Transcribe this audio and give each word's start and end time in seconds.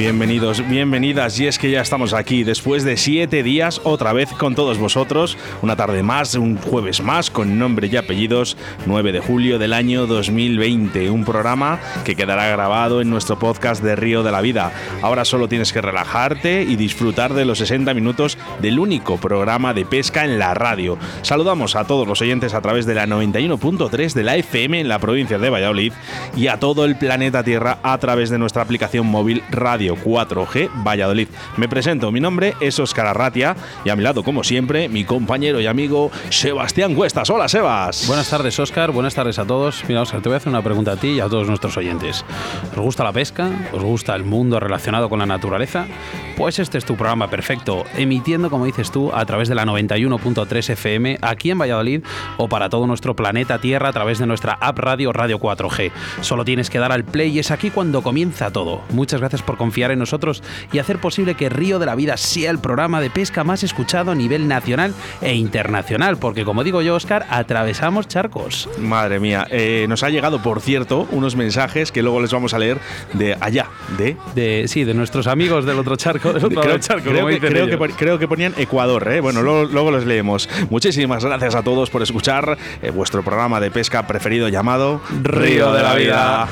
Bienvenidos, 0.00 0.66
bienvenidas, 0.66 1.38
y 1.40 1.46
es 1.46 1.58
que 1.58 1.70
ya 1.70 1.82
estamos 1.82 2.14
aquí 2.14 2.42
después 2.42 2.84
de 2.84 2.96
siete 2.96 3.42
días 3.42 3.82
otra 3.84 4.14
vez 4.14 4.32
con 4.32 4.54
todos 4.54 4.78
vosotros, 4.78 5.36
una 5.60 5.76
tarde 5.76 6.02
más, 6.02 6.34
un 6.36 6.56
jueves 6.56 7.02
más, 7.02 7.28
con 7.28 7.58
nombre 7.58 7.86
y 7.92 7.96
apellidos, 7.98 8.56
9 8.86 9.12
de 9.12 9.20
julio 9.20 9.58
del 9.58 9.74
año 9.74 10.06
2020, 10.06 11.10
un 11.10 11.26
programa 11.26 11.78
que 12.06 12.16
quedará 12.16 12.48
grabado 12.48 13.02
en 13.02 13.10
nuestro 13.10 13.38
podcast 13.38 13.84
de 13.84 13.94
Río 13.94 14.22
de 14.22 14.32
la 14.32 14.40
Vida. 14.40 14.72
Ahora 15.02 15.26
solo 15.26 15.48
tienes 15.48 15.70
que 15.70 15.82
relajarte 15.82 16.62
y 16.62 16.76
disfrutar 16.76 17.34
de 17.34 17.44
los 17.44 17.58
60 17.58 17.92
minutos 17.92 18.38
del 18.62 18.78
único 18.78 19.18
programa 19.18 19.74
de 19.74 19.84
pesca 19.84 20.24
en 20.24 20.38
la 20.38 20.54
radio. 20.54 20.96
Saludamos 21.20 21.76
a 21.76 21.84
todos 21.84 22.08
los 22.08 22.22
oyentes 22.22 22.54
a 22.54 22.62
través 22.62 22.86
de 22.86 22.94
la 22.94 23.06
91.3 23.06 24.14
de 24.14 24.22
la 24.22 24.36
FM 24.36 24.80
en 24.80 24.88
la 24.88 24.98
provincia 24.98 25.38
de 25.38 25.50
Valladolid 25.50 25.92
y 26.34 26.46
a 26.46 26.58
todo 26.58 26.86
el 26.86 26.96
planeta 26.96 27.44
Tierra 27.44 27.80
a 27.82 27.98
través 27.98 28.30
de 28.30 28.38
nuestra 28.38 28.62
aplicación 28.62 29.06
móvil 29.06 29.42
Radio 29.50 29.89
4G 29.96 30.70
Valladolid. 30.84 31.28
Me 31.56 31.68
presento, 31.68 32.10
mi 32.12 32.20
nombre 32.20 32.54
es 32.60 32.78
Oscar 32.78 33.06
Arratia 33.06 33.56
y 33.84 33.90
a 33.90 33.96
mi 33.96 34.02
lado, 34.02 34.22
como 34.22 34.44
siempre, 34.44 34.88
mi 34.88 35.04
compañero 35.04 35.60
y 35.60 35.66
amigo 35.66 36.10
Sebastián 36.30 36.94
Cuestas. 36.94 37.30
Hola, 37.30 37.48
Sebas. 37.48 38.06
Buenas 38.06 38.28
tardes, 38.30 38.58
Oscar. 38.58 38.90
Buenas 38.90 39.14
tardes 39.14 39.38
a 39.38 39.44
todos. 39.44 39.84
Mira, 39.88 40.02
Oscar, 40.02 40.20
te 40.20 40.28
voy 40.28 40.34
a 40.34 40.36
hacer 40.38 40.50
una 40.50 40.62
pregunta 40.62 40.92
a 40.92 40.96
ti 40.96 41.08
y 41.08 41.20
a 41.20 41.28
todos 41.28 41.48
nuestros 41.48 41.76
oyentes. 41.76 42.24
¿Os 42.72 42.78
gusta 42.78 43.04
la 43.04 43.12
pesca? 43.12 43.50
¿Os 43.72 43.82
gusta 43.82 44.14
el 44.14 44.24
mundo 44.24 44.60
relacionado 44.60 45.08
con 45.08 45.18
la 45.18 45.26
naturaleza? 45.26 45.86
Pues 46.36 46.58
este 46.58 46.78
es 46.78 46.84
tu 46.84 46.96
programa 46.96 47.28
perfecto, 47.28 47.84
emitiendo, 47.96 48.50
como 48.50 48.64
dices 48.64 48.90
tú, 48.90 49.10
a 49.12 49.24
través 49.26 49.48
de 49.48 49.54
la 49.54 49.64
91.3 49.66 50.70
FM 50.70 51.18
aquí 51.20 51.50
en 51.50 51.58
Valladolid 51.58 52.02
o 52.38 52.48
para 52.48 52.68
todo 52.68 52.86
nuestro 52.86 53.14
planeta 53.14 53.58
Tierra 53.58 53.90
a 53.90 53.92
través 53.92 54.18
de 54.18 54.26
nuestra 54.26 54.54
app 54.54 54.78
Radio 54.78 55.12
Radio 55.12 55.38
4G. 55.38 55.90
Solo 56.20 56.44
tienes 56.44 56.70
que 56.70 56.78
dar 56.78 56.92
al 56.92 57.04
play 57.04 57.30
y 57.30 57.38
es 57.38 57.50
aquí 57.50 57.70
cuando 57.70 58.02
comienza 58.02 58.50
todo. 58.50 58.82
Muchas 58.90 59.20
gracias 59.20 59.42
por 59.42 59.56
confiar 59.56 59.79
en 59.90 59.98
nosotros 59.98 60.42
y 60.72 60.78
hacer 60.78 60.98
posible 60.98 61.34
que 61.34 61.48
Río 61.48 61.78
de 61.78 61.86
la 61.86 61.94
Vida 61.94 62.16
sea 62.16 62.50
el 62.50 62.58
programa 62.58 63.00
de 63.00 63.10
pesca 63.10 63.44
más 63.44 63.62
escuchado 63.62 64.10
a 64.10 64.14
nivel 64.14 64.48
nacional 64.48 64.92
e 65.22 65.34
internacional, 65.34 66.18
porque 66.18 66.44
como 66.44 66.64
digo 66.64 66.82
yo, 66.82 66.94
Oscar, 66.94 67.26
atravesamos 67.30 68.08
charcos. 68.08 68.68
Madre 68.78 69.20
mía, 69.20 69.46
eh, 69.50 69.86
nos 69.88 70.02
ha 70.02 70.10
llegado, 70.10 70.42
por 70.42 70.60
cierto, 70.60 71.08
unos 71.10 71.36
mensajes 71.36 71.92
que 71.92 72.02
luego 72.02 72.20
les 72.20 72.32
vamos 72.32 72.52
a 72.54 72.58
leer 72.58 72.78
de 73.14 73.36
allá, 73.40 73.68
de... 73.96 74.16
de 74.34 74.66
sí, 74.68 74.84
de 74.84 74.94
nuestros 74.94 75.26
amigos 75.26 75.64
del 75.64 75.78
otro 75.78 75.96
charco. 75.96 76.32
Del 76.32 76.44
otro 76.44 76.60
creo, 76.60 76.78
charco 76.78 77.10
creo, 77.10 77.26
que, 77.26 77.38
creo, 77.38 77.66
que, 77.66 77.94
creo, 77.94 78.18
que, 78.18 78.28
ponían 78.28 78.54
Ecuador, 78.56 79.10
¿eh? 79.10 79.20
bueno, 79.20 79.42
luego, 79.42 79.64
luego, 79.64 79.90
los 79.90 80.04
leemos. 80.04 80.48
Muchísimas 80.70 81.24
gracias 81.24 81.54
a 81.54 81.62
todos 81.62 81.90
por 81.90 82.02
escuchar 82.02 82.58
eh, 82.82 82.90
vuestro 82.90 83.22
programa 83.22 83.60
de 83.60 83.70
pesca 83.70 84.06
preferido 84.06 84.48
llamado 84.48 85.00
Río 85.22 85.72
de 85.72 85.82
la 85.82 85.94
Vida. 85.94 86.48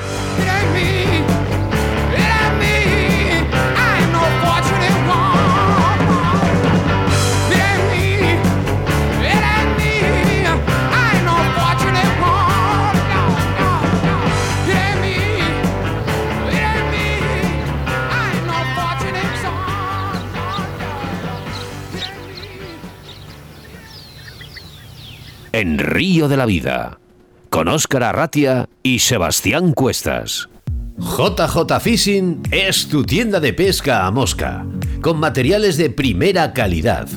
En 25.59 25.77
Río 25.77 26.29
de 26.29 26.37
la 26.37 26.45
Vida, 26.45 26.99
con 27.49 27.67
Óscar 27.67 28.03
Arratia 28.03 28.69
y 28.81 28.99
Sebastián 28.99 29.73
Cuestas. 29.73 30.47
JJ 30.97 31.79
Fishing 31.81 32.43
es 32.49 32.87
tu 32.87 33.03
tienda 33.03 33.41
de 33.41 33.51
pesca 33.51 34.05
a 34.05 34.11
mosca, 34.11 34.65
con 35.01 35.19
materiales 35.19 35.75
de 35.75 35.89
primera 35.89 36.53
calidad 36.53 37.09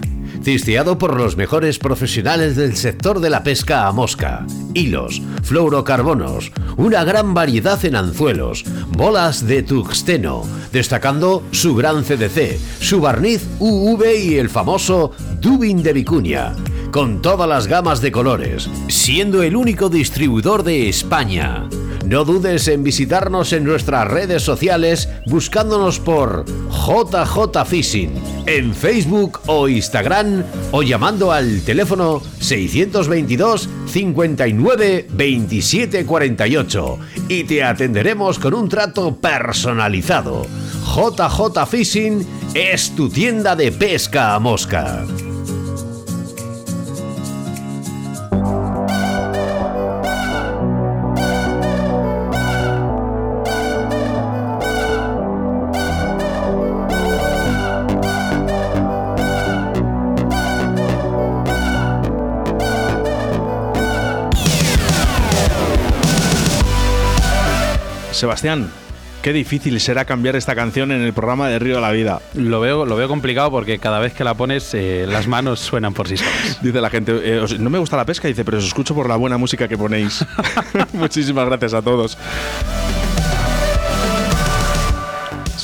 cisteado 0.43 0.99
por 0.99 1.17
los 1.17 1.37
mejores 1.37 1.79
profesionales 1.79 2.57
del 2.57 2.75
sector 2.75 3.21
de 3.21 3.31
la 3.31 3.45
pesca 3.45 3.87
a 3.87 3.93
mosca, 3.93 4.45
hilos, 4.75 5.23
fluorocarbonos, 5.45 6.51
una 6.77 7.05
gran 7.05 7.33
variedad 7.33 7.83
en 7.85 7.95
anzuelos, 7.95 8.65
bolas 8.89 9.47
de 9.47 9.63
tuxteno, 9.63 10.43
destacando 10.73 11.45
su 11.53 11.77
gran 11.77 12.03
CDC, 12.03 12.59
su 12.81 13.01
barniz 13.01 13.47
UV 13.61 14.05
y 14.19 14.39
el 14.39 14.49
famoso 14.49 15.13
Dubin 15.41 15.81
de 15.83 15.93
Vicuña 15.93 16.55
con 16.93 17.23
todas 17.23 17.49
las 17.49 17.67
gamas 17.67 18.03
de 18.03 18.13
colores, 18.13 18.69
siendo 18.89 19.43
el 19.43 19.57
único 19.57 19.89
distribuidor 19.89 20.63
de 20.63 20.91
España. 20.91 21.69
No 22.05 22.25
dudes 22.25 22.69
en 22.69 22.85
visitarnos 22.85 23.55
en 23.55 23.65
nuestras 23.65 24.07
redes 24.07 24.43
sociales 24.43 25.09
buscándonos 25.27 25.99
por 25.99 26.45
JJ 26.45 27.65
Fishing 27.65 28.11
en 28.45 28.75
Facebook 28.75 29.41
o 29.47 29.69
Instagram 29.69 30.45
o 30.73 30.83
llamando 30.83 31.33
al 31.33 31.63
teléfono 31.63 32.21
622 32.41 33.69
59 33.87 35.07
27 35.11 36.05
48 36.05 36.99
y 37.29 37.45
te 37.45 37.65
atenderemos 37.65 38.39
con 38.39 38.53
un 38.53 38.69
trato 38.69 39.17
personalizado. 39.17 40.47
JJ 40.95 41.67
Fishing 41.67 42.27
es 42.53 42.95
tu 42.95 43.09
tienda 43.09 43.57
de 43.57 43.73
pesca 43.73 44.35
a 44.35 44.39
mosca. 44.39 45.07
Sebastián, 68.23 68.71
qué 69.21 69.33
difícil 69.33 69.81
será 69.81 70.05
cambiar 70.05 70.37
esta 70.37 70.55
canción 70.55 70.93
en 70.93 71.03
el 71.03 71.13
programa 71.13 71.49
de 71.49 71.59
Río 71.59 71.75
de 71.75 71.81
la 71.81 71.91
Vida. 71.91 72.21
Lo 72.35 72.61
veo, 72.61 72.87
lo 72.87 72.95
veo 72.95 73.09
complicado 73.09 73.51
porque 73.51 73.81
cada 73.81 73.99
vez 73.99 74.13
que 74.15 74.23
la 74.23 74.35
pones 74.35 74.75
eh, 74.75 75.07
las 75.09 75.27
manos 75.27 75.59
suenan 75.59 75.93
por 75.93 76.07
sí 76.07 76.19
solas. 76.19 76.59
Dice 76.63 76.81
la 76.81 76.89
gente, 76.89 77.13
eh, 77.21 77.45
no 77.59 77.69
me 77.69 77.81
gusta 77.81 77.97
la 77.97 78.05
pesca, 78.05 78.29
dice, 78.29 78.45
pero 78.45 78.59
os 78.59 78.65
escucho 78.65 78.95
por 78.95 79.09
la 79.09 79.17
buena 79.17 79.39
música 79.39 79.67
que 79.67 79.77
ponéis. 79.77 80.25
Muchísimas 80.93 81.47
gracias 81.47 81.75
a 81.75 81.83
todos. 81.83 82.17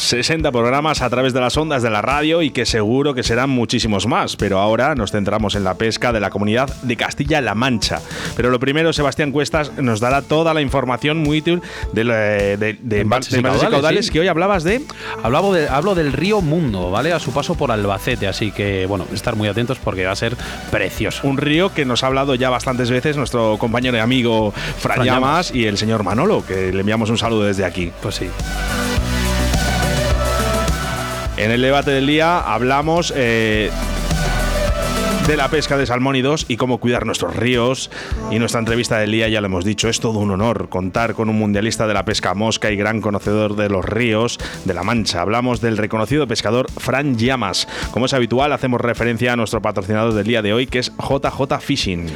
60 0.08 0.50
programas 0.52 1.02
a 1.02 1.10
través 1.10 1.34
de 1.34 1.41
las 1.41 1.54
ondas 1.58 1.82
de 1.82 1.91
la 1.91 2.00
radio 2.00 2.41
y 2.41 2.50
que 2.50 2.64
seguro 2.64 3.12
que 3.12 3.22
serán 3.22 3.50
muchísimos 3.50 4.06
más, 4.06 4.36
pero 4.36 4.58
ahora 4.58 4.94
nos 4.94 5.12
centramos 5.12 5.54
en 5.54 5.64
la 5.64 5.74
pesca 5.74 6.14
de 6.14 6.20
la 6.20 6.30
comunidad 6.30 6.74
de 6.82 6.96
Castilla-La 6.96 7.54
Mancha. 7.54 8.00
Pero 8.34 8.48
lo 8.48 8.58
primero, 8.58 8.94
Sebastián 8.94 9.32
Cuestas 9.32 9.76
nos 9.76 10.00
dará 10.00 10.22
toda 10.22 10.54
la 10.54 10.62
información 10.62 11.18
muy 11.18 11.41
útil 11.41 11.60
de, 11.92 12.04
de, 12.56 12.78
de, 12.80 13.00
embalses 13.00 13.38
y 13.38 13.42
caudales, 13.42 14.10
que 14.10 14.20
hoy 14.20 14.28
hablabas 14.28 14.64
de... 14.64 14.80
Hablaba 15.22 15.54
de... 15.54 15.68
Hablo 15.68 15.94
del 15.94 16.14
río 16.14 16.41
Mundo, 16.41 16.91
¿vale? 16.91 17.12
A 17.12 17.18
su 17.18 17.32
paso 17.32 17.54
por 17.54 17.70
Albacete, 17.70 18.26
así 18.28 18.50
que, 18.50 18.86
bueno, 18.86 19.06
estar 19.12 19.36
muy 19.36 19.48
atentos 19.48 19.78
porque 19.78 20.06
va 20.06 20.12
a 20.12 20.16
ser 20.16 20.36
precioso. 20.71 21.28
Un 21.28 21.36
río 21.36 21.74
que 21.74 21.84
nos 21.84 22.03
ha 22.03 22.06
hablado 22.06 22.34
ya 22.34 22.48
bastantes 22.48 22.91
veces 22.91 23.18
nuestro 23.18 23.59
compañero 23.59 23.98
y 23.98 24.00
amigo 24.00 24.53
Fran, 24.53 24.94
Fran 24.94 25.06
Llamas 25.06 25.54
y 25.54 25.66
el 25.66 25.77
señor 25.77 26.03
Manolo, 26.03 26.47
que 26.47 26.72
le 26.72 26.80
enviamos 26.80 27.10
un 27.10 27.18
saludo 27.18 27.42
desde 27.42 27.66
aquí. 27.66 27.92
Pues 28.00 28.15
sí. 28.15 28.30
En 31.38 31.52
el 31.52 31.62
debate 31.62 31.92
del 31.92 32.08
día 32.08 32.40
hablamos 32.40 33.12
eh, 33.14 33.70
de 35.28 35.36
la 35.36 35.48
pesca 35.48 35.76
de 35.76 35.86
salmónidos 35.86 36.46
y 36.48 36.56
cómo 36.56 36.78
cuidar 36.78 37.06
nuestros 37.06 37.36
ríos. 37.36 37.92
Y 38.32 38.40
nuestra 38.40 38.58
entrevista 38.58 38.98
del 38.98 39.12
día, 39.12 39.28
ya 39.28 39.40
lo 39.40 39.46
hemos 39.46 39.64
dicho, 39.64 39.88
es 39.88 40.00
todo 40.00 40.18
un 40.18 40.32
honor 40.32 40.68
contar 40.68 41.14
con 41.14 41.28
un 41.28 41.38
mundialista 41.38 41.86
de 41.86 41.94
la 41.94 42.04
pesca 42.04 42.34
mosca 42.34 42.72
y 42.72 42.76
gran 42.76 43.00
conocedor 43.00 43.54
de 43.54 43.68
los 43.68 43.84
ríos 43.84 44.38
de 44.64 44.74
la 44.74 44.82
Mancha. 44.82 45.20
Hablamos 45.20 45.60
del 45.60 45.76
reconocido 45.76 46.26
pescador 46.26 46.66
Fran 46.76 47.16
Llamas. 47.16 47.68
Como 47.92 48.06
es 48.06 48.14
habitual, 48.14 48.52
hacemos 48.52 48.80
referencia 48.80 49.34
a 49.34 49.36
nuestro 49.36 49.62
patrocinador 49.62 50.14
del 50.14 50.26
día 50.26 50.42
de 50.42 50.52
hoy, 50.52 50.66
que 50.66 50.80
es 50.80 50.92
JJ 50.98 51.60
Fishing. 51.60 52.08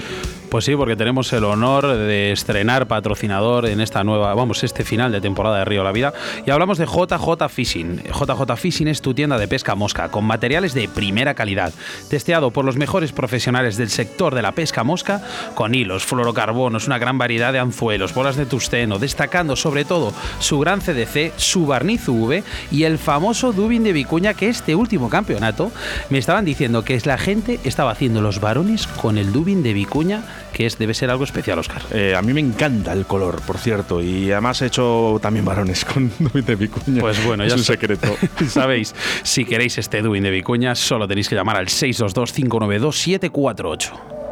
Pues 0.53 0.67
sí, 0.67 0.77
porque 0.77 0.97
tenemos 0.97 1.33
el 1.33 1.45
honor 1.45 1.97
de 1.97 2.31
estrenar 2.31 2.87
patrocinador 2.87 3.65
en 3.65 3.81
esta 3.81 4.05
nueva, 4.05 4.35
vamos, 4.35 4.63
este 4.63 4.85
final 4.85 5.11
de 5.11 5.23
temporada 5.23 5.61
de 5.61 5.65
Río 5.65 5.83
La 5.83 5.93
Vida. 5.93 6.13
Y 6.45 6.51
hablamos 6.51 6.77
de 6.77 6.85
JJ 6.85 7.49
Fishing. 7.49 8.03
JJ 8.03 8.57
Fishing 8.59 8.89
es 8.89 9.01
tu 9.01 9.15
tienda 9.15 9.39
de 9.39 9.49
pesca 9.49 9.75
mosca, 9.75 10.11
con 10.11 10.27
materiales 10.27 10.75
de 10.75 10.91
primera 10.91 11.33
calidad, 11.33 11.73
testeado 12.11 12.51
por 12.51 12.67
los 12.67 12.77
mejores 12.77 13.13
profesionales 13.13 13.79
del 13.79 13.89
sector 13.89 14.35
de 14.35 14.43
la 14.43 14.53
pesca 14.53 14.85
mosca, 14.85 15.23
con 15.55 15.75
hilos, 15.75 16.05
fluorocarbonos, 16.05 16.87
una 16.87 16.99
gran 16.99 17.17
variedad 17.17 17.55
de 17.55 17.59
anzuelos, 17.59 18.13
bolas 18.13 18.37
de 18.37 18.45
tusteno, 18.45 18.99
destacando 18.99 19.57
sobre 19.57 19.87
todo 19.87 20.13
su 20.39 20.59
gran 20.59 20.83
CDC, 20.83 21.33
su 21.39 21.65
barniz 21.65 22.07
UV 22.07 22.43
y 22.71 22.83
el 22.83 22.99
famoso 22.99 23.55
Dubin 23.55 23.85
de 23.85 23.95
Vicuña 23.95 24.35
que 24.35 24.51
este 24.51 24.75
último 24.75 25.09
campeonato 25.09 25.73
me 26.11 26.19
estaban 26.19 26.45
diciendo 26.45 26.85
que 26.85 27.01
la 27.07 27.17
gente 27.17 27.59
estaba 27.65 27.93
haciendo 27.93 28.21
los 28.21 28.39
varones 28.39 28.87
con 28.87 29.17
el 29.17 29.33
Dubin 29.33 29.63
de 29.63 29.73
Vicuña, 29.73 30.23
que 30.53 30.67
es, 30.67 30.79
debe 30.79 30.95
ser 30.95 31.11
algo 31.11 31.25
especial, 31.25 31.59
Oscar. 31.59 31.83
Eh, 31.93 32.15
a 32.17 32.23
mí 32.23 32.33
me 32.33 32.41
encanta 32.41 32.93
el 32.93 33.07
color, 33.07 33.41
por 33.43 33.59
cierto, 33.59 34.01
y 34.01 34.31
además 34.31 34.63
he 34.63 34.67
hecho 34.67 35.19
también 35.21 35.45
varones 35.45 35.85
con 35.93 36.13
Dubin 36.19 36.45
de 36.45 36.57
Vicuña. 36.57 37.01
Pues 37.01 37.25
bueno, 37.25 37.45
es 37.45 37.51
ya 37.51 37.57
un 37.57 37.65
secreto. 37.65 38.17
Sabéis, 38.49 38.95
si 39.23 39.45
queréis 39.45 39.79
este 39.79 40.03
Dubin 40.03 40.23
de 40.23 40.31
Vicuña, 40.31 40.75
solo 40.75 41.09
tenéis 41.09 41.29
que 41.29 41.35
llamar 41.35 41.57
al 41.57 41.69
622 41.69 42.33
592 42.33 42.97
748. 42.97 44.23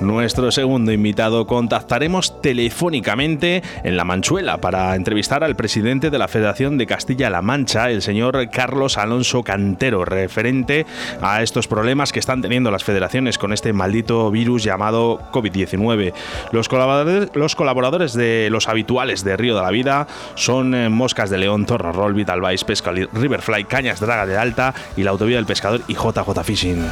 Nuestro 0.00 0.50
segundo 0.52 0.92
invitado, 0.92 1.46
contactaremos 1.46 2.40
telefónicamente 2.40 3.62
en 3.82 3.96
La 3.96 4.04
Manchuela 4.04 4.58
para 4.58 4.94
entrevistar 4.94 5.44
al 5.44 5.56
presidente 5.56 6.10
de 6.10 6.18
la 6.18 6.28
Federación 6.28 6.78
de 6.78 6.86
Castilla-La 6.86 7.42
Mancha, 7.42 7.90
el 7.90 8.02
señor 8.02 8.50
Carlos 8.50 8.98
Alonso 8.98 9.42
Cantero, 9.42 10.04
referente 10.04 10.86
a 11.20 11.42
estos 11.42 11.68
problemas 11.68 12.12
que 12.12 12.18
están 12.18 12.42
teniendo 12.42 12.70
las 12.70 12.84
federaciones 12.84 13.38
con 13.38 13.52
este 13.52 13.72
maldito 13.72 14.30
virus 14.30 14.62
llamado 14.62 15.20
COVID-19. 15.32 16.12
Los 16.52 16.68
colaboradores, 16.68 17.30
los 17.34 17.56
colaboradores 17.56 18.12
de 18.14 18.48
los 18.50 18.68
habituales 18.68 19.24
de 19.24 19.36
Río 19.36 19.56
de 19.56 19.62
la 19.62 19.70
Vida 19.70 20.06
son 20.34 20.74
eh, 20.74 20.88
Moscas 20.88 21.30
de 21.30 21.38
León, 21.38 21.66
Zorro 21.66 21.92
Roll, 21.92 22.14
Vital 22.14 22.40
Vice, 22.40 22.64
Pesca 22.64 22.92
Riverfly, 22.92 23.64
Cañas 23.64 24.00
Draga 24.00 24.26
de 24.26 24.36
Alta 24.36 24.74
y 24.96 25.02
la 25.02 25.10
Autovía 25.10 25.36
del 25.36 25.46
Pescador 25.46 25.82
y 25.88 25.94
JJ 25.94 26.44
Fishing. 26.44 26.86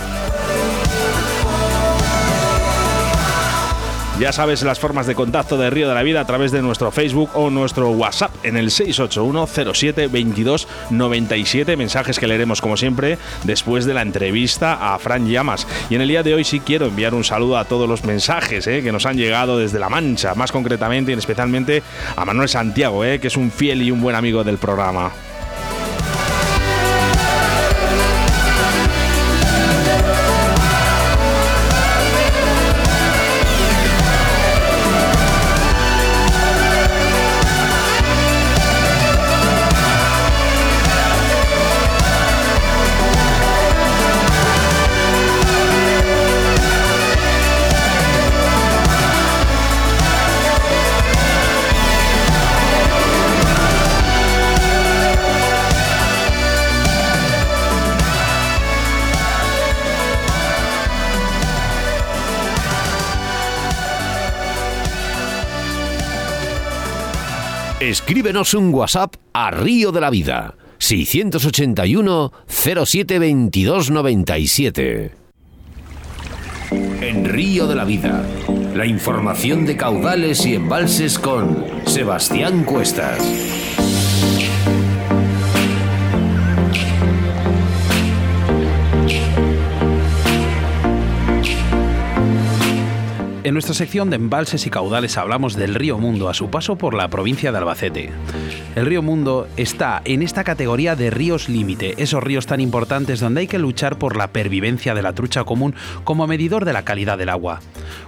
Ya 4.19 4.33
sabes 4.33 4.63
las 4.63 4.81
formas 4.81 5.07
de 5.07 5.15
contacto 5.15 5.59
de 5.59 5.69
Río 5.69 5.89
de 5.89 5.95
la 5.95 6.03
Vida 6.03 6.23
a 6.23 6.25
través 6.25 6.51
de 6.51 6.63
nuestro 6.63 6.91
Facebook 6.91 7.29
o 7.35 7.51
nuestro 7.51 7.91
WhatsApp 7.91 8.31
en 8.45 8.57
el 8.57 8.71
681 8.71 9.75
07 9.75 10.07
22 10.07 10.67
97. 10.89 11.77
Mensajes 11.77 12.19
que 12.19 12.27
leeremos 12.27 12.63
como 12.63 12.79
siempre 12.79 13.19
después 13.45 13.85
de 13.85 13.93
la 13.93 14.01
entrevista 14.01 14.95
a 14.95 14.99
Fran 14.99 15.29
Llamas. 15.29 15.67
Y 15.91 15.97
en 15.97 16.01
el 16.01 16.09
día 16.09 16.23
de 16.23 16.33
hoy 16.33 16.45
sí 16.45 16.61
quiero 16.61 16.87
enviar 16.87 17.13
un 17.13 17.25
saludo 17.25 17.59
a 17.59 17.67
todos 17.67 17.87
los 17.87 18.05
mensajes 18.05 18.67
eh, 18.67 18.83
que 18.83 18.91
nos 18.91 19.05
han 19.05 19.19
llegado 19.19 19.59
desde 19.59 19.79
La 19.79 19.91
Mancha, 19.91 20.35
más 20.35 20.51
concretamente 20.51 21.13
y 21.13 21.15
especialmente 21.15 21.83
a 22.17 22.25
Manuel 22.25 22.49
Santiago, 22.49 23.05
eh, 23.05 23.21
que 23.21 23.27
es 23.27 23.37
un 23.37 23.51
fiel 23.51 23.83
y 23.83 23.91
un 23.91 24.01
buen 24.01 24.17
amigo 24.17 24.43
del 24.45 24.57
programa. 24.57 25.13
Escríbenos 67.87 68.53
un 68.55 68.75
WhatsApp 68.75 69.15
a 69.33 69.53
Río 69.53 69.93
de 69.93 70.01
la 70.01 70.11
Vida. 70.11 70.57
681 70.79 72.33
07 72.49 73.19
22 73.21 73.91
97. 73.93 75.13
En 77.01 77.25
Río 77.25 77.69
de 77.69 77.77
la 77.77 77.85
Vida, 77.85 78.27
la 78.75 78.87
información 78.87 79.67
de 79.67 79.77
caudales 79.77 80.45
y 80.47 80.57
embalses 80.57 81.21
con 81.21 81.65
Sebastián 81.87 82.65
Cuestas. 82.65 83.21
Nuestra 93.57 93.75
sección 93.75 94.11
de 94.11 94.17
embalses 94.17 94.67
y 94.67 94.71
caudales 94.71 95.17
hablamos 95.17 95.57
del 95.57 95.75
río 95.75 95.97
Mundo 95.97 96.29
a 96.29 96.35
su 96.35 96.51
paso 96.51 96.77
por 96.77 96.93
la 96.93 97.09
provincia 97.09 97.53
de 97.53 97.57
Albacete. 97.57 98.11
El 98.75 98.85
río 98.85 99.01
Mundo 99.01 99.49
está 99.57 100.03
en 100.05 100.21
esta 100.21 100.45
categoría 100.45 100.95
de 100.95 101.09
ríos 101.09 101.49
límite, 101.49 101.95
esos 101.97 102.23
ríos 102.23 102.45
tan 102.45 102.61
importantes 102.61 103.19
donde 103.19 103.41
hay 103.41 103.47
que 103.47 103.59
luchar 103.59 103.97
por 103.97 104.15
la 104.15 104.27
pervivencia 104.27 104.95
de 104.95 105.01
la 105.01 105.15
trucha 105.15 105.45
común 105.45 105.75
como 106.05 106.27
medidor 106.27 106.67
de 106.67 106.75
la 106.75 106.85
calidad 106.85 107.17
del 107.17 107.31
agua. 107.31 107.63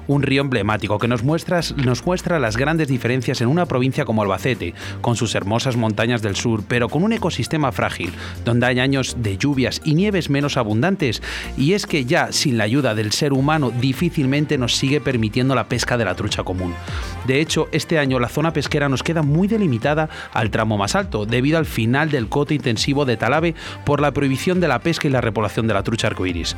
Un 0.06 0.20
río 0.20 0.42
emblemático 0.42 0.98
que 0.98 1.08
nos 1.08 1.22
muestra, 1.22 1.60
nos 1.76 2.04
muestra 2.04 2.38
las 2.38 2.58
grandes 2.58 2.88
diferencias 2.88 3.40
en 3.40 3.48
una 3.48 3.64
provincia 3.64 4.04
como 4.04 4.20
Albacete, 4.20 4.74
con 5.00 5.16
sus 5.16 5.34
hermosas 5.34 5.76
montañas 5.76 6.20
del 6.20 6.36
sur, 6.36 6.62
pero 6.68 6.90
con 6.90 7.02
un 7.02 7.14
ecosistema 7.14 7.72
frágil, 7.72 8.12
donde 8.44 8.66
hay 8.66 8.80
años 8.80 9.16
de 9.20 9.38
lluvias 9.38 9.80
y 9.82 9.94
nieves 9.94 10.28
menos 10.28 10.58
abundantes, 10.58 11.22
y 11.56 11.72
es 11.72 11.86
que 11.86 12.04
ya 12.04 12.32
sin 12.32 12.58
la 12.58 12.64
ayuda 12.64 12.94
del 12.94 13.12
ser 13.12 13.32
humano 13.32 13.70
difícilmente 13.70 14.58
nos 14.58 14.76
sigue 14.76 15.00
permitiendo 15.00 15.37
la 15.46 15.68
pesca 15.68 15.96
de 15.96 16.04
la 16.04 16.14
trucha 16.14 16.42
común. 16.42 16.74
De 17.26 17.40
hecho, 17.40 17.68
este 17.72 17.98
año 17.98 18.18
la 18.18 18.28
zona 18.28 18.52
pesquera 18.52 18.88
nos 18.88 19.02
queda 19.02 19.22
muy 19.22 19.48
delimitada 19.48 20.08
al 20.32 20.50
tramo 20.50 20.76
más 20.76 20.94
alto, 20.94 21.26
debido 21.26 21.58
al 21.58 21.66
final 21.66 22.10
del 22.10 22.28
coto 22.28 22.54
intensivo 22.54 23.04
de 23.04 23.16
Talave 23.16 23.54
por 23.84 24.00
la 24.00 24.12
prohibición 24.12 24.60
de 24.60 24.68
la 24.68 24.80
pesca 24.80 25.08
y 25.08 25.10
la 25.10 25.20
repoblación 25.20 25.66
de 25.66 25.74
la 25.74 25.82
trucha 25.82 26.08
arcoíris. 26.08 26.56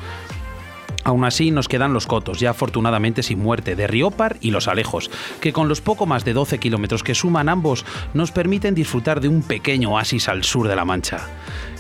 Aún 1.03 1.25
así 1.25 1.50
nos 1.50 1.69
quedan 1.69 1.94
los 1.94 2.06
cotos, 2.06 2.41
ya 2.41 2.50
afortunadamente 2.50 3.23
sin 3.23 3.38
muerte, 3.38 3.75
de 3.75 3.87
Riópar 3.87 4.37
y 4.41 4.50
Los 4.50 4.69
Alejos, 4.69 5.11
que 5.41 5.53
con 5.53 5.69
los 5.69 5.81
poco 5.81 6.05
más 6.05 6.25
de 6.25 6.35
12 6.35 6.59
kilómetros 6.59 7.03
que 7.03 7.15
suman 7.15 7.49
ambos 7.49 7.87
nos 8.12 8.32
permiten 8.32 8.75
disfrutar 8.75 9.21
de 9.21 9.29
un 9.29 9.43
pequeño 9.43 9.93
oasis 9.93 10.29
al 10.29 10.44
sur 10.44 10.69
de 10.69 10.77
la 10.77 10.85
Mancha. 10.85 11.21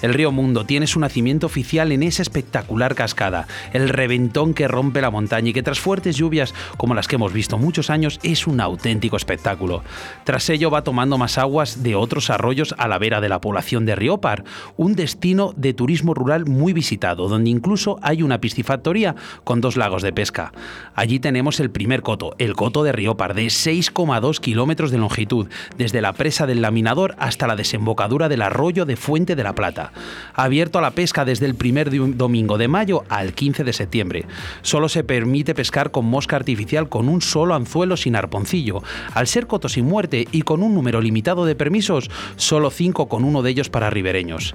El 0.02 0.14
río 0.14 0.32
Mundo 0.32 0.64
tiene 0.64 0.86
su 0.86 0.98
nacimiento 0.98 1.46
oficial 1.46 1.92
en 1.92 2.02
esa 2.02 2.22
espectacular 2.22 2.94
cascada, 2.94 3.46
el 3.74 3.90
reventón 3.90 4.54
que 4.54 4.66
rompe 4.66 5.02
la 5.02 5.10
montaña 5.10 5.50
y 5.50 5.52
que 5.52 5.62
tras 5.62 5.78
fuertes 5.78 6.16
lluvias 6.16 6.54
como 6.78 6.94
las 6.94 7.06
que 7.06 7.16
hemos 7.16 7.34
visto 7.34 7.58
muchos 7.58 7.90
años 7.90 8.18
es 8.22 8.46
un 8.46 8.60
auténtico 8.60 9.16
espectáculo. 9.16 9.82
Tras 10.24 10.48
ello 10.48 10.70
va 10.70 10.84
tomando 10.84 11.18
más 11.18 11.36
aguas 11.36 11.82
de 11.82 11.96
otros 11.96 12.30
arroyos 12.30 12.74
a 12.78 12.88
la 12.88 12.98
vera 12.98 13.20
de 13.20 13.28
la 13.28 13.42
población 13.42 13.84
de 13.84 13.94
Riópar, 13.94 14.44
un 14.78 14.94
destino 14.94 15.52
de 15.56 15.74
turismo 15.74 16.14
rural 16.14 16.46
muy 16.46 16.72
visitado, 16.72 17.28
donde 17.28 17.50
incluso 17.50 17.98
hay 18.00 18.22
una 18.22 18.40
piscifactoría 18.40 19.16
con 19.44 19.60
dos 19.60 19.76
lagos 19.76 20.02
de 20.02 20.14
pesca. 20.14 20.52
Allí 20.94 21.20
tenemos 21.20 21.60
el 21.60 21.70
primer 21.70 22.00
coto, 22.00 22.34
el 22.38 22.54
coto 22.54 22.84
de 22.84 22.92
Riópar, 22.92 23.34
de 23.34 23.46
6,2 23.46 24.40
kilómetros 24.40 24.90
de 24.90 24.98
longitud, 24.98 25.48
desde 25.76 26.00
la 26.00 26.14
presa 26.14 26.46
del 26.46 26.62
laminador 26.62 27.14
hasta 27.18 27.46
la 27.46 27.56
desembocadura 27.56 28.30
del 28.30 28.42
arroyo 28.42 28.86
de 28.86 28.96
Fuente 28.96 29.36
de 29.36 29.44
la 29.44 29.54
Plata 29.54 29.89
abierto 30.34 30.78
a 30.78 30.82
la 30.82 30.92
pesca 30.92 31.24
desde 31.24 31.46
el 31.46 31.54
primer 31.54 31.90
domingo 32.16 32.58
de 32.58 32.68
mayo 32.68 33.04
al 33.08 33.32
15 33.32 33.64
de 33.64 33.72
septiembre. 33.72 34.24
Solo 34.62 34.88
se 34.88 35.04
permite 35.04 35.54
pescar 35.54 35.90
con 35.90 36.06
mosca 36.06 36.36
artificial 36.36 36.88
con 36.88 37.08
un 37.08 37.20
solo 37.22 37.54
anzuelo 37.54 37.96
sin 37.96 38.16
arponcillo. 38.16 38.82
Al 39.14 39.26
ser 39.26 39.46
coto 39.46 39.68
sin 39.68 39.86
muerte 39.86 40.26
y 40.32 40.42
con 40.42 40.62
un 40.62 40.74
número 40.74 41.00
limitado 41.00 41.44
de 41.44 41.54
permisos, 41.54 42.10
solo 42.36 42.70
5 42.70 43.08
con 43.08 43.24
uno 43.24 43.42
de 43.42 43.50
ellos 43.50 43.70
para 43.70 43.90
ribereños. 43.90 44.54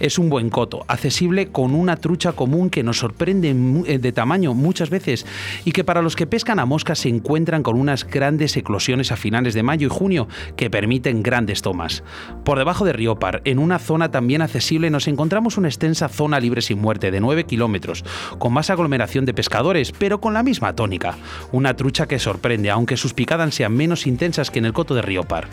Es 0.00 0.18
un 0.18 0.28
buen 0.28 0.50
coto, 0.50 0.84
accesible 0.88 1.48
con 1.48 1.74
una 1.74 1.96
trucha 1.96 2.32
común 2.32 2.70
que 2.70 2.82
nos 2.82 2.98
sorprende 2.98 3.54
eh, 3.86 3.98
de 3.98 4.12
tamaño 4.12 4.54
muchas 4.54 4.90
veces 4.90 5.26
y 5.64 5.72
que 5.72 5.84
para 5.84 6.02
los 6.02 6.16
que 6.16 6.26
pescan 6.26 6.58
a 6.58 6.66
mosca 6.66 6.94
se 6.94 7.08
encuentran 7.08 7.62
con 7.62 7.78
unas 7.78 8.04
grandes 8.04 8.56
eclosiones 8.56 9.12
a 9.12 9.16
finales 9.16 9.54
de 9.54 9.62
mayo 9.62 9.86
y 9.86 9.90
junio 9.90 10.28
que 10.56 10.70
permiten 10.70 11.22
grandes 11.22 11.62
tomas. 11.62 12.02
Por 12.44 12.58
debajo 12.58 12.84
de 12.84 12.92
Riópar, 12.92 13.42
en 13.44 13.58
una 13.58 13.78
zona 13.78 14.10
también 14.10 14.42
accesible 14.42 14.75
posible 14.76 14.90
nos 14.90 15.08
encontramos 15.08 15.56
una 15.56 15.68
extensa 15.68 16.06
zona 16.06 16.38
libre 16.38 16.60
sin 16.60 16.78
muerte 16.78 17.10
de 17.10 17.18
9 17.18 17.44
kilómetros, 17.44 18.04
con 18.38 18.52
más 18.52 18.68
aglomeración 18.68 19.24
de 19.24 19.32
pescadores, 19.32 19.90
pero 19.98 20.20
con 20.20 20.34
la 20.34 20.42
misma 20.42 20.74
tónica. 20.74 21.16
Una 21.50 21.74
trucha 21.76 22.06
que 22.06 22.18
sorprende, 22.18 22.68
aunque 22.68 22.98
sus 22.98 23.14
picadas 23.14 23.54
sean 23.54 23.74
menos 23.74 24.06
intensas 24.06 24.50
que 24.50 24.58
en 24.58 24.66
el 24.66 24.74
coto 24.74 24.94
de 24.94 25.00
Río 25.00 25.22
Par. 25.22 25.48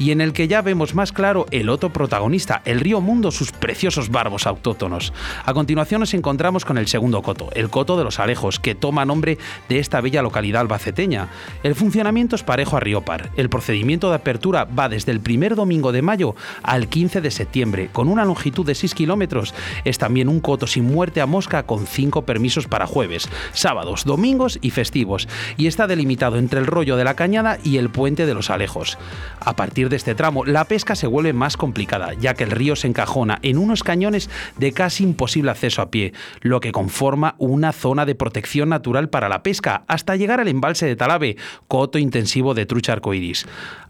Y 0.00 0.10
en 0.10 0.20
el 0.20 0.32
que 0.32 0.48
ya 0.48 0.62
vemos 0.62 0.96
más 0.96 1.12
claro 1.12 1.46
el 1.52 1.68
otro 1.68 1.92
protagonista, 1.92 2.62
el 2.64 2.80
río 2.80 3.00
Mundo, 3.00 3.30
sus 3.30 3.52
preciosos 3.52 4.10
barbos 4.10 4.48
autóctonos. 4.48 5.12
A 5.44 5.54
continuación 5.54 6.00
nos 6.00 6.14
encontramos 6.14 6.64
con 6.64 6.76
el 6.76 6.88
segundo 6.88 7.22
coto, 7.22 7.50
el 7.54 7.70
coto 7.70 7.96
de 7.96 8.02
los 8.02 8.18
Alejos, 8.18 8.58
que 8.58 8.74
toma 8.74 9.04
nombre 9.04 9.38
de 9.68 9.78
esta 9.78 10.00
bella 10.00 10.22
localidad 10.22 10.62
albaceteña. 10.62 11.28
El 11.62 11.76
funcionamiento 11.76 12.34
es 12.34 12.42
parejo 12.42 12.76
a 12.76 12.80
Río 12.80 13.02
Par. 13.02 13.30
El 13.36 13.48
procedimiento 13.48 14.08
de 14.08 14.16
apertura 14.16 14.64
va 14.64 14.88
desde 14.88 15.12
el 15.12 15.20
primer 15.20 15.54
domingo 15.54 15.92
de 15.92 16.02
mayo 16.02 16.34
al 16.64 16.88
15 16.88 17.20
de 17.20 17.30
septiembre, 17.30 17.90
con 17.92 18.08
una 18.08 18.24
longitud 18.24 18.55
de 18.64 18.74
6 18.74 18.94
kilómetros. 18.94 19.54
Es 19.84 19.98
también 19.98 20.28
un 20.28 20.40
coto 20.40 20.66
sin 20.66 20.84
muerte 20.84 21.20
a 21.20 21.26
mosca 21.26 21.64
con 21.64 21.86
5 21.86 22.22
permisos 22.22 22.66
para 22.66 22.86
jueves, 22.86 23.28
sábados, 23.52 24.04
domingos 24.04 24.58
y 24.62 24.70
festivos, 24.70 25.28
y 25.56 25.66
está 25.66 25.86
delimitado 25.86 26.38
entre 26.38 26.60
el 26.60 26.66
rollo 26.66 26.96
de 26.96 27.04
la 27.04 27.14
cañada 27.14 27.58
y 27.64 27.78
el 27.78 27.90
puente 27.90 28.26
de 28.26 28.34
los 28.34 28.50
Alejos. 28.50 28.98
A 29.40 29.56
partir 29.56 29.88
de 29.88 29.96
este 29.96 30.14
tramo, 30.14 30.44
la 30.44 30.64
pesca 30.64 30.94
se 30.94 31.06
vuelve 31.06 31.32
más 31.32 31.56
complicada, 31.56 32.14
ya 32.14 32.34
que 32.34 32.44
el 32.44 32.50
río 32.50 32.76
se 32.76 32.88
encajona 32.88 33.38
en 33.42 33.58
unos 33.58 33.82
cañones 33.82 34.30
de 34.56 34.72
casi 34.72 35.04
imposible 35.04 35.50
acceso 35.50 35.82
a 35.82 35.90
pie, 35.90 36.12
lo 36.40 36.60
que 36.60 36.72
conforma 36.72 37.34
una 37.38 37.72
zona 37.72 38.06
de 38.06 38.14
protección 38.14 38.68
natural 38.68 39.08
para 39.08 39.28
la 39.28 39.42
pesca, 39.42 39.84
hasta 39.86 40.16
llegar 40.16 40.40
al 40.40 40.48
embalse 40.48 40.86
de 40.86 40.96
Talave, 40.96 41.36
coto 41.68 41.98
intensivo 41.98 42.54
de 42.54 42.66
trucha 42.66 42.92
arcoiris. 42.92 43.46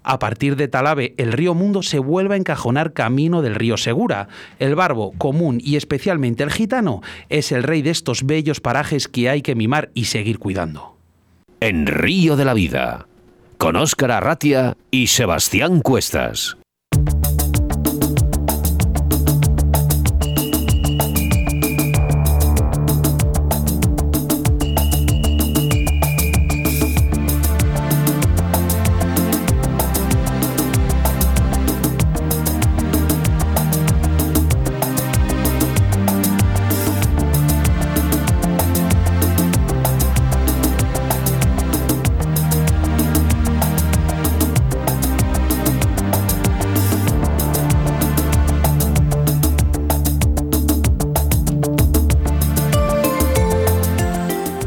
A 0.08 0.20
partir 0.20 0.54
de 0.54 0.68
Talave, 0.68 1.14
el 1.18 1.32
río 1.32 1.52
Mundo 1.52 1.82
se 1.82 1.98
vuelve 1.98 2.36
a 2.36 2.38
encajonar 2.38 2.92
camino 2.92 3.42
del 3.42 3.56
río 3.56 3.76
Segura. 3.76 4.28
El 4.60 4.76
barbo 4.76 5.12
común 5.18 5.60
y 5.60 5.74
especialmente 5.74 6.44
el 6.44 6.52
gitano 6.52 7.02
es 7.28 7.50
el 7.50 7.64
rey 7.64 7.82
de 7.82 7.90
estos 7.90 8.24
bellos 8.24 8.60
parajes 8.60 9.08
que 9.08 9.28
hay 9.28 9.42
que 9.42 9.56
mimar 9.56 9.90
y 9.94 10.04
seguir 10.04 10.38
cuidando. 10.38 10.96
En 11.58 11.88
Río 11.88 12.36
de 12.36 12.44
la 12.44 12.54
Vida, 12.54 13.08
con 13.58 13.74
Óscar 13.74 14.12
Arratia 14.12 14.76
y 14.92 15.08
Sebastián 15.08 15.80
Cuestas. 15.80 16.56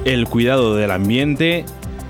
El 0.10 0.26
cuidado 0.26 0.76
del 0.76 0.90
ambiente 0.90 1.66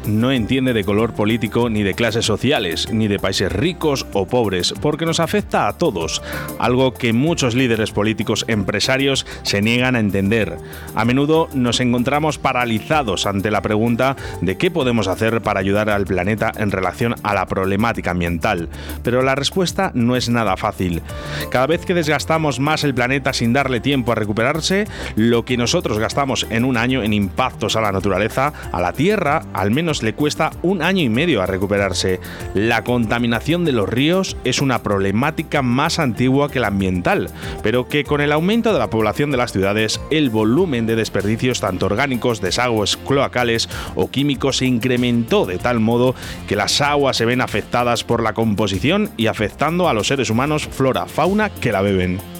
no 0.05 0.31
entiende 0.31 0.73
de 0.73 0.83
color 0.83 1.13
político 1.13 1.69
ni 1.69 1.83
de 1.83 1.93
clases 1.93 2.25
sociales, 2.25 2.91
ni 2.91 3.07
de 3.07 3.19
países 3.19 3.51
ricos 3.51 4.05
o 4.13 4.25
pobres, 4.25 4.73
porque 4.81 5.05
nos 5.05 5.19
afecta 5.19 5.67
a 5.67 5.77
todos, 5.77 6.21
algo 6.59 6.93
que 6.93 7.13
muchos 7.13 7.55
líderes 7.55 7.91
políticos 7.91 8.45
empresarios 8.47 9.25
se 9.43 9.61
niegan 9.61 9.95
a 9.95 9.99
entender. 9.99 10.57
A 10.95 11.05
menudo 11.05 11.49
nos 11.53 11.79
encontramos 11.79 12.37
paralizados 12.37 13.25
ante 13.25 13.51
la 13.51 13.61
pregunta 13.61 14.15
de 14.41 14.57
qué 14.57 14.71
podemos 14.71 15.07
hacer 15.07 15.41
para 15.41 15.59
ayudar 15.59 15.89
al 15.89 16.05
planeta 16.05 16.51
en 16.55 16.71
relación 16.71 17.15
a 17.23 17.33
la 17.33 17.45
problemática 17.45 18.11
ambiental, 18.11 18.69
pero 19.03 19.21
la 19.21 19.35
respuesta 19.35 19.91
no 19.93 20.15
es 20.15 20.29
nada 20.29 20.57
fácil. 20.57 21.01
Cada 21.49 21.67
vez 21.67 21.85
que 21.85 21.93
desgastamos 21.93 22.59
más 22.59 22.83
el 22.83 22.93
planeta 22.93 23.33
sin 23.33 23.53
darle 23.53 23.79
tiempo 23.79 24.11
a 24.11 24.15
recuperarse, 24.15 24.87
lo 25.15 25.45
que 25.45 25.57
nosotros 25.57 25.99
gastamos 25.99 26.47
en 26.49 26.65
un 26.65 26.77
año 26.77 27.03
en 27.03 27.13
impactos 27.13 27.75
a 27.75 27.81
la 27.81 27.91
naturaleza, 27.91 28.53
a 28.71 28.81
la 28.81 28.93
Tierra, 28.93 29.43
al 29.53 29.71
menos 29.71 29.88
le 30.03 30.13
cuesta 30.13 30.51
un 30.61 30.81
año 30.81 31.03
y 31.03 31.09
medio 31.09 31.41
a 31.41 31.45
recuperarse. 31.45 32.19
La 32.53 32.83
contaminación 32.83 33.65
de 33.65 33.71
los 33.71 33.89
ríos 33.89 34.37
es 34.43 34.61
una 34.61 34.83
problemática 34.83 35.61
más 35.61 35.99
antigua 35.99 36.51
que 36.51 36.59
la 36.59 36.67
ambiental, 36.67 37.29
pero 37.63 37.87
que 37.87 38.03
con 38.03 38.21
el 38.21 38.31
aumento 38.31 38.71
de 38.71 38.79
la 38.79 38.89
población 38.89 39.31
de 39.31 39.37
las 39.37 39.51
ciudades, 39.51 39.99
el 40.11 40.29
volumen 40.29 40.85
de 40.85 40.95
desperdicios 40.95 41.59
tanto 41.59 41.87
orgánicos, 41.87 42.41
desagües 42.41 42.97
cloacales 42.97 43.67
o 43.95 44.11
químicos 44.11 44.57
se 44.57 44.65
incrementó 44.65 45.45
de 45.45 45.57
tal 45.57 45.79
modo 45.79 46.15
que 46.47 46.55
las 46.55 46.81
aguas 46.81 47.17
se 47.17 47.25
ven 47.25 47.41
afectadas 47.41 48.03
por 48.03 48.21
la 48.21 48.33
composición 48.33 49.09
y 49.17 49.27
afectando 49.27 49.89
a 49.89 49.93
los 49.93 50.07
seres 50.07 50.29
humanos, 50.29 50.67
flora, 50.71 51.05
fauna 51.05 51.49
que 51.49 51.71
la 51.71 51.81
beben. 51.81 52.38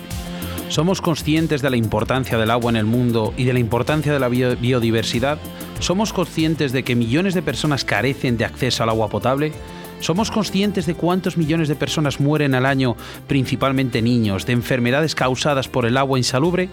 ¿Somos 0.70 1.02
conscientes 1.02 1.64
de 1.64 1.72
la 1.72 1.78
importancia 1.78 2.38
del 2.38 2.52
agua 2.52 2.70
en 2.70 2.76
el 2.76 2.86
mundo 2.86 3.34
y 3.36 3.46
de 3.46 3.54
la 3.54 3.60
importancia 3.60 4.14
de 4.14 4.20
la 4.20 4.30
biodiversidad? 4.30 5.40
¿Somos 5.80 6.14
conscientes 6.14 6.72
de 6.72 6.84
que 6.84 6.96
millones 6.96 7.34
de 7.34 7.42
personas 7.42 7.84
carecen 7.84 8.38
de 8.38 8.46
acceso 8.46 8.84
al 8.84 8.90
agua 8.90 9.10
potable? 9.10 9.52
¿Somos 10.00 10.30
conscientes 10.30 10.86
de 10.86 10.94
cuántos 10.94 11.38
millones 11.38 11.70
de 11.70 11.76
personas 11.76 12.20
mueren 12.20 12.54
al 12.54 12.68
año, 12.68 12.96
principalmente 13.28 14.04
niños, 14.04 14.46
de 14.46 14.54
enfermedades 14.54 15.16
causadas 15.16 15.68
por 15.68 15.88
el 15.88 15.98
agua 15.98 16.20
insalubre? 16.20 16.70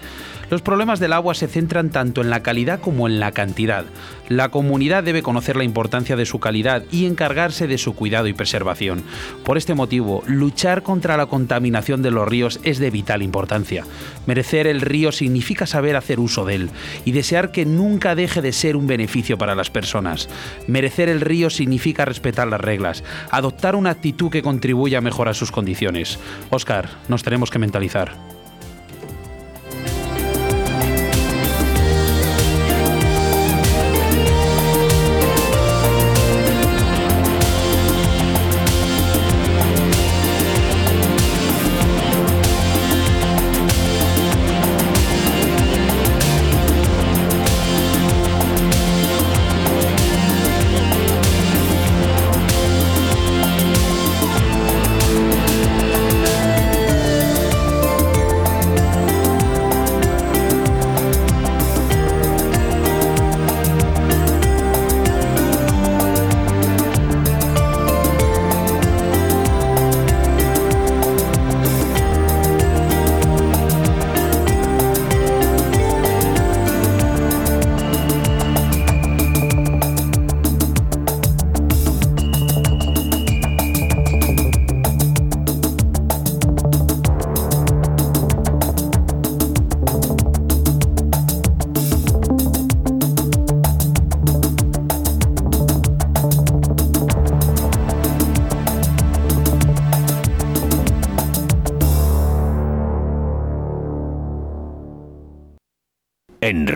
Los 0.50 0.60
problemas 0.60 1.00
del 1.00 1.14
agua 1.14 1.34
se 1.34 1.48
centran 1.48 1.88
tanto 1.88 2.20
en 2.20 2.28
la 2.28 2.42
calidad 2.42 2.80
como 2.80 3.08
en 3.08 3.18
la 3.18 3.32
cantidad. 3.32 3.86
La 4.28 4.48
comunidad 4.48 5.04
debe 5.04 5.22
conocer 5.22 5.56
la 5.56 5.62
importancia 5.62 6.16
de 6.16 6.26
su 6.26 6.40
calidad 6.40 6.82
y 6.90 7.06
encargarse 7.06 7.68
de 7.68 7.78
su 7.78 7.94
cuidado 7.94 8.26
y 8.26 8.32
preservación. 8.32 9.04
Por 9.44 9.56
este 9.56 9.74
motivo, 9.74 10.24
luchar 10.26 10.82
contra 10.82 11.16
la 11.16 11.26
contaminación 11.26 12.02
de 12.02 12.10
los 12.10 12.26
ríos 12.26 12.58
es 12.64 12.78
de 12.78 12.90
vital 12.90 13.22
importancia. 13.22 13.84
Merecer 14.26 14.66
el 14.66 14.80
río 14.80 15.12
significa 15.12 15.66
saber 15.66 15.94
hacer 15.94 16.18
uso 16.18 16.44
de 16.44 16.56
él 16.56 16.70
y 17.04 17.12
desear 17.12 17.52
que 17.52 17.64
nunca 17.64 18.16
deje 18.16 18.42
de 18.42 18.52
ser 18.52 18.76
un 18.76 18.88
beneficio 18.88 19.38
para 19.38 19.54
las 19.54 19.70
personas. 19.70 20.28
Merecer 20.66 21.08
el 21.08 21.20
río 21.20 21.48
significa 21.48 22.04
respetar 22.04 22.48
las 22.48 22.60
reglas, 22.60 23.04
adoptar 23.30 23.76
una 23.76 23.90
actitud 23.90 24.30
que 24.30 24.42
contribuya 24.42 24.98
a 24.98 25.02
mejorar 25.02 25.36
sus 25.36 25.52
condiciones. 25.52 26.18
Oscar, 26.50 26.88
nos 27.08 27.22
tenemos 27.22 27.50
que 27.50 27.60
mentalizar. 27.60 28.35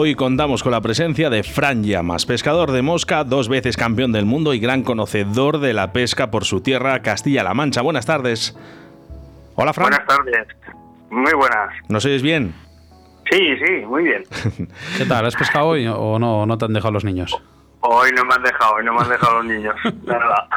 Hoy 0.00 0.14
contamos 0.14 0.62
con 0.62 0.70
la 0.70 0.80
presencia 0.80 1.28
de 1.28 1.42
Fran 1.42 1.82
Llamas, 1.82 2.24
pescador 2.24 2.70
de 2.70 2.82
mosca, 2.82 3.24
dos 3.24 3.48
veces 3.48 3.76
campeón 3.76 4.12
del 4.12 4.26
mundo 4.26 4.54
y 4.54 4.60
gran 4.60 4.84
conocedor 4.84 5.58
de 5.58 5.72
la 5.72 5.92
pesca 5.92 6.30
por 6.30 6.44
su 6.44 6.60
tierra, 6.60 7.02
Castilla-La 7.02 7.52
Mancha. 7.52 7.82
Buenas 7.82 8.06
tardes. 8.06 8.56
Hola, 9.56 9.72
Fran. 9.72 9.90
Buenas 9.90 10.06
tardes. 10.06 10.46
Muy 11.10 11.32
buenas. 11.32 11.74
¿Nos 11.88 12.04
oyes 12.04 12.22
bien? 12.22 12.54
Sí, 13.28 13.56
sí, 13.56 13.84
muy 13.86 14.04
bien. 14.04 14.22
¿Qué 14.98 15.04
tal? 15.04 15.26
¿Has 15.26 15.34
pescado 15.34 15.66
hoy 15.66 15.88
o 15.88 16.16
no, 16.20 16.46
no 16.46 16.58
te 16.58 16.66
han 16.66 16.74
dejado 16.74 16.92
los 16.92 17.02
niños? 17.02 17.36
Hoy 17.80 18.12
no 18.14 18.24
me 18.24 18.34
han 18.34 18.42
dejado, 18.44 18.74
hoy 18.76 18.84
no 18.84 18.94
me 18.94 19.00
han 19.00 19.08
dejado 19.08 19.42
los 19.42 19.46
niños. 19.46 19.74
Nada. 20.06 20.48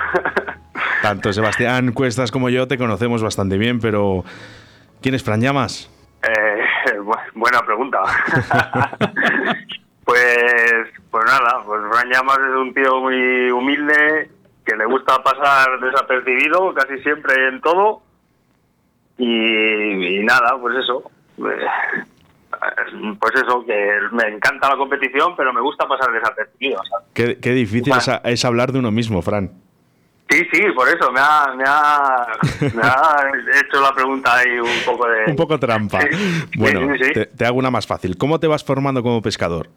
Tanto 1.02 1.34
Sebastián 1.34 1.94
Cuestas 1.94 2.30
como 2.30 2.50
yo 2.50 2.68
te 2.68 2.78
conocemos 2.78 3.24
bastante 3.24 3.58
bien, 3.58 3.80
pero 3.80 4.24
¿quién 5.02 5.16
es 5.16 5.24
Fran 5.24 5.42
Llamas? 5.42 5.90
Bu- 7.04 7.18
buena 7.36 7.62
pregunta. 7.66 8.00
pues, 10.06 10.74
pues 11.10 11.26
nada, 11.26 11.64
pues 11.66 11.82
Fran 11.92 12.10
Llamas 12.10 12.38
es 12.40 12.56
un 12.56 12.74
tío 12.74 13.00
muy 13.02 13.52
humilde 13.52 14.30
que 14.66 14.76
le 14.76 14.86
gusta 14.86 15.22
pasar 15.24 15.80
desapercibido 15.80 16.74
casi 16.74 17.00
siempre 17.04 17.48
en 17.50 17.62
todo. 17.62 18.02
Y, 19.18 20.18
y 20.20 20.24
nada, 20.24 20.58
pues 20.60 20.78
eso. 20.78 21.04
eh, 21.38 22.04
Pues 23.20 23.34
eso, 23.36 23.64
que 23.66 24.00
me 24.12 24.28
encanta 24.36 24.70
la 24.70 24.78
competición, 24.78 25.36
pero 25.36 25.54
me 25.54 25.62
gusta 25.62 25.88
pasar 25.88 26.12
desapercibido. 26.12 26.82
Qué, 27.14 27.38
qué 27.40 27.52
difícil 27.52 27.94
es, 27.96 28.08
a- 28.10 28.22
es 28.24 28.44
hablar 28.46 28.72
de 28.72 28.80
uno 28.80 28.92
mismo, 28.92 29.22
Fran. 29.22 29.52
Sí, 30.32 30.48
sí, 30.54 30.62
por 30.74 30.88
eso 30.88 31.12
me 31.12 31.20
ha, 31.20 31.48
me 31.56 31.64
ha, 31.68 32.26
me 32.74 32.82
ha 32.82 33.16
hecho 33.60 33.82
la 33.82 33.92
pregunta 33.94 34.34
ahí 34.38 34.58
un 34.60 34.80
poco 34.86 35.06
de... 35.08 35.26
Un 35.28 35.36
poco 35.36 35.60
trampa. 35.60 36.00
Sí, 36.02 36.08
Bueno, 36.58 36.94
sí, 36.96 37.04
sí. 37.04 37.14
Te, 37.14 37.26
te 37.26 37.46
hago 37.46 37.58
una 37.60 37.70
más 37.70 37.86
fácil. 37.86 38.18
¿Cómo 38.18 38.40
te 38.40 38.48
vas 38.48 38.64
formando 38.64 39.04
como 39.04 39.22
pescador? 39.22 39.68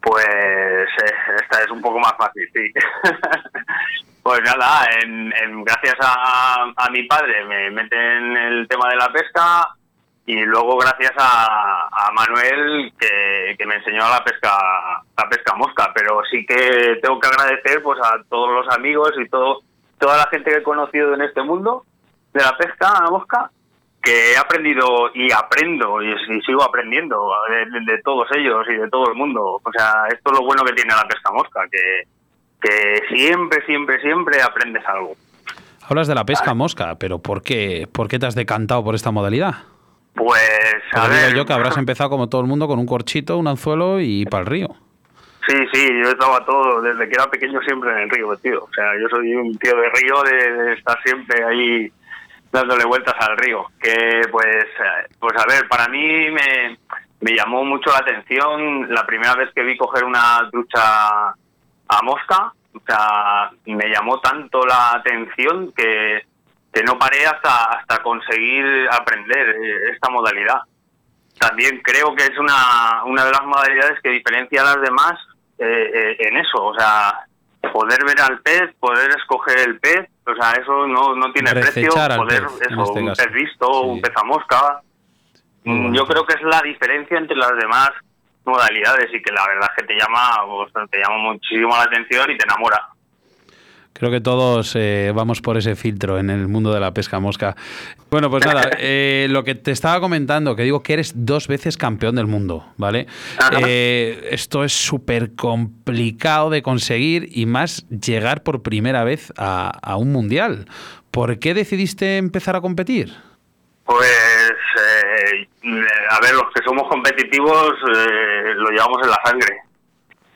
Pues 0.00 0.24
eh, 0.26 1.12
esta 1.42 1.62
es 1.64 1.70
un 1.70 1.80
poco 1.80 1.98
más 1.98 2.12
fácil, 2.18 2.48
sí. 2.52 2.72
pues 4.22 4.40
nada, 4.44 4.86
en, 5.02 5.32
en- 5.42 5.64
gracias 5.64 5.94
a, 6.00 6.72
a 6.76 6.90
mi 6.90 7.02
padre 7.04 7.44
me 7.46 7.70
meten 7.70 7.98
en 8.00 8.36
el 8.36 8.68
tema 8.68 8.88
de 8.90 8.96
la 8.96 9.08
pesca 9.12 9.68
y 10.26 10.36
luego 10.44 10.78
gracias 10.78 11.12
a, 11.18 11.88
a 11.90 12.10
Manuel 12.12 12.92
que, 12.98 13.54
que 13.58 13.66
me 13.66 13.76
enseñó 13.76 14.08
la 14.08 14.24
pesca 14.24 14.50
la 15.16 15.28
pesca 15.28 15.54
mosca. 15.54 15.92
Pero 15.94 16.20
sí 16.30 16.44
que 16.46 16.98
tengo 17.02 17.20
que 17.20 17.28
agradecer 17.28 17.82
pues 17.82 17.98
a 18.02 18.16
todos 18.28 18.50
los 18.64 18.74
amigos 18.74 19.12
y 19.22 19.28
todo 19.28 19.60
toda 19.98 20.16
la 20.16 20.26
gente 20.28 20.50
que 20.50 20.58
he 20.58 20.62
conocido 20.62 21.14
en 21.14 21.22
este 21.22 21.42
mundo 21.42 21.84
de 22.32 22.42
la 22.42 22.56
pesca 22.56 22.92
a 22.92 23.04
la 23.04 23.10
mosca 23.10 23.50
que 24.02 24.32
he 24.32 24.36
aprendido 24.36 24.86
y 25.14 25.32
aprendo 25.32 26.02
y, 26.02 26.10
y 26.12 26.40
sigo 26.42 26.62
aprendiendo 26.62 27.30
de, 27.48 27.56
de- 27.70 27.92
de 27.92 28.02
todos 28.02 28.28
ellos 28.36 28.66
y 28.68 28.74
de 28.74 28.88
todo 28.90 29.08
el 29.08 29.14
mundo. 29.14 29.60
O 29.62 29.72
sea, 29.72 30.04
esto 30.08 30.32
es 30.32 30.38
lo 30.40 30.44
bueno 30.44 30.62
que 30.64 30.72
tiene 30.74 30.94
la 30.94 31.06
pesca 31.08 31.30
mosca, 31.32 31.60
que, 31.70 32.02
que 32.60 33.02
siempre, 33.14 33.64
siempre, 33.64 34.00
siempre 34.02 34.42
aprendes 34.42 34.84
algo. 34.86 35.14
Hablas 35.88 36.06
de 36.08 36.14
la 36.14 36.24
pesca 36.24 36.52
mosca, 36.54 36.96
pero 36.98 37.18
¿por 37.18 37.42
qué, 37.42 37.86
¿por 37.90 38.08
qué 38.08 38.18
te 38.18 38.26
has 38.26 38.34
decantado 38.34 38.82
por 38.84 38.94
esta 38.94 39.10
modalidad? 39.10 39.54
Pues, 40.14 40.40
a 40.92 41.00
Porque 41.00 41.16
digo 41.16 41.26
ver, 41.26 41.36
yo 41.36 41.46
que 41.46 41.52
habrás 41.52 41.76
empezado 41.76 42.10
como 42.10 42.28
todo 42.28 42.40
el 42.40 42.46
mundo 42.46 42.68
con 42.68 42.78
un 42.78 42.86
corchito, 42.86 43.36
un 43.36 43.48
anzuelo 43.48 44.00
y 44.00 44.24
para 44.26 44.42
el 44.42 44.46
río. 44.46 44.68
Sí, 45.46 45.56
sí, 45.72 45.88
yo 46.02 46.10
estaba 46.10 46.44
todo, 46.46 46.80
desde 46.80 47.06
que 47.06 47.14
era 47.14 47.30
pequeño 47.30 47.60
siempre 47.62 47.90
en 47.92 47.98
el 47.98 48.10
río, 48.10 48.34
tío. 48.36 48.64
O 48.64 48.70
sea, 48.74 48.92
yo 48.98 49.08
soy 49.10 49.34
un 49.34 49.58
tío 49.58 49.76
de 49.76 49.90
río, 49.90 50.22
de, 50.22 50.52
de 50.52 50.72
estar 50.74 50.98
siempre 51.04 51.44
ahí 51.44 51.92
dándole 52.50 52.84
vueltas 52.84 53.14
al 53.18 53.36
río. 53.36 53.66
Que 53.80 54.22
pues, 54.30 54.64
eh, 54.64 55.08
pues 55.18 55.34
a 55.36 55.46
ver, 55.46 55.68
para 55.68 55.88
mí 55.88 56.30
me, 56.30 56.78
me 57.20 57.36
llamó 57.36 57.64
mucho 57.64 57.90
la 57.90 57.98
atención 57.98 58.92
la 58.94 59.04
primera 59.04 59.34
vez 59.34 59.50
que 59.54 59.64
vi 59.64 59.76
coger 59.76 60.04
una 60.04 60.48
ducha 60.52 61.28
a 61.30 62.02
mosca. 62.02 62.52
O 62.72 62.80
sea, 62.86 63.50
me 63.66 63.88
llamó 63.88 64.20
tanto 64.20 64.64
la 64.64 64.92
atención 64.92 65.72
que, 65.76 66.22
que 66.74 66.82
no 66.82 66.98
paré 66.98 67.24
hasta, 67.26 67.64
hasta 67.66 68.02
conseguir 68.02 68.88
aprender 68.90 69.48
eh, 69.50 69.90
esta 69.92 70.10
modalidad 70.10 70.58
también 71.38 71.80
creo 71.82 72.14
que 72.14 72.24
es 72.24 72.38
una, 72.38 73.02
una 73.04 73.24
de 73.24 73.30
las 73.32 73.44
modalidades 73.44 74.00
que 74.02 74.10
diferencia 74.10 74.62
a 74.62 74.64
las 74.76 74.80
demás 74.82 75.14
eh, 75.58 75.90
eh, 75.94 76.16
en 76.20 76.36
eso, 76.36 76.64
o 76.64 76.74
sea, 76.78 77.26
poder 77.72 78.04
ver 78.04 78.20
al 78.20 78.40
pez, 78.40 78.72
poder 78.78 79.10
escoger 79.16 79.58
el 79.68 79.78
pez, 79.80 80.08
o 80.26 80.34
sea, 80.34 80.52
eso 80.52 80.86
no, 80.86 81.14
no 81.16 81.32
tiene 81.32 81.50
precio, 81.52 81.90
Recechar 81.90 82.16
poder, 82.16 82.42
pez, 82.44 82.70
eso, 82.70 82.82
este 82.84 83.00
un 83.00 83.06
caso. 83.08 83.24
pez 83.24 83.32
visto, 83.32 83.66
Sí. 83.66 83.88
un 83.88 84.00
pez 84.00 84.12
a 84.16 84.24
mosca, 84.24 84.80
Mm, 85.66 85.94
yo 85.94 86.06
creo 86.06 86.26
que 86.26 86.34
es 86.34 86.42
la 86.42 86.60
diferencia 86.60 87.16
entre 87.16 87.36
las 87.36 87.56
demás 87.56 87.88
modalidades 88.44 89.08
y 89.14 89.22
que 89.22 89.32
la 89.32 89.46
verdad 89.46 89.70
es 89.74 89.80
que 89.82 89.86
te 89.86 89.98
llama, 89.98 90.44
pues, 90.46 90.90
te 90.90 90.98
llama 90.98 91.16
muchísimo 91.16 91.74
la 91.74 91.84
atención 91.84 92.30
y 92.30 92.36
te 92.36 92.44
enamora. 92.44 92.86
Creo 93.94 94.10
que 94.10 94.20
todos 94.20 94.74
eh, 94.76 95.12
vamos 95.14 95.40
por 95.40 95.56
ese 95.56 95.76
filtro 95.76 96.18
en 96.18 96.28
el 96.28 96.46
mundo 96.48 96.74
de 96.74 96.80
la 96.80 96.92
pesca 96.92 97.20
mosca. 97.20 97.56
Bueno, 98.10 98.28
pues 98.28 98.44
nada, 98.44 98.70
eh, 98.78 99.28
lo 99.30 99.44
que 99.44 99.54
te 99.54 99.70
estaba 99.70 100.00
comentando, 100.00 100.54
que 100.54 100.64
digo 100.64 100.82
que 100.82 100.92
eres 100.92 101.12
dos 101.14 101.48
veces 101.48 101.78
campeón 101.78 102.16
del 102.16 102.26
mundo, 102.26 102.66
¿vale? 102.76 103.06
Eh, 103.66 104.28
esto 104.30 104.64
es 104.64 104.72
súper 104.72 105.34
complicado 105.34 106.50
de 106.50 106.60
conseguir 106.60 107.28
y 107.32 107.46
más 107.46 107.88
llegar 107.88 108.42
por 108.42 108.62
primera 108.62 109.04
vez 109.04 109.32
a, 109.38 109.70
a 109.82 109.96
un 109.96 110.12
mundial. 110.12 110.66
¿Por 111.10 111.38
qué 111.38 111.54
decidiste 111.54 112.16
empezar 112.16 112.56
a 112.56 112.60
competir? 112.60 113.14
Pues, 113.84 114.50
eh, 114.80 115.48
a 116.10 116.18
ver, 116.20 116.34
los 116.34 116.50
que 116.54 116.64
somos 116.64 116.88
competitivos 116.88 117.72
eh, 117.94 118.54
lo 118.56 118.70
llevamos 118.70 118.98
en 119.02 119.10
la 119.10 119.20
sangre. 119.24 119.56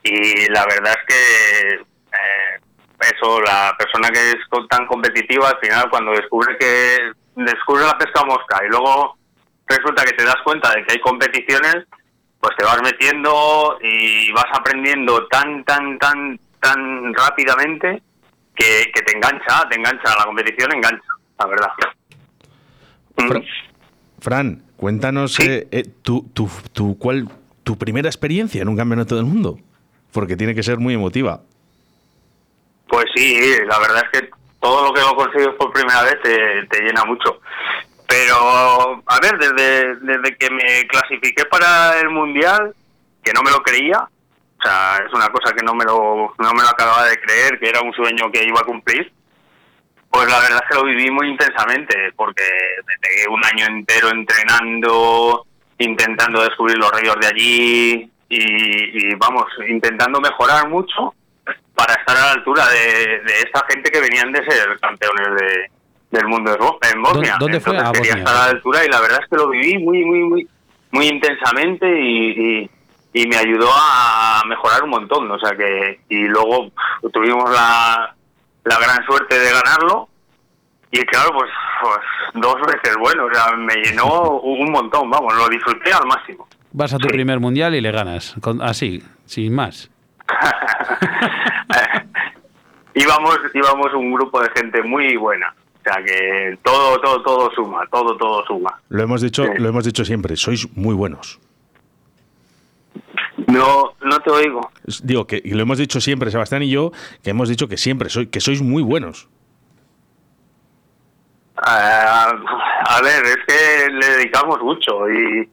Y 0.03 0.49
la 0.49 0.65
verdad 0.65 0.95
es 0.97 1.05
que 1.07 1.89
eso, 3.01 3.41
la 3.41 3.75
persona 3.77 4.09
que 4.09 4.31
es 4.31 4.35
tan 4.69 4.85
competitiva, 4.87 5.49
al 5.49 5.57
final, 5.59 5.89
cuando 5.89 6.11
descubre 6.11 6.57
que 6.59 6.97
descubre 7.35 7.83
la 7.85 7.97
pesca 7.97 8.23
mosca 8.25 8.59
y 8.65 8.69
luego 8.69 9.17
resulta 9.67 10.03
que 10.03 10.13
te 10.13 10.25
das 10.25 10.35
cuenta 10.43 10.73
de 10.73 10.83
que 10.85 10.93
hay 10.93 10.99
competiciones, 10.99 11.77
pues 12.41 12.55
te 12.57 12.65
vas 12.65 12.81
metiendo 12.83 13.77
y 13.81 14.31
vas 14.31 14.45
aprendiendo 14.53 15.27
tan, 15.27 15.63
tan, 15.63 15.97
tan, 15.99 16.39
tan 16.59 17.13
rápidamente 17.13 18.01
que, 18.55 18.91
que 18.93 19.01
te 19.01 19.15
engancha, 19.15 19.67
te 19.69 19.77
engancha, 19.77 20.15
la 20.17 20.25
competición 20.25 20.73
engancha, 20.73 21.07
la 21.39 21.45
verdad. 21.47 21.69
Fra- 23.15 23.41
Fran, 24.21 24.63
cuéntanos 24.77 25.33
Sí. 25.33 25.43
eh, 25.47 25.67
eh, 25.71 25.83
tu, 26.01 26.23
tu, 26.33 26.49
tu, 26.73 26.97
cuál, 26.97 27.29
tu 27.63 27.77
primera 27.77 28.09
experiencia 28.09 28.61
en 28.61 28.67
un 28.69 28.75
campeonato 28.77 29.15
del 29.15 29.25
mundo. 29.25 29.59
Porque 30.11 30.35
tiene 30.35 30.55
que 30.55 30.63
ser 30.63 30.77
muy 30.79 30.93
emotiva. 30.95 31.41
Pues 32.89 33.05
sí, 33.15 33.39
la 33.67 33.79
verdad 33.79 34.03
es 34.11 34.19
que 34.19 34.29
todo 34.59 34.87
lo 34.87 34.93
que 34.93 35.01
lo 35.01 35.15
consigues 35.15 35.55
por 35.55 35.71
primera 35.71 36.03
vez 36.03 36.19
te, 36.21 36.81
llena 36.81 37.05
mucho. 37.05 37.39
Pero, 38.07 39.03
a 39.05 39.19
ver, 39.21 39.37
desde, 39.37 39.95
desde 39.97 40.37
que 40.37 40.49
me 40.49 40.87
clasifiqué 40.87 41.45
para 41.45 41.99
el 41.99 42.09
Mundial, 42.09 42.73
que 43.23 43.31
no 43.33 43.43
me 43.43 43.51
lo 43.51 43.61
creía, 43.61 43.99
o 43.99 44.63
sea, 44.63 44.97
es 45.05 45.13
una 45.13 45.29
cosa 45.29 45.53
que 45.53 45.63
no 45.63 45.73
me 45.75 45.85
lo, 45.85 46.33
no 46.37 46.53
me 46.53 46.63
lo 46.63 46.69
acababa 46.69 47.05
de 47.05 47.21
creer, 47.21 47.59
que 47.59 47.69
era 47.69 47.81
un 47.81 47.93
sueño 47.93 48.31
que 48.31 48.43
iba 48.43 48.59
a 48.59 48.65
cumplir, 48.65 49.11
pues 50.09 50.27
la 50.27 50.39
verdad 50.39 50.61
es 50.63 50.69
que 50.69 50.75
lo 50.75 50.85
viví 50.85 51.11
muy 51.11 51.29
intensamente, 51.29 52.11
porque 52.15 52.43
me 52.87 52.97
pegué 52.99 53.27
un 53.29 53.45
año 53.45 53.65
entero 53.67 54.09
entrenando, 54.09 55.45
intentando 55.77 56.41
descubrir 56.41 56.77
los 56.77 56.91
ríos 56.99 57.15
de 57.21 57.27
allí 57.27 58.11
y, 58.27 59.15
vamos, 59.15 59.45
intentando 59.67 60.19
mejorar 60.19 60.67
mucho 60.67 61.13
para 61.75 61.93
estar 61.93 62.15
a 62.17 62.25
la 62.27 62.31
altura 62.33 62.67
de, 62.69 63.21
de 63.25 63.39
esta 63.45 63.65
gente 63.69 63.89
que 63.91 63.99
venían 64.01 64.31
de 64.31 64.43
ser 64.45 64.79
campeones 64.79 65.27
de, 65.41 65.71
del 66.17 66.27
mundo 66.27 66.51
en 66.53 66.59
Bo- 66.59 66.79
en 66.93 67.01
Bosnia. 67.01 67.35
¿Dónde 67.39 67.59
fue? 67.59 67.77
Ah, 67.77 67.91
quería 67.93 68.13
Bosnia. 68.15 68.17
estar 68.23 68.35
a 68.35 68.39
la 68.45 68.51
altura 68.51 68.85
y 68.85 68.89
la 68.89 69.01
verdad 69.01 69.19
es 69.23 69.29
que 69.29 69.35
lo 69.35 69.49
viví 69.49 69.77
muy, 69.77 70.03
muy, 70.05 70.19
muy, 70.23 70.47
muy 70.91 71.07
intensamente 71.07 71.85
y, 71.87 72.61
y, 72.63 72.69
y 73.13 73.27
me 73.27 73.37
ayudó 73.37 73.69
a 73.73 74.41
mejorar 74.47 74.83
un 74.83 74.89
montón. 74.89 75.29
O 75.31 75.39
sea 75.39 75.55
que 75.55 76.01
y 76.09 76.23
luego 76.27 76.71
tuvimos 77.13 77.49
la, 77.51 78.13
la 78.65 78.79
gran 78.79 79.05
suerte 79.05 79.37
de 79.39 79.51
ganarlo 79.51 80.09
y 80.91 80.99
claro, 81.05 81.31
pues, 81.33 81.49
pues 81.81 81.97
dos 82.43 82.55
veces 82.65 82.95
bueno, 82.99 83.25
o 83.25 83.33
sea, 83.33 83.55
me 83.55 83.75
llenó 83.75 84.39
un 84.39 84.71
montón, 84.71 85.09
vamos, 85.09 85.33
lo 85.35 85.47
disfruté 85.47 85.93
al 85.93 86.05
máximo. 86.07 86.47
Vas 86.71 86.93
a 86.93 86.97
tu 86.97 87.07
Sí. 87.07 87.13
primer 87.13 87.39
mundial 87.39 87.75
y 87.75 87.81
le 87.81 87.91
ganas, 87.91 88.35
con- 88.41 88.61
así, 88.61 89.03
sin 89.25 89.53
más. 89.53 89.89
íbamos, 92.95 93.37
íbamos 93.53 93.93
un 93.93 94.13
grupo 94.13 94.41
de 94.41 94.49
gente 94.55 94.81
muy 94.83 95.15
buena. 95.17 95.53
O 95.79 95.83
sea 95.83 96.03
que 96.03 96.57
todo, 96.63 96.99
todo, 96.99 97.21
todo 97.23 97.51
suma, 97.55 97.81
todo, 97.91 98.17
todo 98.17 98.45
suma. 98.45 98.79
Lo 98.89 99.03
hemos 99.03 99.21
dicho, 99.21 99.45
Sí. 99.45 99.51
lo 99.57 99.69
hemos 99.69 99.85
dicho 99.85 100.03
siempre, 100.05 100.35
sois 100.35 100.67
muy 100.75 100.93
buenos. 100.93 101.39
No, 103.47 103.93
no 104.01 104.19
te 104.19 104.29
oigo. 104.29 104.71
Digo 105.03 105.25
que 105.25 105.41
y 105.43 105.51
lo 105.51 105.61
hemos 105.61 105.77
dicho 105.77 106.01
siempre, 106.01 106.29
Sebastián 106.31 106.63
y 106.63 106.69
yo, 106.69 106.91
que 107.23 107.29
hemos 107.31 107.49
dicho 107.49 107.67
que 107.67 107.77
siempre 107.77 108.09
sois, 108.09 108.27
que 108.29 108.39
sois 108.41 108.61
muy 108.61 108.83
buenos. 108.83 109.27
Ah, 111.61 112.31
a 112.85 113.01
ver, 113.01 113.23
es 113.25 113.37
que 113.47 113.89
le 113.91 114.05
dedicamos 114.17 114.61
mucho 114.61 115.09
y, 115.09 115.49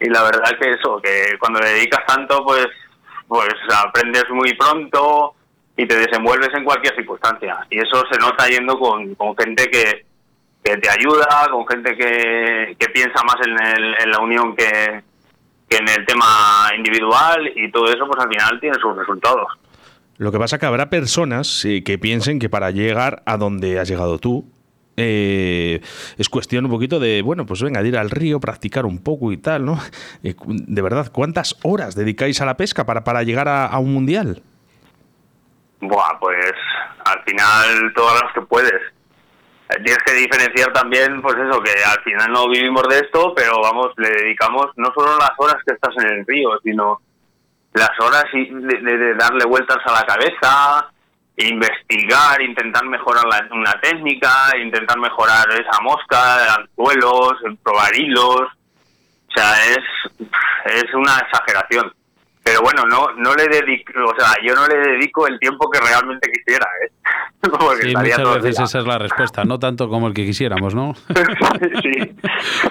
y 0.00 0.08
la 0.08 0.22
verdad 0.22 0.50
que 0.60 0.72
eso, 0.72 1.00
que 1.02 1.36
cuando 1.38 1.60
le 1.60 1.70
dedicas 1.70 2.04
tanto, 2.06 2.44
pues, 2.44 2.66
pues 3.30 3.54
aprendes 3.86 4.24
muy 4.30 4.52
pronto 4.54 5.34
y 5.76 5.86
te 5.86 5.96
desenvuelves 5.96 6.48
en 6.52 6.64
cualquier 6.64 6.96
circunstancia. 6.96 7.64
Y 7.70 7.78
eso 7.78 8.02
se 8.10 8.18
nota 8.18 8.48
yendo 8.48 8.76
con, 8.76 9.14
con 9.14 9.36
gente 9.36 9.70
que, 9.70 10.04
que 10.64 10.76
te 10.78 10.90
ayuda, 10.90 11.46
con 11.48 11.64
gente 11.68 11.96
que, 11.96 12.74
que 12.76 12.88
piensa 12.88 13.22
más 13.22 13.36
en, 13.46 13.52
el, 13.52 13.94
en 14.02 14.10
la 14.10 14.18
unión 14.18 14.56
que, 14.56 15.04
que 15.68 15.76
en 15.76 15.88
el 15.88 16.04
tema 16.06 16.72
individual 16.76 17.52
y 17.54 17.70
todo 17.70 17.84
eso, 17.84 18.04
pues 18.08 18.18
al 18.18 18.28
final 18.28 18.58
tiene 18.58 18.76
sus 18.80 18.96
resultados. 18.96 19.46
Lo 20.16 20.32
que 20.32 20.38
pasa 20.40 20.56
es 20.56 20.60
que 20.60 20.66
habrá 20.66 20.90
personas 20.90 21.64
que 21.84 21.98
piensen 21.98 22.40
que 22.40 22.48
para 22.48 22.72
llegar 22.72 23.22
a 23.26 23.36
donde 23.36 23.78
has 23.78 23.88
llegado 23.88 24.18
tú, 24.18 24.44
eh, 24.96 25.80
es 26.18 26.28
cuestión 26.28 26.64
un 26.66 26.70
poquito 26.70 27.00
de, 27.00 27.22
bueno, 27.22 27.46
pues 27.46 27.62
venga, 27.62 27.82
de 27.82 27.88
ir 27.88 27.96
al 27.96 28.10
río, 28.10 28.40
practicar 28.40 28.86
un 28.86 29.02
poco 29.02 29.32
y 29.32 29.36
tal, 29.36 29.64
¿no? 29.64 29.78
Eh, 30.22 30.34
de 30.46 30.82
verdad, 30.82 31.10
¿cuántas 31.12 31.56
horas 31.62 31.94
dedicáis 31.94 32.40
a 32.40 32.44
la 32.44 32.56
pesca 32.56 32.84
para, 32.84 33.04
para 33.04 33.22
llegar 33.22 33.48
a, 33.48 33.78
un 33.78 33.92
mundial? 33.94 34.42
Buah, 35.80 36.18
pues 36.18 36.52
al 37.06 37.22
final 37.24 37.92
todas 37.94 38.20
las 38.22 38.32
que 38.34 38.42
puedes. 38.42 38.80
Tienes 39.68 39.98
que 40.04 40.12
diferenciar 40.14 40.72
también, 40.72 41.22
pues 41.22 41.36
eso, 41.36 41.62
que 41.62 41.72
al 41.82 42.02
final 42.02 42.32
no 42.32 42.48
vivimos 42.48 42.82
de 42.88 42.98
esto, 42.98 43.32
pero 43.34 43.62
vamos, 43.62 43.92
le 43.96 44.10
dedicamos 44.10 44.66
no 44.76 44.92
solo 44.94 45.16
las 45.16 45.30
horas 45.38 45.56
que 45.64 45.74
estás 45.74 45.94
en 46.04 46.18
el 46.18 46.26
río, 46.26 46.50
sino 46.62 47.00
las 47.72 47.90
horas 48.00 48.24
de 48.32 49.14
darle 49.14 49.44
vueltas 49.46 49.78
a 49.84 49.92
la 49.92 50.06
cabeza, 50.06 50.92
investigar, 51.48 52.40
intentar 52.42 52.84
mejorar 52.84 53.24
la, 53.26 53.46
una 53.54 53.72
técnica, 53.80 54.56
intentar 54.62 54.98
mejorar 54.98 55.46
esa 55.52 55.80
mosca, 55.82 56.54
anzuelos, 56.54 57.34
probar 57.62 57.94
hilos. 57.94 58.42
O 58.42 59.32
sea, 59.34 59.64
es, 59.66 59.84
es 60.66 60.94
una 60.94 61.18
exageración. 61.18 61.92
Pero 62.50 62.62
bueno, 62.62 62.82
no 62.84 63.12
no 63.16 63.32
le 63.36 63.46
dedico, 63.46 63.92
o 64.04 64.14
sea, 64.18 64.34
yo 64.44 64.56
no 64.56 64.66
le 64.66 64.76
dedico 64.76 65.24
el 65.28 65.38
tiempo 65.38 65.70
que 65.70 65.78
realmente 65.78 66.28
quisiera, 66.32 66.66
¿eh? 66.84 66.90
sí, 67.80 67.94
muchas 67.94 68.42
veces 68.42 68.58
esa 68.58 68.80
es 68.80 68.86
la 68.86 68.98
respuesta, 68.98 69.44
no 69.44 69.60
tanto 69.60 69.88
como 69.88 70.08
el 70.08 70.14
que 70.14 70.26
quisiéramos, 70.26 70.74
¿no? 70.74 70.94
sí. 71.82 72.12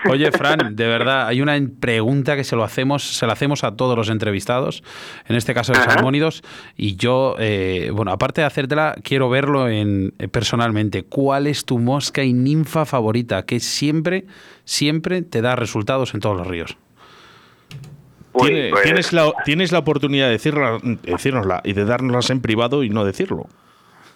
Oye, 0.10 0.34
Fran, 0.34 0.76
de 0.76 0.86
verdad, 0.86 1.28
hay 1.28 1.42
una 1.42 1.58
pregunta 1.80 2.36
que 2.36 2.44
se 2.44 2.58
lo 2.58 2.66
hacemos, 2.66 3.18
se 3.18 3.26
la 3.26 3.32
hacemos 3.32 3.64
a 3.64 3.78
todos 3.78 3.96
los 3.96 4.10
entrevistados, 4.10 4.84
en 5.30 5.38
este 5.38 5.54
caso 5.54 5.72
de 5.72 5.80
Salmónidos, 5.80 6.44
y 6.76 6.98
yo, 6.98 7.38
eh, 7.40 7.90
bueno, 7.94 8.12
aparte 8.12 8.42
de 8.42 8.48
hacértela, 8.48 8.96
quiero 9.02 9.30
verlo 9.30 9.70
en, 9.70 10.14
eh, 10.20 10.28
personalmente. 10.28 11.04
¿Cuál 11.04 11.48
es 11.48 11.64
tu 11.64 11.80
mosca 11.80 12.22
y 12.22 12.34
ninfa 12.34 12.84
favorita 12.84 13.46
que 13.46 13.62
siempre, 13.62 14.26
siempre 14.66 15.22
te 15.22 15.42
da 15.42 15.56
resultados 15.56 16.14
en 16.14 16.20
todos 16.20 16.36
los 16.36 16.48
ríos? 16.48 16.78
Pues, 18.40 18.84
tienes, 18.84 19.14
la, 19.14 19.32
tienes 19.46 19.72
la 19.72 19.80
oportunidad 19.80 20.28
de 20.28 20.34
decirla, 20.34 20.78
decirnosla 20.82 21.62
y 21.64 21.74
de 21.74 21.86
dárnoslas 21.86 22.30
en 22.30 22.42
privado 22.42 22.84
y 22.84 22.90
no 22.90 23.06
decirlo. 23.06 23.48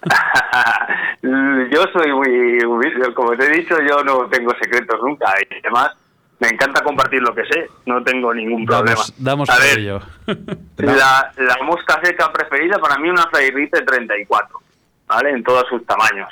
yo 1.21 1.85
soy 1.93 2.11
muy 2.13 2.63
humilde, 2.63 3.13
como 3.13 3.31
te 3.37 3.45
he 3.45 3.57
dicho, 3.57 3.75
yo 3.87 4.03
no 4.03 4.27
tengo 4.27 4.51
secretos 4.61 4.99
nunca 5.01 5.33
y 5.49 5.55
además 5.59 5.91
me 6.39 6.49
encanta 6.49 6.83
compartir 6.83 7.21
lo 7.21 7.33
que 7.33 7.45
sé, 7.45 7.69
no 7.85 8.03
tengo 8.03 8.33
ningún 8.33 8.65
problema. 8.65 9.01
Damos, 9.17 9.49
a 9.49 9.57
ver, 9.59 9.79
la, 10.77 11.31
la, 11.37 11.63
mosca 11.63 12.01
seca 12.03 12.31
preferida 12.33 12.77
para 12.79 12.97
mí 12.97 13.09
una 13.09 13.27
Flairite 13.27 13.81
34, 13.81 14.59
¿vale? 15.07 15.29
En 15.29 15.43
todos 15.43 15.65
sus 15.69 15.85
tamaños, 15.85 16.29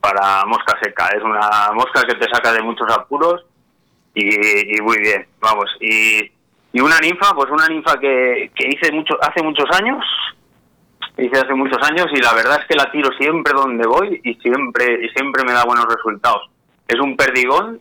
para 0.00 0.46
mosca 0.46 0.78
seca. 0.82 1.08
Es 1.08 1.22
una 1.22 1.72
mosca 1.74 2.04
que 2.06 2.14
te 2.14 2.26
saca 2.30 2.52
de 2.52 2.62
muchos 2.62 2.90
apuros 2.90 3.44
y, 4.14 4.78
y 4.78 4.80
muy 4.80 4.98
bien, 4.98 5.26
vamos. 5.40 5.70
Y 5.80 6.32
y 6.74 6.80
una 6.80 6.98
ninfa, 6.98 7.32
pues 7.36 7.48
una 7.52 7.68
ninfa 7.68 8.00
que, 8.00 8.50
que 8.52 8.66
hice 8.66 8.90
mucho, 8.90 9.16
hace 9.22 9.40
muchos 9.44 9.70
años, 9.78 10.04
hice 11.16 11.38
hace 11.38 11.54
muchos 11.54 11.78
años 11.88 12.08
y 12.12 12.20
la 12.20 12.34
verdad 12.34 12.58
es 12.60 12.66
que 12.66 12.74
la 12.74 12.90
tiro 12.90 13.10
siempre 13.16 13.52
donde 13.54 13.86
voy 13.86 14.20
y 14.24 14.34
siempre, 14.34 15.04
y 15.04 15.08
siempre 15.10 15.44
me 15.44 15.52
da 15.52 15.64
buenos 15.64 15.86
resultados. 15.86 16.50
Es 16.88 16.98
un 16.98 17.16
perdigón 17.16 17.78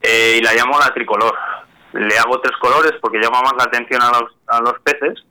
eh, 0.00 0.38
y 0.38 0.42
la 0.42 0.54
llamo 0.54 0.78
la 0.78 0.94
tricolor. 0.94 1.34
Le 1.92 2.18
hago 2.18 2.40
tres 2.40 2.56
colores 2.56 2.94
porque 3.02 3.18
llama 3.18 3.42
más 3.42 3.52
la 3.58 3.64
atención 3.64 4.00
a 4.00 4.18
los, 4.18 4.32
a 4.46 4.60
los 4.62 4.80
peces. 4.80 5.22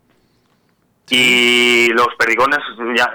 Y 1.10 1.90
los 1.94 2.10
perdigones 2.16 2.60
ya, 2.96 3.12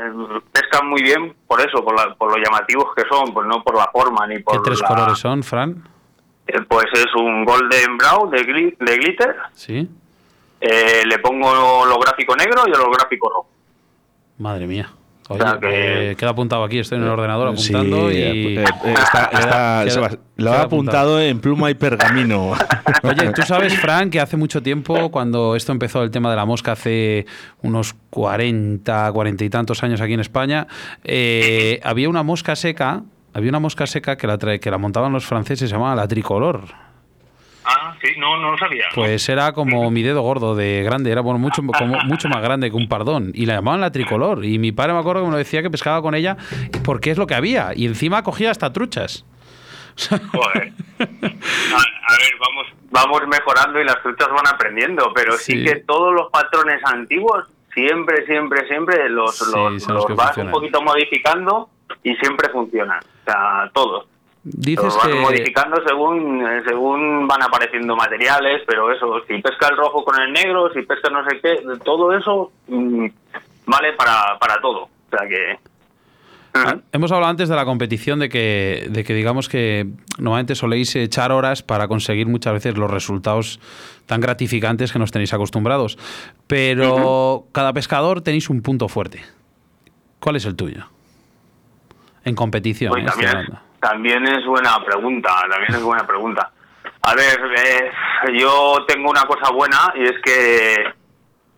pescan 0.52 0.88
muy 0.88 1.02
bien 1.02 1.36
por 1.46 1.60
eso, 1.60 1.84
por, 1.84 1.94
la, 1.94 2.16
por 2.16 2.36
lo 2.36 2.44
llamativos 2.44 2.92
que 2.96 3.04
son, 3.08 3.32
pues 3.32 3.46
no 3.46 3.62
por 3.62 3.76
la 3.76 3.88
forma 3.92 4.26
ni 4.26 4.40
por 4.40 4.54
¿Qué 4.54 4.70
tres 4.70 4.82
colores 4.82 5.18
son, 5.18 5.44
Fran? 5.44 5.84
Eh, 6.48 6.62
pues 6.66 6.87
es 6.94 7.14
un 7.14 7.44
Golden 7.44 7.98
Brown 7.98 8.30
de, 8.30 8.38
de 8.80 8.96
glitter. 8.96 9.37
Sí. 9.52 9.87
Eh, 10.61 11.02
le 11.06 11.18
pongo 11.18 11.46
holográfico 11.80 12.34
negro 12.34 12.62
y 12.66 12.72
holográfico 12.72 13.28
rojo. 13.28 13.48
Madre 14.38 14.66
mía. 14.66 14.90
Oye, 15.30 15.42
eh, 16.12 16.16
queda 16.16 16.30
apuntado 16.30 16.64
aquí, 16.64 16.78
estoy 16.78 16.96
en 16.96 17.04
el 17.04 17.11
ordenador 17.11 17.48
apuntando 17.48 18.11
y... 18.11 18.58
lo 20.37 20.52
ha 20.52 20.62
apuntado, 20.62 21.20
en 21.20 21.38
pluma 21.38 21.70
y 21.70 21.74
pergamino. 21.74 22.52
Oye, 23.02 23.30
tú 23.34 23.42
sabes, 23.42 23.78
Frank, 23.78 24.11
que 24.11 24.20
hace 24.20 24.38
mucho 24.38 24.62
tiempo, 24.62 25.11
cuando 25.11 25.54
esto 25.54 25.72
empezó 25.72 26.02
el 26.02 26.11
tema 26.11 26.30
de 26.30 26.37
la 26.37 26.46
mosca, 26.46 26.72
hace 26.72 27.26
unos 27.61 27.94
40, 28.08 29.12
40 29.12 29.44
y 29.44 29.50
tantos 29.50 29.82
años 29.82 30.00
aquí 30.00 30.14
en 30.14 30.20
España, 30.20 30.66
había 31.82 32.08
una 32.08 32.22
mosca 32.22 32.56
seca 32.56 33.02
había 33.38 33.51
una 33.51 33.61
mosca 33.61 33.87
seca 33.87 34.16
que 34.16 34.27
la, 34.27 34.38
que 34.38 34.70
la 34.70 34.79
montaban 34.79 35.12
los 35.12 35.27
franceses, 35.27 35.70
se 35.70 35.74
llamaba 35.74 35.94
la 35.94 36.07
tricolor. 36.07 36.61
Ah, 37.64 37.94
sí, 38.03 38.12
no, 38.18 38.38
no 38.38 38.53
lo 38.53 38.59
sabía. 38.59 38.87
Pues 38.94 39.29
era 39.29 39.53
como 39.53 39.90
mi 39.90 40.03
dedo 40.03 40.22
gordo 40.22 40.55
de 40.55 40.83
grande, 40.85 41.11
era 41.11 41.20
bueno, 41.20 41.38
mucho, 41.38 41.62
como, 41.62 41.98
mucho 42.05 42.29
más 42.29 42.40
grande 42.40 42.70
que 42.70 42.77
un 42.77 42.88
pardón. 42.88 43.31
Y 43.35 43.44
la 43.44 43.57
llamaban 43.57 43.83
la 43.83 43.92
tricolor. 43.92 44.44
Y 44.44 44.59
mi 44.59 44.72
padre 44.72 44.94
me 44.94 45.01
acuerdo 45.01 45.24
que 45.24 45.31
me 45.31 45.37
decía 45.37 45.62
que 45.62 45.70
pescaba 45.70 46.01
con 46.01 46.14
ella 46.14 46.38
porque 46.83 47.11
es 47.11 47.18
lo 47.18 47.27
que 47.27 47.35
había. 47.35 47.72
Y 47.74 47.87
encima 47.87 48.22
cogía 48.22 48.51
hasta 48.51 48.72
truchas. 48.72 49.27
Joder. 50.09 50.72
A, 50.98 52.16
ver, 52.16 52.33
vamos, 52.40 52.66
vamos 52.90 53.22
mejorando 53.29 53.81
y 53.81 53.85
las 53.85 54.01
truchas 54.03 54.29
van 54.29 54.46
aprendiendo, 54.46 55.12
pero 55.14 55.33
sí, 55.37 55.62
que 55.62 55.77
todos 55.77 56.14
los 56.14 56.31
patrones 56.31 56.81
antiguos 56.85 57.44
siempre, 57.74 58.24
siempre, 58.24 58.66
siempre 58.66 59.09
los, 59.11 59.40
los, 59.53 60.16
vas 60.16 60.37
un 60.38 60.51
poquito 60.51 60.81
modificando 60.81 61.68
y 62.03 62.14
siempre 62.16 62.48
funcionan. 62.51 63.01
O 63.01 63.24
sea, 63.24 63.70
todos. 63.72 64.07
Dices 64.44 64.96
van 64.96 65.20
modificando 65.20 65.83
según 65.87 66.46
eh, 66.46 66.62
según 66.66 67.27
van 67.27 67.42
apareciendo 67.42 67.96
materiales, 67.96 68.62
pero 68.66 68.90
eso, 68.92 69.20
si 69.27 69.42
pesca 69.42 69.68
el 69.68 69.77
rojo 69.77 70.05
con 70.05 70.20
el 70.20 70.33
negro, 70.33 70.72
si 70.72 70.83
pesca 70.83 71.11
no 71.11 71.24
sé 71.29 71.40
qué, 71.40 71.61
todo 71.85 72.16
eso 72.16 72.53
mm, 72.68 73.07
vale 73.66 73.92
para, 73.94 74.38
para 74.38 74.61
todo. 74.61 74.85
O 74.85 75.11
sea 75.11 75.29
que 75.29 75.59
ah, 76.55 76.77
Hemos 76.92 77.12
hablado 77.12 77.31
antes 77.31 77.48
de 77.48 77.57
la 77.57 77.64
competición, 77.64 78.20
de 78.20 78.29
que, 78.29 78.87
de 78.88 79.05
que 79.05 79.12
digamos 79.12 79.48
que 79.48 79.87
normalmente 80.18 80.55
soléis 80.55 80.94
echar 80.96 81.33
horas 81.33 81.62
para 81.62 81.88
conseguir 81.88 82.27
muchas 82.27 82.55
veces 82.55 82.79
los 82.79 82.90
resultados 82.90 83.61
tan 84.07 84.20
gratificantes 84.20 84.92
que 84.92 84.98
nos 84.98 85.11
tenéis 85.11 85.35
acostumbrados. 85.35 85.98
Pero 86.46 87.46
cada 87.53 87.72
pescador 87.72 88.22
tenéis 88.22 88.48
un 88.48 88.62
punto 88.62 88.88
fuerte. 88.88 89.22
¿Cuál 90.20 90.37
es 90.37 90.46
el 90.46 90.57
tuyo? 90.57 90.87
En 92.28 92.34
competición. 92.34 92.92
Pues 92.92 93.04
también, 93.80 94.26
es, 94.26 94.44
buena 94.44 94.78
pregunta, 94.84 95.30
también 95.48 95.74
es 95.74 95.82
buena 95.82 96.06
pregunta. 96.06 96.50
A 97.02 97.14
ver, 97.14 97.38
eh, 97.56 97.90
yo 98.38 98.84
tengo 98.86 99.10
una 99.10 99.22
cosa 99.22 99.52
buena 99.52 99.92
y 99.94 100.04
es 100.04 100.20
que 100.22 100.74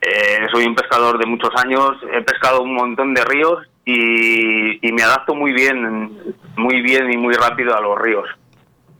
eh, 0.00 0.46
soy 0.52 0.66
un 0.66 0.74
pescador 0.74 1.18
de 1.18 1.26
muchos 1.26 1.50
años, 1.56 1.92
he 2.12 2.22
pescado 2.22 2.62
un 2.62 2.74
montón 2.74 3.14
de 3.14 3.24
ríos 3.24 3.66
y, 3.84 4.86
y, 4.86 4.92
me 4.92 5.02
adapto 5.02 5.34
muy 5.34 5.52
bien, 5.52 6.34
muy 6.56 6.82
bien 6.82 7.10
y 7.12 7.16
muy 7.16 7.34
rápido 7.34 7.76
a 7.76 7.80
los 7.80 7.98
ríos. 7.98 8.28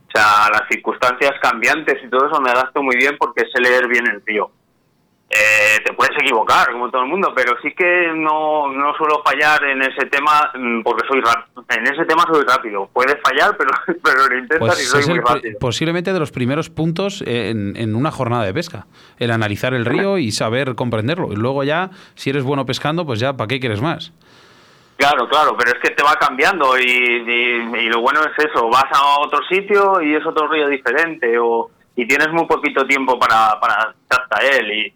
O 0.09 0.11
sea, 0.13 0.47
a 0.47 0.51
las 0.51 0.63
circunstancias 0.69 1.33
cambiantes 1.41 2.03
y 2.03 2.09
todo 2.09 2.27
eso 2.27 2.41
me 2.41 2.51
adapto 2.51 2.83
muy 2.83 2.97
bien 2.97 3.17
porque 3.19 3.45
sé 3.53 3.61
leer 3.61 3.87
bien 3.87 4.07
el 4.07 4.23
río. 4.27 4.51
Eh, 5.33 5.79
te 5.85 5.93
puedes 5.93 6.17
equivocar, 6.21 6.73
como 6.73 6.91
todo 6.91 7.03
el 7.03 7.09
mundo, 7.09 7.33
pero 7.37 7.55
sí 7.63 7.73
que 7.73 8.11
no, 8.17 8.67
no 8.73 8.93
suelo 8.97 9.23
fallar 9.25 9.63
en 9.63 9.81
ese 9.81 10.07
tema 10.07 10.51
mm, 10.53 10.83
porque 10.83 11.07
soy 11.07 11.21
rápido. 11.21 11.65
En 11.69 11.87
ese 11.87 12.05
tema 12.05 12.25
soy 12.33 12.45
rápido. 12.45 12.91
Puedes 12.93 13.15
fallar, 13.23 13.57
pero, 13.57 13.71
pero 14.03 14.27
lo 14.27 14.37
intentas 14.37 14.59
pues 14.59 14.83
y 14.83 14.87
soy 14.87 15.07
muy 15.07 15.21
rápido. 15.21 15.57
Posiblemente 15.61 16.13
de 16.13 16.19
los 16.19 16.33
primeros 16.33 16.69
puntos 16.69 17.23
en, 17.25 17.77
en, 17.77 17.95
una 17.95 18.11
jornada 18.11 18.45
de 18.45 18.53
pesca. 18.53 18.89
El 19.21 19.31
analizar 19.31 19.73
el 19.73 19.85
río 19.85 20.19
y 20.19 20.33
saber 20.33 20.75
comprenderlo. 20.75 21.33
Y 21.33 21.37
luego 21.37 21.63
ya, 21.63 21.91
si 22.17 22.31
eres 22.31 22.43
bueno 22.43 22.67
pescando, 22.67 23.07
pues 23.07 23.21
ya, 23.21 23.37
¿para 23.37 23.47
qué 23.47 23.61
quieres 23.61 23.81
más? 23.81 24.13
Claro, 24.97 25.29
claro, 25.29 25.57
pero 25.57 25.71
es 25.71 25.79
que 25.81 25.95
te 25.95 26.03
va 26.03 26.15
cambiando 26.17 26.77
y, 26.77 26.83
y, 26.83 27.89
lo 27.89 28.01
bueno 28.01 28.21
es 28.21 28.45
eso, 28.45 28.69
vas 28.69 28.85
a 28.93 29.21
otro 29.21 29.41
sitio 29.49 30.03
y 30.03 30.15
es 30.15 30.27
otro 30.27 30.47
río 30.47 30.69
diferente 30.69 31.39
o, 31.39 31.71
y 31.97 32.07
tienes 32.07 32.29
muy 32.33 32.47
poquito 32.47 32.85
tiempo 32.85 33.19
para, 33.19 33.59
para 33.61 33.95
hasta 34.11 34.45
él 34.45 34.71
y 34.71 34.95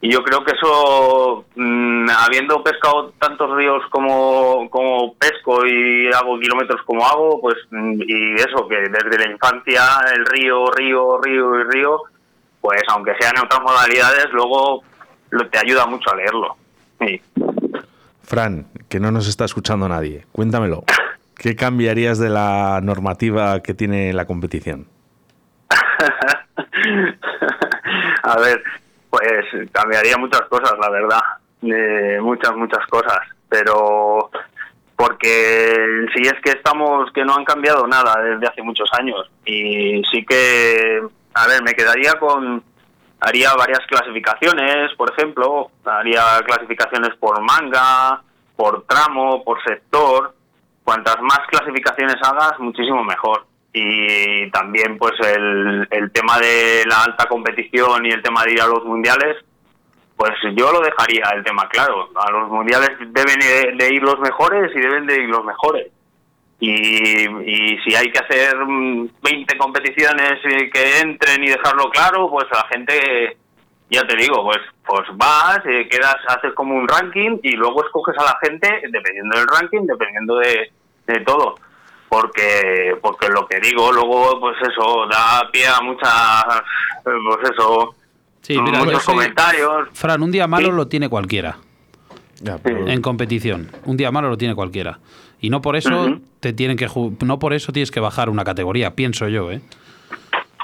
y 0.00 0.12
yo 0.12 0.22
creo 0.22 0.44
que 0.44 0.52
eso, 0.52 1.46
mm, 1.56 2.08
habiendo 2.10 2.62
pescado 2.62 3.12
tantos 3.18 3.56
ríos 3.56 3.82
como, 3.90 4.68
como 4.70 5.14
pesco 5.14 5.66
y 5.66 6.08
hago 6.12 6.38
kilómetros 6.38 6.82
como 6.84 7.06
hago, 7.06 7.40
pues, 7.40 7.56
mm, 7.70 8.02
y 8.06 8.34
eso, 8.34 8.68
que 8.68 8.76
desde 8.76 9.24
la 9.24 9.32
infancia 9.32 9.82
el 10.14 10.26
río, 10.26 10.70
río, 10.70 11.18
río 11.18 11.60
y 11.60 11.64
río, 11.64 12.02
pues 12.60 12.82
aunque 12.88 13.14
sean 13.18 13.36
en 13.36 13.44
otras 13.44 13.62
modalidades, 13.62 14.26
luego 14.32 14.82
lo, 15.30 15.48
te 15.48 15.58
ayuda 15.58 15.86
mucho 15.86 16.12
a 16.12 16.16
leerlo. 16.16 16.56
Sí. 17.00 17.20
Fran, 18.22 18.66
que 18.88 19.00
no 19.00 19.10
nos 19.10 19.28
está 19.28 19.44
escuchando 19.44 19.88
nadie, 19.88 20.26
cuéntamelo. 20.32 20.84
¿Qué 21.36 21.56
cambiarías 21.56 22.18
de 22.18 22.28
la 22.28 22.80
normativa 22.82 23.62
que 23.62 23.72
tiene 23.72 24.12
la 24.12 24.26
competición? 24.26 24.86
a 28.22 28.38
ver, 28.38 28.62
pues 29.10 29.68
cambiaría 29.72 30.16
muchas 30.16 30.42
cosas, 30.42 30.74
la 30.80 30.90
verdad. 30.90 32.20
muchas, 32.20 32.54
muchas 32.56 32.86
cosas. 32.86 33.20
Pero 33.48 34.30
porque 34.96 36.06
si 36.14 36.22
es 36.22 36.34
que 36.42 36.50
estamos, 36.50 37.12
que 37.12 37.24
no 37.24 37.36
han 37.36 37.44
cambiado 37.44 37.86
nada 37.86 38.20
desde 38.22 38.46
hace 38.46 38.62
muchos 38.62 38.88
años. 38.98 39.30
Y 39.44 40.02
sí 40.10 40.24
que, 40.24 41.02
a 41.34 41.46
ver, 41.46 41.62
me 41.62 41.74
quedaría 41.74 42.14
con, 42.14 42.62
haría 43.20 43.54
varias 43.54 43.80
clasificaciones, 43.86 44.94
por 44.96 45.12
ejemplo, 45.12 45.70
haría 45.84 46.40
clasificaciones 46.46 47.14
por 47.16 47.40
manga, 47.42 48.22
por 48.56 48.84
tramo, 48.84 49.44
por 49.44 49.62
sector. 49.62 50.34
Cuantas 50.82 51.20
más 51.20 51.40
clasificaciones 51.48 52.16
hagas, 52.22 52.58
muchísimo 52.58 53.04
mejor. 53.04 53.44
Y 53.78 54.50
también, 54.52 54.96
pues, 54.96 55.12
el, 55.20 56.10
tema 56.12 56.38
de 56.38 56.84
la 56.88 57.04
alta 57.04 57.26
competición 57.26 58.06
y 58.06 58.10
el 58.10 58.22
tema 58.22 58.42
de 58.44 58.52
ir 58.52 58.62
a 58.62 58.66
los 58.66 58.84
mundiales, 58.84 59.36
pues 60.16 60.32
yo 60.54 60.72
lo 60.72 60.80
dejaría 60.80 61.24
el 61.34 61.44
tema 61.44 61.68
claro. 61.68 62.08
A 62.14 62.30
los 62.30 62.48
mundiales 62.48 62.90
deben 62.98 63.76
de 63.76 63.94
ir 63.94 64.02
los 64.02 64.18
mejores 64.18 64.74
y 64.74 64.80
deben 64.80 65.06
de 65.06 65.16
ir 65.16 65.28
los 65.28 65.44
mejores. 65.44 65.88
Y, 66.58 66.70
y 66.70 67.78
si 67.84 67.94
hay 67.94 68.10
que 68.10 68.18
hacer 68.18 68.56
20 68.56 69.14
mm, 69.22 69.58
competiciones 69.58 70.40
que 70.72 71.00
entren 71.00 71.44
y 71.44 71.48
dejarlo 71.48 71.90
claro, 71.90 72.30
pues 72.30 72.46
la 72.50 72.66
gente, 72.72 73.36
ya 73.90 74.06
te 74.06 74.16
digo, 74.16 74.42
pues 74.42 74.58
pues 74.86 75.02
vas, 75.14 75.60
eh, 75.66 75.88
quedas, 75.90 76.16
haces 76.28 76.54
como 76.54 76.74
un 76.76 76.88
ranking 76.88 77.38
y 77.42 77.52
luego 77.52 77.84
escoges 77.84 78.16
a 78.18 78.24
la 78.24 78.38
gente 78.40 78.68
dependiendo 78.90 79.36
del 79.36 79.46
ranking, 79.48 79.84
dependiendo 79.84 80.36
de, 80.36 80.72
de 81.08 81.20
todo. 81.20 81.56
Porque 82.08 82.96
porque 83.02 83.28
lo 83.28 83.46
que 83.46 83.58
digo, 83.60 83.92
luego 83.92 84.38
pues 84.40 84.56
eso 84.62 85.06
da 85.10 85.48
pie 85.50 85.66
a 85.66 85.80
muchas, 85.80 86.62
pues 87.02 87.50
eso, 87.52 87.94
Sí, 88.46 88.60
mira, 88.60 88.84
muchos 88.84 89.04
comentarios. 89.04 89.88
Fran, 89.92 90.22
un 90.22 90.30
día 90.30 90.46
malo 90.46 90.70
lo 90.70 90.86
tiene 90.86 91.08
cualquiera. 91.08 91.56
En 92.64 93.02
competición. 93.02 93.72
Un 93.86 93.96
día 93.96 94.12
malo 94.12 94.28
lo 94.28 94.38
tiene 94.38 94.54
cualquiera. 94.54 95.00
Y 95.40 95.50
no 95.50 95.60
por 95.60 95.74
eso 95.74 96.20
te 96.38 96.52
tienen 96.52 96.76
que 96.76 96.88
no 97.24 97.38
por 97.40 97.54
eso 97.54 97.72
tienes 97.72 97.90
que 97.90 97.98
bajar 97.98 98.28
una 98.28 98.44
categoría, 98.44 98.94
pienso 98.94 99.26
yo, 99.28 99.50
¿eh? 99.50 99.60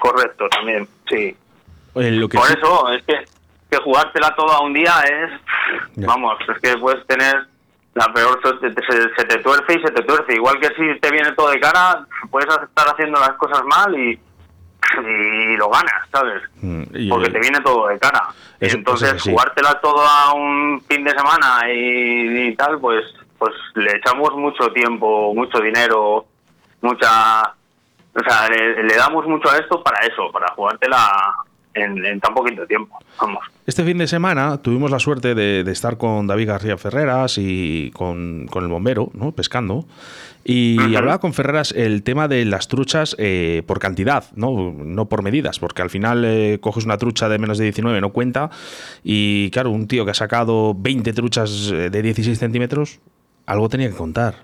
Correcto, 0.00 0.48
también, 0.48 0.88
sí. 1.08 1.36
por 1.92 2.04
eso 2.04 2.88
es 2.90 3.02
que, 3.04 3.14
que 3.70 3.76
jugártela 3.78 4.34
toda 4.34 4.60
un 4.60 4.72
día 4.72 4.92
es 5.02 6.06
vamos, 6.06 6.36
es 6.54 6.60
que 6.60 6.78
puedes 6.78 7.06
tener 7.06 7.46
la 7.94 8.12
peor 8.12 8.40
se, 8.42 8.72
se, 8.72 9.24
te 9.24 9.38
tuerce 9.38 9.74
y 9.74 9.82
se 9.82 9.90
te 9.92 10.02
tuerce, 10.02 10.34
igual 10.34 10.58
que 10.60 10.68
si 10.68 10.98
te 11.00 11.10
viene 11.10 11.32
todo 11.32 11.50
de 11.50 11.60
cara, 11.60 12.06
puedes 12.30 12.48
estar 12.48 12.88
haciendo 12.88 13.20
las 13.20 13.32
cosas 13.32 13.62
mal 13.64 13.94
y 13.98 14.18
y 15.00 15.56
lo 15.56 15.68
ganas, 15.70 16.08
¿sabes? 16.12 16.42
Mm, 16.60 17.08
Porque 17.08 17.30
te 17.30 17.38
viene 17.38 17.60
todo 17.60 17.88
de 17.88 17.98
cara. 17.98 18.28
Entonces, 18.60 19.22
jugártela 19.22 19.80
todo 19.80 20.02
a 20.02 20.34
un 20.34 20.80
fin 20.82 21.04
de 21.04 21.10
semana 21.10 21.62
y, 21.72 22.54
tal, 22.56 22.78
pues 22.78 23.04
pues 23.38 23.54
le 23.74 23.96
echamos 23.96 24.32
mucho 24.36 24.68
tiempo, 24.72 25.34
mucho 25.34 25.58
dinero, 25.58 26.26
mucha... 26.80 27.40
O 28.14 28.20
sea, 28.24 28.48
le, 28.48 28.94
damos 28.94 29.26
mucho 29.26 29.50
a 29.50 29.56
esto 29.56 29.82
para 29.82 30.06
eso, 30.06 30.30
para 30.30 30.52
jugártela 30.54 31.34
en, 31.74 32.20
tan 32.20 32.34
poquito 32.34 32.66
tiempo. 32.66 32.98
Vamos. 33.20 33.44
Este 33.66 33.84
fin 33.84 33.98
de 33.98 34.06
semana 34.06 34.60
tuvimos 34.60 34.90
la 34.90 34.98
suerte 34.98 35.34
de, 35.34 35.60
estar 35.70 35.96
con 35.96 36.26
David 36.26 36.48
García 36.48 36.76
Ferreras 36.76 37.38
y 37.38 37.90
con, 37.92 38.46
con 38.50 38.64
el 38.64 38.70
bombero, 38.70 39.10
¿no? 39.14 39.32
Pescando. 39.32 39.86
Y 40.44 40.96
hablaba 40.96 41.20
con 41.20 41.34
Ferreras 41.34 41.70
el 41.72 42.02
tema 42.02 42.26
de 42.26 42.44
las 42.44 42.66
truchas 42.66 43.14
eh, 43.18 43.62
por 43.66 43.78
cantidad, 43.78 44.24
¿no? 44.34 44.72
no 44.72 45.06
por 45.06 45.22
medidas, 45.22 45.60
porque 45.60 45.82
al 45.82 45.90
final 45.90 46.24
eh, 46.24 46.58
coges 46.60 46.84
una 46.84 46.98
trucha 46.98 47.28
de 47.28 47.38
menos 47.38 47.58
de 47.58 47.64
19, 47.64 48.00
no 48.00 48.10
cuenta. 48.10 48.50
Y 49.04 49.50
claro, 49.50 49.70
un 49.70 49.86
tío 49.86 50.04
que 50.04 50.10
ha 50.10 50.14
sacado 50.14 50.74
20 50.76 51.12
truchas 51.12 51.70
eh, 51.72 51.90
de 51.90 52.02
16 52.02 52.38
centímetros, 52.38 53.00
algo 53.46 53.68
tenía 53.68 53.88
que 53.88 53.96
contar. 53.96 54.34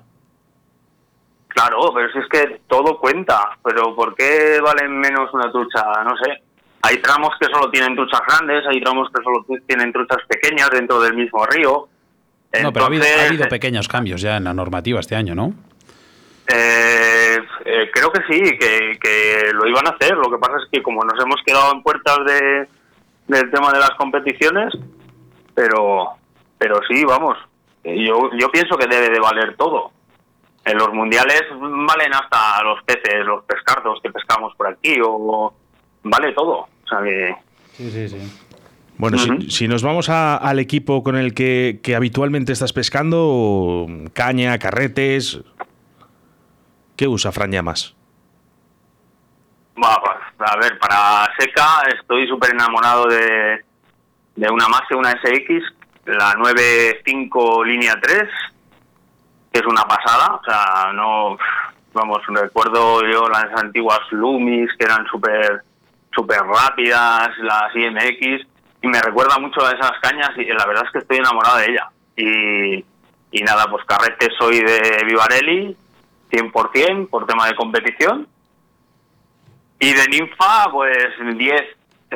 Claro, 1.48 1.92
pero 1.92 2.12
si 2.12 2.18
es 2.20 2.28
que 2.28 2.60
todo 2.68 3.00
cuenta. 3.00 3.58
Pero 3.64 3.96
¿por 3.96 4.14
qué 4.14 4.60
vale 4.62 4.88
menos 4.88 5.34
una 5.34 5.50
trucha? 5.50 5.82
No 6.04 6.16
sé. 6.16 6.42
Hay 6.82 6.98
tramos 6.98 7.30
que 7.40 7.46
solo 7.46 7.70
tienen 7.70 7.96
truchas 7.96 8.20
grandes, 8.26 8.64
hay 8.66 8.80
tramos 8.80 9.08
que 9.14 9.22
solo 9.22 9.44
tienen 9.66 9.92
truchas 9.92 10.18
pequeñas 10.28 10.70
dentro 10.70 11.00
del 11.00 11.14
mismo 11.14 11.44
río. 11.46 11.88
no, 12.62 12.72
pero 12.72 12.84
ha 12.84 12.88
habido 13.26 13.48
pequeños 13.48 13.88
cambios 13.88 14.20
ya 14.20 14.36
en 14.36 14.44
la 14.44 14.54
normativa 14.54 15.00
este 15.00 15.16
año, 15.16 15.34
¿no? 15.34 15.52
Eh, 16.50 17.38
eh, 17.64 17.90
creo 17.92 18.10
que 18.10 18.22
sí, 18.28 18.40
que, 18.58 19.50
lo 19.52 19.66
iban 19.66 19.86
a 19.86 19.90
hacer. 19.90 20.16
Lo 20.16 20.30
que 20.30 20.38
pasa 20.38 20.56
es 20.64 20.70
que 20.70 20.82
como 20.82 21.04
nos 21.04 21.22
hemos 21.22 21.42
quedado 21.44 21.72
en 21.72 21.82
puertas 21.82 22.18
de, 22.26 22.68
del 23.26 23.50
tema 23.50 23.72
de 23.72 23.80
las 23.80 23.90
competiciones, 23.98 24.72
pero 25.54 26.18
pero 26.58 26.80
sí, 26.88 27.04
vamos. 27.04 27.36
Yo, 27.84 28.30
yo 28.38 28.50
pienso 28.50 28.76
que 28.76 28.86
debe 28.86 29.10
de 29.10 29.20
valer 29.20 29.56
todo. 29.56 29.92
En 30.64 30.76
los 30.76 30.92
mundiales 30.92 31.42
valen 31.50 32.12
hasta 32.12 32.62
los 32.62 32.82
peces, 32.82 33.24
los 33.24 33.44
pescardos 33.44 34.00
que 34.02 34.10
pescamos 34.10 34.54
por 34.56 34.68
aquí, 34.68 34.96
o 35.02 35.54
vale 36.02 36.32
todo. 36.32 36.60
O 36.60 36.88
sea 36.88 37.02
que... 37.02 37.34
Sí, 37.72 37.90
sí, 37.90 38.08
sí. 38.08 38.32
Bueno, 38.96 39.18
si, 39.48 39.68
nos 39.68 39.82
vamos 39.84 40.08
al 40.08 40.58
equipo 40.58 41.04
con 41.04 41.16
el 41.16 41.32
que, 41.32 41.78
que 41.84 41.94
habitualmente 41.94 42.52
estás 42.52 42.72
pescando, 42.72 43.86
caña, 44.12 44.58
carretes, 44.58 45.40
¿Qué 46.98 47.06
usa 47.06 47.30
Fran 47.30 47.52
Llamas? 47.52 47.94
Pues, 49.74 50.50
a 50.50 50.56
ver, 50.56 50.76
para 50.80 51.28
seca 51.38 51.82
estoy 51.96 52.26
súper 52.26 52.50
enamorado 52.50 53.06
de, 53.06 53.64
de 54.34 54.50
una 54.50 54.66
Mase, 54.66 54.96
una 54.96 55.12
SX, 55.12 55.62
la 56.06 56.34
9.5 56.34 57.64
línea 57.64 57.94
3, 58.02 58.24
que 59.52 59.60
es 59.60 59.66
una 59.66 59.84
pasada. 59.84 60.34
O 60.34 60.44
sea, 60.44 60.92
no. 60.92 61.38
Vamos, 61.92 62.18
recuerdo 62.26 63.02
yo 63.08 63.28
las 63.28 63.62
antiguas 63.62 64.00
Lumis 64.10 64.68
que 64.76 64.84
eran 64.84 65.06
súper 65.06 65.62
super 66.14 66.40
rápidas, 66.40 67.30
las 67.38 67.74
IMX, 67.74 68.46
y 68.82 68.88
me 68.88 69.00
recuerda 69.00 69.38
mucho 69.38 69.64
a 69.64 69.72
esas 69.72 69.92
cañas 70.00 70.30
y 70.36 70.44
la 70.44 70.66
verdad 70.66 70.84
es 70.86 70.92
que 70.92 70.98
estoy 70.98 71.18
enamorado 71.18 71.58
de 71.58 71.66
ella. 71.70 71.90
Y, 72.16 72.84
y 73.30 73.42
nada, 73.42 73.66
pues 73.70 73.84
carrete 73.84 74.28
soy 74.38 74.60
de 74.60 75.04
Vivarelli 75.04 75.76
100% 76.30 77.08
por 77.08 77.26
tema 77.26 77.46
de 77.46 77.54
competición. 77.54 78.28
Y 79.80 79.92
de 79.92 80.06
ninfa, 80.08 80.70
pues 80.72 81.08
10, 81.36 81.62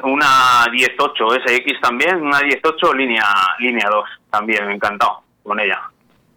una 0.02 0.66
18 0.70 1.30
SX 1.46 1.80
también, 1.80 2.16
una 2.16 2.40
18 2.40 2.94
línea, 2.94 3.24
línea 3.60 3.88
2 3.90 4.04
también, 4.30 4.70
encantado 4.70 5.22
con 5.42 5.60
ella. 5.60 5.80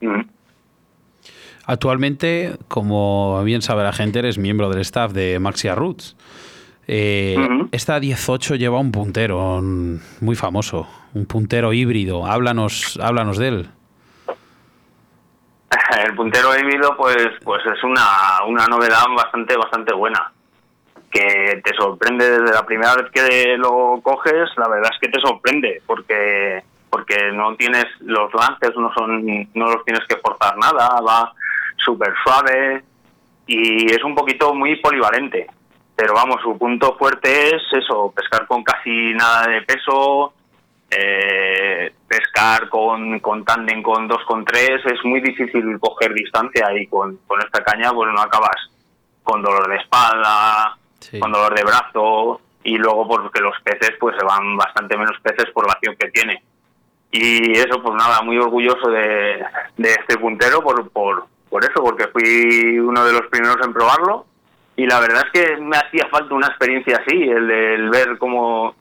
Mm. 0.02 0.22
Actualmente, 1.68 2.58
como 2.68 3.44
bien 3.44 3.64
sabe 3.64 3.84
la 3.84 3.94
gente, 3.94 4.20
eres 4.20 4.38
miembro 4.38 4.70
del 4.70 4.82
staff 4.82 5.14
de 5.14 5.40
Maxia 5.40 5.74
Roots. 5.74 6.16
Eh, 6.88 7.36
esta 7.72 8.00
18 8.00 8.56
lleva 8.56 8.80
un 8.80 8.92
puntero 8.92 9.62
muy 9.62 10.36
famoso, 10.36 10.88
un 11.14 11.26
puntero 11.26 11.74
híbrido. 11.74 12.26
Háblanos, 12.26 13.00
háblanos 13.02 13.38
de 13.38 13.48
él. 13.48 13.70
el 16.06 16.16
puntero 16.16 16.58
híbrido 16.58 16.96
pues 16.98 17.28
pues 17.44 17.62
es 17.66 17.84
una, 17.84 18.44
una 18.48 18.68
novedad 18.68 19.04
bastante 19.16 19.56
bastante 19.58 19.94
buena 19.94 20.32
que 21.12 21.62
te 21.64 21.74
sorprende 21.76 22.30
desde 22.30 22.54
la 22.54 22.66
primera 22.66 22.96
vez 22.96 23.12
que 23.12 23.58
lo 23.58 24.00
coges 24.04 24.50
la 24.58 24.68
verdad 24.68 24.92
es 24.94 25.00
que 25.00 25.10
te 25.10 25.22
sorprende 25.22 25.82
porque 25.86 26.64
porque 26.90 27.32
no 27.34 27.56
tienes 27.56 27.86
los 28.02 28.34
lances 28.34 28.72
no 28.76 28.94
son 28.94 29.26
no 29.54 29.72
los 29.72 29.86
tienes 29.86 30.06
que 30.08 30.18
forzar 30.18 30.58
nada 30.58 31.02
va 31.02 31.34
súper 31.78 32.14
suave 32.24 32.84
y 33.48 33.92
es 33.92 34.04
un 34.04 34.16
poquito 34.16 34.54
muy 34.54 34.76
polivalente 34.78 35.48
pero 35.96 36.14
vamos 36.14 36.42
su 36.42 36.58
punto 36.58 36.96
fuerte 36.98 37.56
es 37.56 37.64
eso 37.72 38.12
pescar 38.16 38.48
con 38.48 38.64
casi 38.64 39.14
nada 39.14 39.48
de 39.48 39.62
peso 39.62 40.34
eh, 40.92 41.94
pescar 42.08 42.70
con, 42.70 43.20
con 43.20 43.44
tándem 43.44 43.82
con 43.82 44.08
2 44.08 44.18
con 44.28 44.46
3 44.46 44.86
es 44.86 45.06
muy 45.06 45.22
difícil 45.22 45.80
coger 45.80 46.14
distancia 46.14 46.68
y 46.78 46.88
con, 46.88 47.18
con 47.28 47.40
esta 47.42 47.64
caña 47.64 47.92
pues 47.92 48.10
no 48.14 48.22
acabas 48.22 48.70
con 49.26 49.42
dolor 49.42 49.68
de 49.68 49.78
espalda, 49.78 50.78
con 51.20 51.32
dolor 51.32 51.54
de 51.56 51.64
brazo 51.64 52.42
y 52.64 52.78
luego 52.78 53.08
porque 53.08 53.42
los 53.42 53.56
peces 53.64 53.92
pues 54.00 54.16
se 54.18 54.24
van 54.24 54.56
bastante 54.56 54.96
menos 54.96 55.20
peces 55.22 55.52
por 55.52 55.66
la 55.66 55.74
acción 55.74 55.96
que 56.00 56.10
tiene. 56.12 56.42
Y 57.12 57.52
eso 57.58 57.82
pues 57.82 57.96
nada, 57.96 58.22
muy 58.22 58.38
orgulloso 58.38 58.90
de, 58.90 59.44
de 59.78 59.90
este 59.90 60.18
puntero 60.18 60.62
por, 60.62 60.90
por, 60.92 61.26
por 61.50 61.64
eso, 61.64 61.84
porque 61.84 62.08
fui 62.08 62.80
uno 62.80 63.04
de 63.04 63.14
los 63.14 63.28
primeros 63.28 63.58
en 63.66 63.74
probarlo 63.74 64.26
y 64.78 64.86
la 64.86 65.00
verdad 65.00 65.24
es 65.26 65.32
que 65.42 65.58
me 65.58 65.78
hacía 65.78 66.08
falta 66.10 66.34
una 66.36 66.48
experiencia 66.48 66.98
así, 67.06 67.16
el 67.24 67.48
de 67.48 67.90
ver 67.92 68.18
cómo 68.18 68.76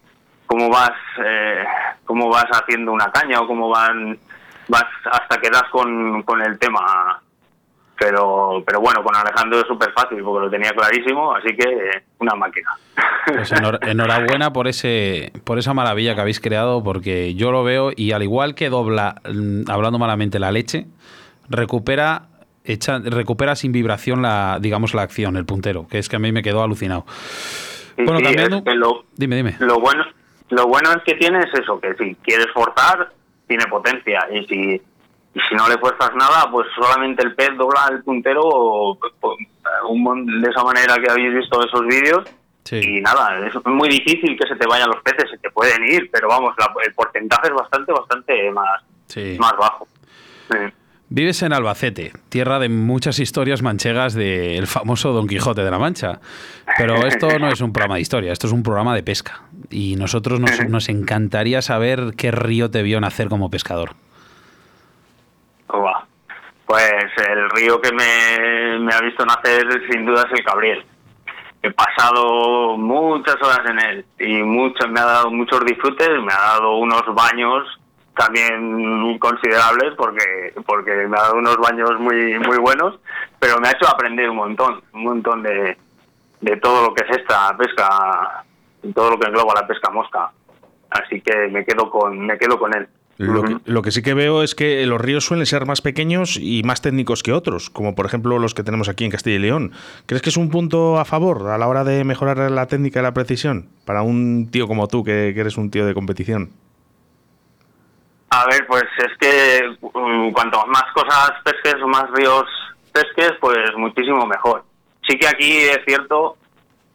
cómo 0.46 0.68
vas, 0.68 0.92
eh, 1.24 1.64
cómo 2.04 2.28
vas 2.28 2.46
haciendo 2.52 2.92
una 2.92 3.10
caña 3.10 3.40
o 3.40 3.46
cómo 3.46 3.68
van, 3.70 4.18
vas 4.68 4.84
hasta 5.10 5.38
que 5.40 5.50
das 5.50 5.64
con, 5.70 6.22
con 6.22 6.42
el 6.42 6.58
tema. 6.58 7.20
Pero, 7.96 8.62
pero 8.66 8.80
bueno, 8.80 9.04
con 9.04 9.14
Alejandro 9.14 9.60
es 9.60 9.66
súper 9.68 9.92
fácil 9.92 10.20
porque 10.22 10.44
lo 10.46 10.50
tenía 10.50 10.72
clarísimo, 10.72 11.32
así 11.34 11.56
que 11.56 12.02
una 12.18 12.34
máquina. 12.34 12.70
Pues 13.26 13.52
enhor- 13.52 13.78
enhorabuena 13.88 14.52
por 14.52 14.66
ese 14.66 15.32
por 15.44 15.58
esa 15.60 15.74
maravilla 15.74 16.14
que 16.16 16.20
habéis 16.20 16.40
creado, 16.40 16.82
porque 16.82 17.34
yo 17.36 17.52
lo 17.52 17.62
veo 17.62 17.90
y 17.94 18.10
al 18.12 18.22
igual 18.24 18.56
que 18.56 18.68
dobla, 18.68 19.22
mm, 19.32 19.70
hablando 19.70 19.98
malamente, 20.00 20.40
la 20.40 20.50
leche, 20.50 20.86
recupera 21.48 22.22
echa, 22.64 22.98
recupera 22.98 23.54
sin 23.56 23.72
vibración 23.72 24.22
la 24.22 24.58
digamos 24.60 24.94
la 24.94 25.02
acción, 25.02 25.36
el 25.36 25.44
puntero, 25.44 25.86
que 25.88 25.98
es 25.98 26.08
que 26.08 26.16
a 26.16 26.18
mí 26.18 26.32
me 26.32 26.42
quedó 26.42 26.62
alucinado. 26.62 27.04
Sí, 27.96 28.02
Bueno, 28.04 28.18
sí, 28.18 28.24
cambiando- 28.24 28.56
es 28.58 28.64
que 28.64 28.74
lo, 28.74 29.04
Dime, 29.16 29.36
dime. 29.36 29.56
lo 29.60 29.78
bueno 29.80 30.04
lo 30.50 30.66
bueno 30.68 30.90
es 30.92 31.02
que 31.04 31.14
tiene 31.14 31.40
es 31.40 31.52
eso, 31.58 31.80
que 31.80 31.94
si 31.94 32.14
quieres 32.16 32.46
forzar, 32.52 33.10
tiene 33.48 33.64
potencia. 33.66 34.20
Y 34.30 34.44
si, 34.46 34.74
y 35.34 35.40
si 35.48 35.54
no 35.54 35.68
le 35.68 35.78
fuerzas 35.78 36.10
nada, 36.14 36.48
pues 36.50 36.66
solamente 36.76 37.24
el 37.24 37.34
pez 37.34 37.56
dobla 37.56 37.88
el 37.90 38.02
puntero 38.04 38.42
o, 38.44 38.98
o, 39.20 39.36
un 39.88 40.02
mon- 40.02 40.42
de 40.42 40.50
esa 40.50 40.62
manera 40.62 40.96
que 41.02 41.10
habéis 41.10 41.34
visto 41.34 41.64
esos 41.64 41.86
vídeos. 41.86 42.24
Sí. 42.64 42.76
Y 42.82 43.00
nada, 43.00 43.46
es 43.46 43.54
muy 43.66 43.88
difícil 43.88 44.38
que 44.38 44.46
se 44.46 44.54
te 44.56 44.66
vayan 44.66 44.88
los 44.90 45.02
peces, 45.02 45.28
se 45.30 45.38
te 45.38 45.50
pueden 45.50 45.82
ir, 45.84 46.08
pero 46.12 46.28
vamos, 46.28 46.54
la- 46.58 46.72
el 46.86 46.94
porcentaje 46.94 47.48
es 47.48 47.54
bastante, 47.54 47.92
bastante 47.92 48.50
más, 48.52 48.82
Sí. 49.06 49.36
más 49.40 49.52
bajo. 49.58 49.88
Sí. 50.50 50.58
Vives 51.14 51.44
en 51.44 51.52
Albacete, 51.52 52.10
tierra 52.28 52.58
de 52.58 52.68
muchas 52.68 53.20
historias 53.20 53.62
manchegas 53.62 54.14
del 54.14 54.66
famoso 54.66 55.12
Don 55.12 55.28
Quijote 55.28 55.62
de 55.62 55.70
la 55.70 55.78
Mancha. 55.78 56.18
Pero 56.76 57.06
esto 57.06 57.38
no 57.38 57.50
es 57.50 57.60
un 57.60 57.72
programa 57.72 57.94
de 57.94 58.00
historia, 58.00 58.32
esto 58.32 58.48
es 58.48 58.52
un 58.52 58.64
programa 58.64 58.96
de 58.96 59.04
pesca. 59.04 59.42
Y 59.70 59.94
nosotros 59.94 60.40
nos, 60.40 60.68
nos 60.68 60.88
encantaría 60.88 61.62
saber 61.62 62.14
qué 62.18 62.32
río 62.32 62.68
te 62.68 62.82
vio 62.82 63.00
nacer 63.00 63.28
como 63.28 63.48
pescador. 63.48 63.90
Pues 66.66 67.06
el 67.28 67.48
río 67.50 67.80
que 67.80 67.92
me, 67.92 68.80
me 68.80 68.92
ha 68.92 69.00
visto 69.00 69.24
nacer 69.24 69.68
sin 69.88 70.04
duda 70.04 70.26
es 70.28 70.36
el 70.36 70.44
Cabriel. 70.44 70.84
He 71.62 71.70
pasado 71.70 72.76
muchas 72.76 73.36
horas 73.36 73.60
en 73.70 73.78
él 73.78 74.04
y 74.18 74.42
mucho, 74.42 74.88
me 74.88 74.98
ha 74.98 75.04
dado 75.04 75.30
muchos 75.30 75.64
disfrutes, 75.64 76.08
me 76.08 76.32
ha 76.32 76.54
dado 76.54 76.78
unos 76.78 77.04
baños 77.14 77.68
también 78.16 79.18
considerables 79.18 79.94
porque 79.96 80.52
porque 80.66 80.92
me 81.08 81.16
ha 81.16 81.22
dado 81.22 81.36
unos 81.36 81.56
baños 81.56 81.98
muy 81.98 82.38
muy 82.38 82.58
buenos, 82.58 82.98
pero 83.38 83.58
me 83.60 83.68
ha 83.68 83.72
hecho 83.72 83.88
aprender 83.88 84.30
un 84.30 84.36
montón, 84.36 84.82
un 84.92 85.04
montón 85.04 85.42
de, 85.42 85.76
de 86.40 86.56
todo 86.58 86.88
lo 86.88 86.94
que 86.94 87.04
es 87.04 87.18
esta 87.18 87.56
pesca, 87.56 88.44
todo 88.94 89.10
lo 89.10 89.18
que 89.18 89.28
engloba 89.28 89.54
la 89.60 89.66
pesca 89.66 89.90
mosca. 89.90 90.30
Así 90.90 91.20
que 91.20 91.48
me 91.48 91.64
quedo 91.64 91.90
con 91.90 92.18
me 92.18 92.38
quedo 92.38 92.58
con 92.58 92.74
él. 92.74 92.88
Lo 93.16 93.44
que, 93.44 93.56
lo 93.64 93.82
que 93.82 93.92
sí 93.92 94.02
que 94.02 94.12
veo 94.12 94.42
es 94.42 94.56
que 94.56 94.84
los 94.86 95.00
ríos 95.00 95.24
suelen 95.24 95.46
ser 95.46 95.66
más 95.66 95.80
pequeños 95.80 96.36
y 96.36 96.64
más 96.64 96.82
técnicos 96.82 97.22
que 97.22 97.32
otros, 97.32 97.70
como 97.70 97.94
por 97.94 98.06
ejemplo 98.06 98.40
los 98.40 98.54
que 98.54 98.64
tenemos 98.64 98.88
aquí 98.88 99.04
en 99.04 99.12
Castilla 99.12 99.36
y 99.36 99.38
León. 99.38 99.72
¿Crees 100.06 100.20
que 100.20 100.30
es 100.30 100.36
un 100.36 100.50
punto 100.50 100.98
a 100.98 101.04
favor 101.04 101.48
a 101.48 101.58
la 101.58 101.68
hora 101.68 101.84
de 101.84 102.02
mejorar 102.02 102.50
la 102.50 102.66
técnica 102.66 102.98
y 102.98 103.02
la 103.04 103.14
precisión 103.14 103.68
para 103.84 104.02
un 104.02 104.48
tío 104.50 104.66
como 104.66 104.88
tú, 104.88 105.04
que, 105.04 105.30
que 105.32 105.40
eres 105.40 105.56
un 105.56 105.70
tío 105.70 105.86
de 105.86 105.94
competición? 105.94 106.50
A 108.34 108.46
ver, 108.46 108.66
pues 108.66 108.84
es 108.98 109.16
que 109.18 109.76
mm, 109.80 110.32
cuanto 110.32 110.66
más 110.66 110.84
cosas 110.92 111.30
pesques 111.44 111.80
o 111.80 111.86
más 111.86 112.10
ríos 112.10 112.44
pesques, 112.92 113.32
pues 113.40 113.58
muchísimo 113.76 114.26
mejor. 114.26 114.64
Sí 115.08 115.16
que 115.16 115.28
aquí 115.28 115.58
es 115.58 115.78
cierto 115.86 116.36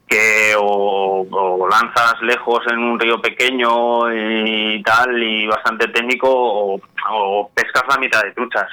que 0.05 0.53
o, 0.57 1.25
o 1.31 1.69
lanzas 1.69 2.21
lejos 2.23 2.59
en 2.69 2.79
un 2.79 2.99
río 2.99 3.21
pequeño 3.21 4.11
y 4.13 4.83
tal 4.83 5.23
y 5.23 5.47
bastante 5.47 5.87
técnico 5.87 6.27
o, 6.29 6.81
o 7.09 7.51
pescas 7.53 7.83
la 7.87 7.97
mitad 7.97 8.21
de 8.23 8.33
truchas. 8.33 8.67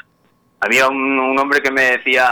Había 0.58 0.88
un, 0.88 1.20
un 1.20 1.38
hombre 1.38 1.60
que 1.60 1.70
me 1.70 1.82
decía, 1.82 2.28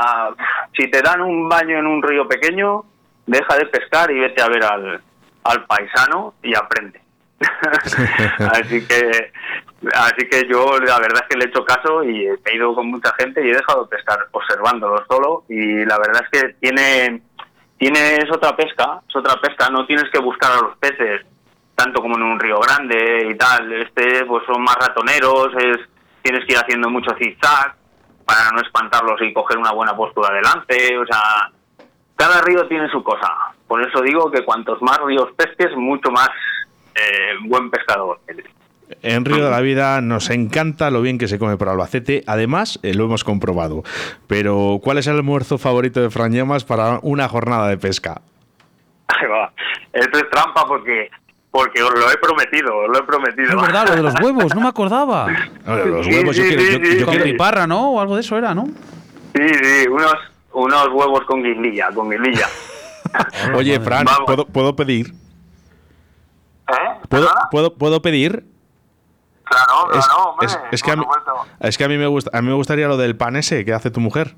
si 0.76 0.90
te 0.90 1.00
dan 1.00 1.20
un 1.20 1.48
baño 1.48 1.78
en 1.78 1.86
un 1.86 2.02
río 2.02 2.26
pequeño, 2.26 2.84
deja 3.26 3.56
de 3.56 3.66
pescar 3.66 4.10
y 4.10 4.18
vete 4.18 4.42
a 4.42 4.48
ver 4.48 4.64
al, 4.64 5.00
al 5.44 5.64
paisano 5.66 6.34
y 6.42 6.56
aprende. 6.56 7.00
así 8.52 8.84
que 8.84 9.30
así 9.92 10.28
que 10.28 10.46
yo 10.48 10.78
la 10.78 10.98
verdad 10.98 11.22
es 11.22 11.28
que 11.28 11.36
le 11.36 11.44
he 11.44 11.48
hecho 11.48 11.64
caso 11.64 12.04
y 12.04 12.26
he 12.26 12.56
ido 12.56 12.74
con 12.74 12.88
mucha 12.88 13.12
gente 13.18 13.44
y 13.44 13.50
he 13.50 13.54
dejado 13.54 13.84
de 13.84 13.96
pescar 13.96 14.18
observándolo 14.30 15.04
solo 15.08 15.44
y 15.48 15.84
la 15.84 15.98
verdad 15.98 16.24
es 16.24 16.40
que 16.40 16.54
tiene 16.60 17.22
tiene 17.78 18.16
es 18.16 18.30
otra 18.30 18.56
pesca 18.56 19.00
es 19.08 19.16
otra 19.16 19.40
pesca 19.40 19.68
no 19.70 19.86
tienes 19.86 20.10
que 20.10 20.20
buscar 20.20 20.52
a 20.52 20.62
los 20.62 20.76
peces 20.78 21.26
tanto 21.74 22.00
como 22.00 22.16
en 22.16 22.22
un 22.22 22.40
río 22.40 22.60
grande 22.60 23.28
y 23.30 23.36
tal 23.36 23.72
este 23.72 24.24
pues 24.24 24.44
son 24.46 24.62
más 24.62 24.76
ratoneros 24.76 25.48
es 25.58 25.78
tienes 26.22 26.44
que 26.46 26.52
ir 26.52 26.58
haciendo 26.58 26.88
mucho 26.88 27.14
zigzag 27.16 27.74
para 28.24 28.50
no 28.52 28.60
espantarlos 28.60 29.20
y 29.22 29.32
coger 29.32 29.58
una 29.58 29.72
buena 29.72 29.96
postura 29.96 30.32
delante 30.32 30.98
o 30.98 31.06
sea 31.06 31.50
cada 32.16 32.40
río 32.42 32.66
tiene 32.68 32.88
su 32.90 33.02
cosa. 33.02 33.30
Por 33.66 33.86
eso 33.86 34.00
digo 34.02 34.30
que 34.30 34.44
cuantos 34.44 34.80
más 34.82 34.98
ríos 34.98 35.30
pesques, 35.36 35.76
mucho 35.76 36.10
más 36.10 36.30
eh, 36.94 37.34
buen 37.46 37.70
pescador 37.70 38.20
eres. 38.28 38.46
En 39.02 39.24
Río 39.24 39.44
de 39.44 39.50
la 39.50 39.60
Vida 39.60 40.00
nos 40.00 40.30
encanta 40.30 40.90
lo 40.90 41.00
bien 41.02 41.18
que 41.18 41.26
se 41.28 41.38
come 41.38 41.56
por 41.56 41.68
Albacete, 41.68 42.22
además 42.26 42.78
eh, 42.82 42.94
lo 42.94 43.04
hemos 43.04 43.24
comprobado. 43.24 43.82
Pero, 44.26 44.78
¿cuál 44.82 44.98
es 44.98 45.06
el 45.06 45.16
almuerzo 45.16 45.56
favorito 45.58 46.00
de 46.02 46.10
Fran 46.10 46.32
Llamas 46.32 46.64
para 46.64 46.98
una 47.02 47.28
jornada 47.28 47.68
de 47.68 47.78
pesca? 47.78 48.20
Ahí 49.08 49.26
va. 49.28 49.52
Esto 49.92 50.18
es 50.18 50.30
trampa 50.30 50.66
porque 50.66 51.10
porque 51.50 51.82
os 51.84 51.90
lo 51.94 52.10
he 52.10 52.16
prometido, 52.18 52.76
os 52.76 52.88
lo 52.88 52.98
he 52.98 53.02
prometido. 53.04 53.48
Es 53.50 53.54
verdad, 53.62 53.88
lo 53.88 53.94
de 53.96 54.02
los 54.02 54.14
huevos, 54.20 54.54
no 54.56 54.60
me 54.60 54.68
acordaba. 54.68 55.26
Hombre, 55.66 55.86
Los 55.86 56.06
Sí, 56.06 56.12
huevos, 56.12 56.36
yo 56.36 56.42
sí, 56.42 56.48
quiero... 56.48 56.62
sí, 56.64 56.72
yo- 56.72 56.84
sí, 56.90 56.98
yo 56.98 57.04
Con 57.06 57.14
quiero- 57.14 57.30
piparra, 57.30 57.66
¿no? 57.68 57.92
O 57.92 58.00
algo 58.00 58.16
de 58.16 58.22
eso 58.22 58.36
era, 58.36 58.54
¿no? 58.54 58.66
Sí, 59.36 59.48
sí, 59.62 59.88
unos, 59.88 60.14
unos 60.52 60.88
huevos 60.88 61.20
con 61.26 61.42
guindilla, 61.44 61.90
con 61.94 62.10
guindilla. 62.10 62.48
Oye, 63.54 63.78
Fran. 63.80 64.04
¿puedo, 64.26 64.46
puedo 64.46 64.74
pedir? 64.74 65.08
¿Eh? 66.68 66.72
¿Puedo, 67.08 67.26
¿Perdona? 67.26 67.48
puedo, 67.50 67.74
¿Puedo 67.74 68.02
pedir? 68.02 68.44
Claro, 69.44 69.92
Es, 69.92 70.06
claro, 70.06 70.22
hombre, 70.30 70.46
es- 70.46 70.58
es 70.72 70.82
que 70.82 70.90
a 70.92 70.96
mí, 70.96 71.02
supuesto. 71.02 71.32
es 71.60 71.78
que 71.78 71.84
a 71.84 71.88
mí 71.88 71.98
me 71.98 72.06
gusta, 72.06 72.30
a 72.36 72.42
mí 72.42 72.48
me 72.48 72.54
gustaría 72.54 72.88
lo 72.88 72.96
del 72.96 73.16
pan 73.16 73.36
ese 73.36 73.64
que 73.64 73.72
hace 73.72 73.90
tu 73.90 74.00
mujer. 74.00 74.34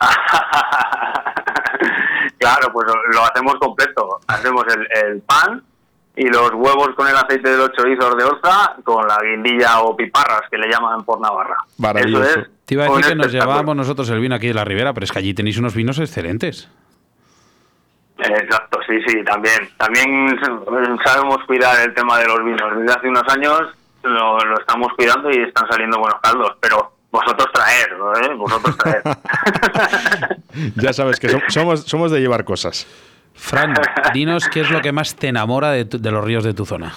claro, 2.38 2.72
pues 2.72 2.86
lo, 3.12 3.24
hacemos 3.24 3.54
completo. 3.56 4.20
Hacemos 4.26 4.64
el, 4.74 4.86
el 5.06 5.20
pan 5.22 5.62
y 6.16 6.26
los 6.28 6.52
huevos 6.52 6.90
con 6.96 7.06
el 7.06 7.16
aceite 7.16 7.50
de 7.50 7.56
los 7.56 7.72
chorizos 7.72 8.16
de 8.16 8.24
Orza 8.24 8.74
con 8.84 9.06
la 9.06 9.18
guindilla 9.22 9.80
o 9.80 9.96
piparras 9.96 10.42
que 10.50 10.58
le 10.58 10.68
llaman 10.68 11.04
por 11.04 11.20
Navarra. 11.20 11.56
Maravilloso. 11.78 12.24
Eso 12.24 12.40
es 12.40 12.48
Te 12.64 12.74
iba 12.74 12.84
a 12.84 12.88
decir 12.88 13.06
que 13.06 13.14
nos 13.14 13.32
llevábamos 13.32 13.76
nosotros 13.76 14.08
el 14.10 14.20
vino 14.20 14.34
aquí 14.34 14.48
de 14.48 14.54
la 14.54 14.64
Ribera, 14.64 14.92
pero 14.94 15.04
es 15.04 15.12
que 15.12 15.18
allí 15.20 15.34
tenéis 15.34 15.58
unos 15.58 15.74
vinos 15.74 15.98
excelentes. 15.98 16.68
Exacto, 18.18 18.80
sí, 18.86 19.00
sí, 19.06 19.22
también. 19.24 19.70
También 19.76 20.36
sabemos 21.04 21.38
cuidar 21.46 21.78
el 21.80 21.94
tema 21.94 22.18
de 22.18 22.26
los 22.26 22.44
vinos. 22.44 22.76
Desde 22.78 22.92
hace 22.98 23.08
unos 23.08 23.22
años 23.28 23.60
lo, 24.02 24.38
lo 24.38 24.58
estamos 24.60 24.92
cuidando 24.96 25.30
y 25.30 25.38
están 25.42 25.66
saliendo 25.68 25.98
buenos 25.98 26.20
caldos, 26.20 26.56
pero 26.60 26.92
vosotros 27.10 27.48
traer, 27.52 27.88
¿eh? 28.22 28.34
Vosotros 28.34 28.76
traer. 28.78 29.02
Ya 30.76 30.92
sabes 30.92 31.20
que 31.20 31.28
som- 31.28 31.42
somos, 31.48 31.82
somos 31.82 32.10
de 32.10 32.20
llevar 32.20 32.44
cosas. 32.44 32.86
Fran, 33.34 33.74
dinos 34.12 34.48
qué 34.48 34.60
es 34.62 34.70
lo 34.70 34.80
que 34.80 34.90
más 34.92 35.14
te 35.14 35.28
enamora 35.28 35.70
de, 35.70 35.84
tu- 35.84 35.98
de 36.00 36.10
los 36.10 36.24
ríos 36.24 36.42
de 36.42 36.52
tu 36.54 36.66
zona. 36.66 36.92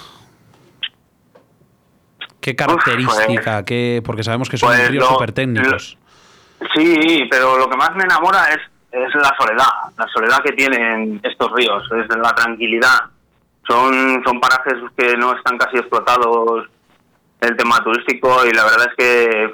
¿Qué 2.40 2.56
característica? 2.56 3.64
qué, 3.66 4.02
porque 4.04 4.24
sabemos 4.24 4.50
que 4.50 4.58
son 4.58 4.70
pues 4.70 4.90
ríos 4.90 5.08
súper 5.08 5.32
técnicos. 5.32 5.98
Sí, 6.76 7.28
pero 7.30 7.58
lo 7.58 7.70
que 7.70 7.78
más 7.78 7.94
me 7.96 8.04
enamora 8.04 8.50
es, 8.50 8.60
es 8.92 9.14
la 9.16 9.36
soledad, 9.38 9.68
la 9.98 10.08
soledad 10.08 10.42
que 10.44 10.52
tienen 10.54 11.20
estos 11.24 11.52
ríos, 11.52 11.84
es 11.92 12.08
la 12.18 12.34
tranquilidad. 12.34 13.00
Son, 13.68 14.24
son 14.26 14.40
parajes 14.40 14.74
que 14.98 15.16
no 15.18 15.36
están 15.36 15.58
casi 15.58 15.78
explotados 15.78 16.68
el 17.42 17.58
tema 17.58 17.84
turístico 17.84 18.46
y 18.46 18.52
la 18.52 18.64
verdad 18.66 18.88
es 18.90 18.96
que 18.96 19.52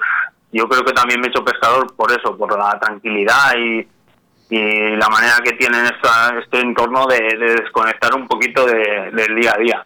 yo 0.52 0.68
creo 0.68 0.84
que 0.84 0.94
también 0.94 1.20
me 1.20 1.28
he 1.28 1.30
hecho 1.30 1.44
pescador 1.44 1.96
por 1.96 2.12
eso, 2.12 2.38
por 2.38 2.58
la 2.58 2.78
tranquilidad 2.80 3.56
y, 3.58 3.88
y 4.50 4.96
la 4.96 5.10
manera 5.10 5.38
que 5.44 5.54
tienen 5.54 5.86
esta, 5.86 6.38
este 6.40 6.60
entorno 6.60 7.06
de, 7.08 7.20
de 7.20 7.56
desconectar 7.62 8.14
un 8.16 8.28
poquito 8.28 8.66
de- 8.66 9.12
del 9.12 9.36
día 9.36 9.54
a 9.56 9.58
día. 9.58 9.86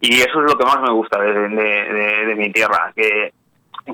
Y 0.00 0.20
eso 0.20 0.40
es 0.44 0.50
lo 0.50 0.58
que 0.58 0.64
más 0.64 0.80
me 0.82 0.92
gusta 0.92 1.18
de, 1.20 2.34
mi 2.36 2.52
tierra, 2.52 2.92
que, 2.94 3.32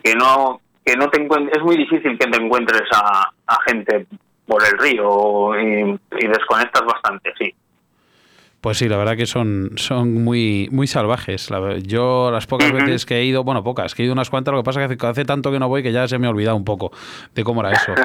que 0.02 0.14
no 0.14 0.60
que 0.84 0.96
no 0.96 1.08
te 1.08 1.22
es 1.52 1.62
muy 1.62 1.76
difícil 1.76 2.18
que 2.18 2.26
te 2.26 2.42
encuentres 2.42 2.82
a, 2.92 3.30
gente 3.66 4.06
por 4.46 4.64
el 4.64 4.78
río 4.78 5.54
y 5.60 6.26
desconectas 6.26 6.82
bastante, 6.84 7.32
sí. 7.38 7.54
Pues 8.60 8.76
sí, 8.76 8.88
la 8.88 8.98
verdad 8.98 9.16
que 9.16 9.26
son, 9.26 9.72
son 9.76 10.22
muy, 10.22 10.68
muy 10.70 10.86
salvajes. 10.86 11.48
Yo 11.82 12.30
las 12.30 12.46
pocas 12.46 12.70
veces 12.72 13.06
que 13.06 13.16
he 13.16 13.24
ido, 13.24 13.42
bueno, 13.42 13.64
pocas, 13.64 13.94
que 13.94 14.02
he 14.02 14.04
ido 14.04 14.12
unas 14.12 14.28
cuantas, 14.28 14.52
lo 14.52 14.60
que 14.60 14.64
pasa 14.64 14.84
es 14.84 14.96
que 14.96 15.06
hace, 15.06 15.24
tanto 15.24 15.50
que 15.50 15.58
no 15.58 15.68
voy 15.68 15.82
que 15.82 15.92
ya 15.92 16.06
se 16.06 16.18
me 16.18 16.26
ha 16.26 16.30
olvidado 16.30 16.56
un 16.56 16.64
poco 16.64 16.92
de 17.34 17.42
cómo 17.42 17.60
era 17.60 17.72
eso. 17.72 17.94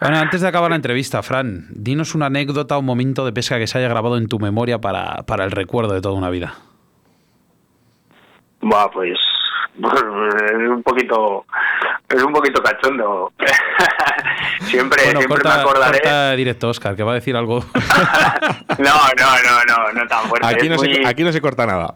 Bueno, 0.00 0.18
antes 0.18 0.40
de 0.40 0.48
acabar 0.48 0.68
la 0.68 0.74
entrevista, 0.74 1.22
Fran, 1.22 1.68
dinos 1.70 2.16
una 2.16 2.26
anécdota, 2.26 2.76
un 2.76 2.84
momento 2.84 3.24
de 3.24 3.32
pesca 3.32 3.60
que 3.60 3.68
se 3.68 3.78
haya 3.78 3.86
grabado 3.86 4.16
en 4.16 4.26
tu 4.26 4.40
memoria 4.40 4.80
para, 4.80 5.22
para 5.22 5.44
el 5.44 5.52
recuerdo 5.52 5.94
de 5.94 6.00
toda 6.00 6.16
una 6.16 6.28
vida. 6.28 6.54
Pues, 8.58 8.74
pues, 8.92 9.18
es 9.74 10.68
un 10.68 10.82
poquito 10.82 11.44
es 12.08 12.22
un 12.22 12.32
poquito 12.32 12.62
cachondo. 12.62 13.32
siempre 14.62 15.02
Bueno, 15.04 15.20
siempre 15.20 15.42
corta, 15.42 15.56
me 15.56 15.62
acordaré. 15.62 16.00
corta 16.00 16.32
directo, 16.32 16.68
Oscar, 16.68 16.94
que 16.96 17.02
va 17.02 17.12
a 17.12 17.14
decir 17.14 17.36
algo. 17.36 17.60
no, 18.78 18.84
no, 18.84 19.30
no, 19.44 19.64
no, 19.66 19.92
no 19.92 20.06
tan 20.08 20.24
fuerte. 20.28 20.46
Aquí 20.46 20.68
no, 20.68 20.76
muy, 20.76 20.94
se, 20.94 21.06
aquí 21.06 21.24
no 21.24 21.32
se 21.32 21.40
corta 21.40 21.66
nada. 21.66 21.94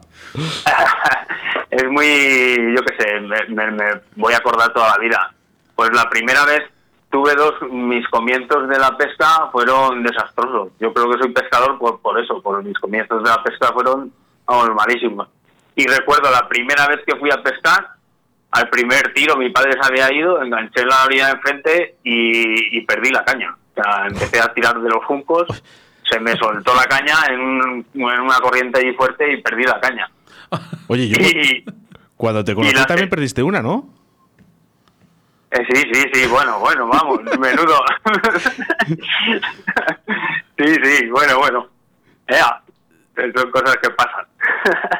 es 1.71 1.85
muy, 1.91 2.75
yo 2.77 2.83
qué 2.85 2.95
sé, 2.99 3.21
me, 3.21 3.45
me- 3.49 3.71
me 3.73 3.85
voy 4.17 4.33
a 4.33 4.39
acordar 4.39 4.73
toda 4.73 4.89
la 4.91 4.99
vida. 4.99 5.33
Pues 5.75 5.91
la 5.93 6.09
primera 6.09 6.45
vez 6.47 6.63
tuve 7.11 7.35
dos, 7.35 7.55
mis 7.71 8.07
comienzos 8.09 8.69
de 8.69 8.79
la 8.79 8.97
pesca 8.97 9.49
fueron 9.53 10.03
desastrosos. 10.03 10.71
Yo 10.81 10.93
creo 10.95 11.11
que 11.11 11.19
soy 11.19 11.33
pescador 11.33 11.79
por, 11.79 12.01
por 12.01 12.19
eso, 12.19 12.41
por 12.43 12.63
mis 12.65 12.79
comienzos 12.79 13.23
de 13.23 13.29
la 13.31 13.43
pesca 13.43 13.73
fueron 13.73 14.11
vamos, 14.47 14.71
malísimos. 14.75 15.29
Y 15.77 15.87
recuerdo 15.87 16.31
la 16.31 16.49
primera 16.49 16.89
vez 16.89 17.01
que 17.07 17.15
fui 17.17 17.31
a 17.31 17.43
pescar, 17.43 17.87
al 18.51 18.69
primer 18.71 19.13
tiro 19.13 19.37
mi 19.37 19.51
padre 19.51 19.73
se 19.81 19.87
había 19.87 20.13
ido, 20.13 20.43
enganché 20.43 20.81
en 20.81 20.89
la 20.89 21.05
orilla 21.05 21.27
de 21.27 21.33
enfrente 21.33 21.97
y, 22.03 22.79
y 22.79 22.81
perdí 22.83 23.11
la 23.11 23.25
caña. 23.25 23.55
O 23.55 23.75
sea, 23.83 24.07
empecé 24.07 24.41
a 24.41 24.53
tirar 24.55 24.81
de 24.81 24.89
los 24.89 25.05
juncos, 25.05 25.47
se 26.09 26.19
me 26.21 26.35
soltó 26.37 26.75
la 26.75 26.85
caña 26.85 27.15
en, 27.29 27.41
un- 27.41 27.87
en 27.95 28.21
una 28.21 28.39
corriente 28.39 28.81
ahí 28.81 28.95
fuerte 28.95 29.31
y 29.33 29.43
perdí 29.43 29.65
la 29.65 29.79
caña. 29.81 30.11
Oye, 30.89 31.09
yo 31.09 31.19
Y, 31.21 31.65
cuando 32.17 32.43
te 32.43 32.55
conocí 32.55 32.75
la- 32.75 32.87
también 32.87 33.11
perdiste 33.11 33.43
una, 33.43 33.61
¿no? 33.61 33.87
Eh, 35.51 35.65
sí, 35.71 35.83
sí, 35.93 36.05
sí, 36.13 36.27
bueno, 36.29 36.59
bueno, 36.59 36.89
vamos, 36.89 37.21
menudo. 37.39 37.79
sí, 40.59 40.75
sí, 40.83 41.07
bueno, 41.11 41.39
bueno. 41.39 41.69
Ea, 42.29 42.63
son 43.35 43.51
cosas 43.51 43.77
que 43.83 43.91
pasan. 43.91 44.26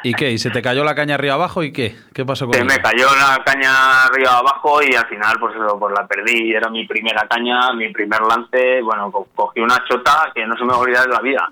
¿Y 0.09 0.15
qué? 0.15 0.31
¿Y 0.31 0.39
se 0.39 0.51
te 0.51 0.63
cayó 0.63 0.85
la 0.85 0.95
caña 0.95 1.15
arriba 1.17 1.35
abajo 1.35 1.63
y 1.63 1.73
qué? 1.73 1.97
¿Qué 2.15 2.25
pasó 2.25 2.47
con 2.47 2.55
Se 2.55 2.61
ella? 2.61 2.75
me 2.77 2.81
cayó 2.83 3.07
la 3.17 3.43
caña 3.45 4.05
arriba 4.05 4.39
abajo 4.39 4.81
y 4.83 4.95
al 4.95 5.07
final, 5.09 5.37
pues 5.41 5.55
eso, 5.57 5.79
pues 5.79 5.95
la 5.99 6.07
perdí. 6.07 6.53
Era 6.55 6.69
mi 6.71 6.87
primera 6.87 7.27
caña, 7.29 7.73
mi 7.73 7.91
primer 7.93 8.21
lance. 8.23 8.81
Bueno, 8.83 9.11
co- 9.11 9.27
cogí 9.35 9.61
una 9.61 9.83
chota 9.89 10.31
que 10.35 10.47
no 10.47 10.57
se 10.57 10.63
me 10.65 10.71
va 10.71 10.77
a 10.77 10.81
olvidar 10.81 11.07
de 11.07 11.13
la 11.15 11.21
vida. 11.21 11.51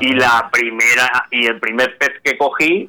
Y 0.00 0.12
la 0.14 0.48
primera, 0.50 1.26
y 1.30 1.46
el 1.46 1.58
primer 1.58 1.98
pez 1.98 2.12
que 2.22 2.38
cogí, 2.38 2.88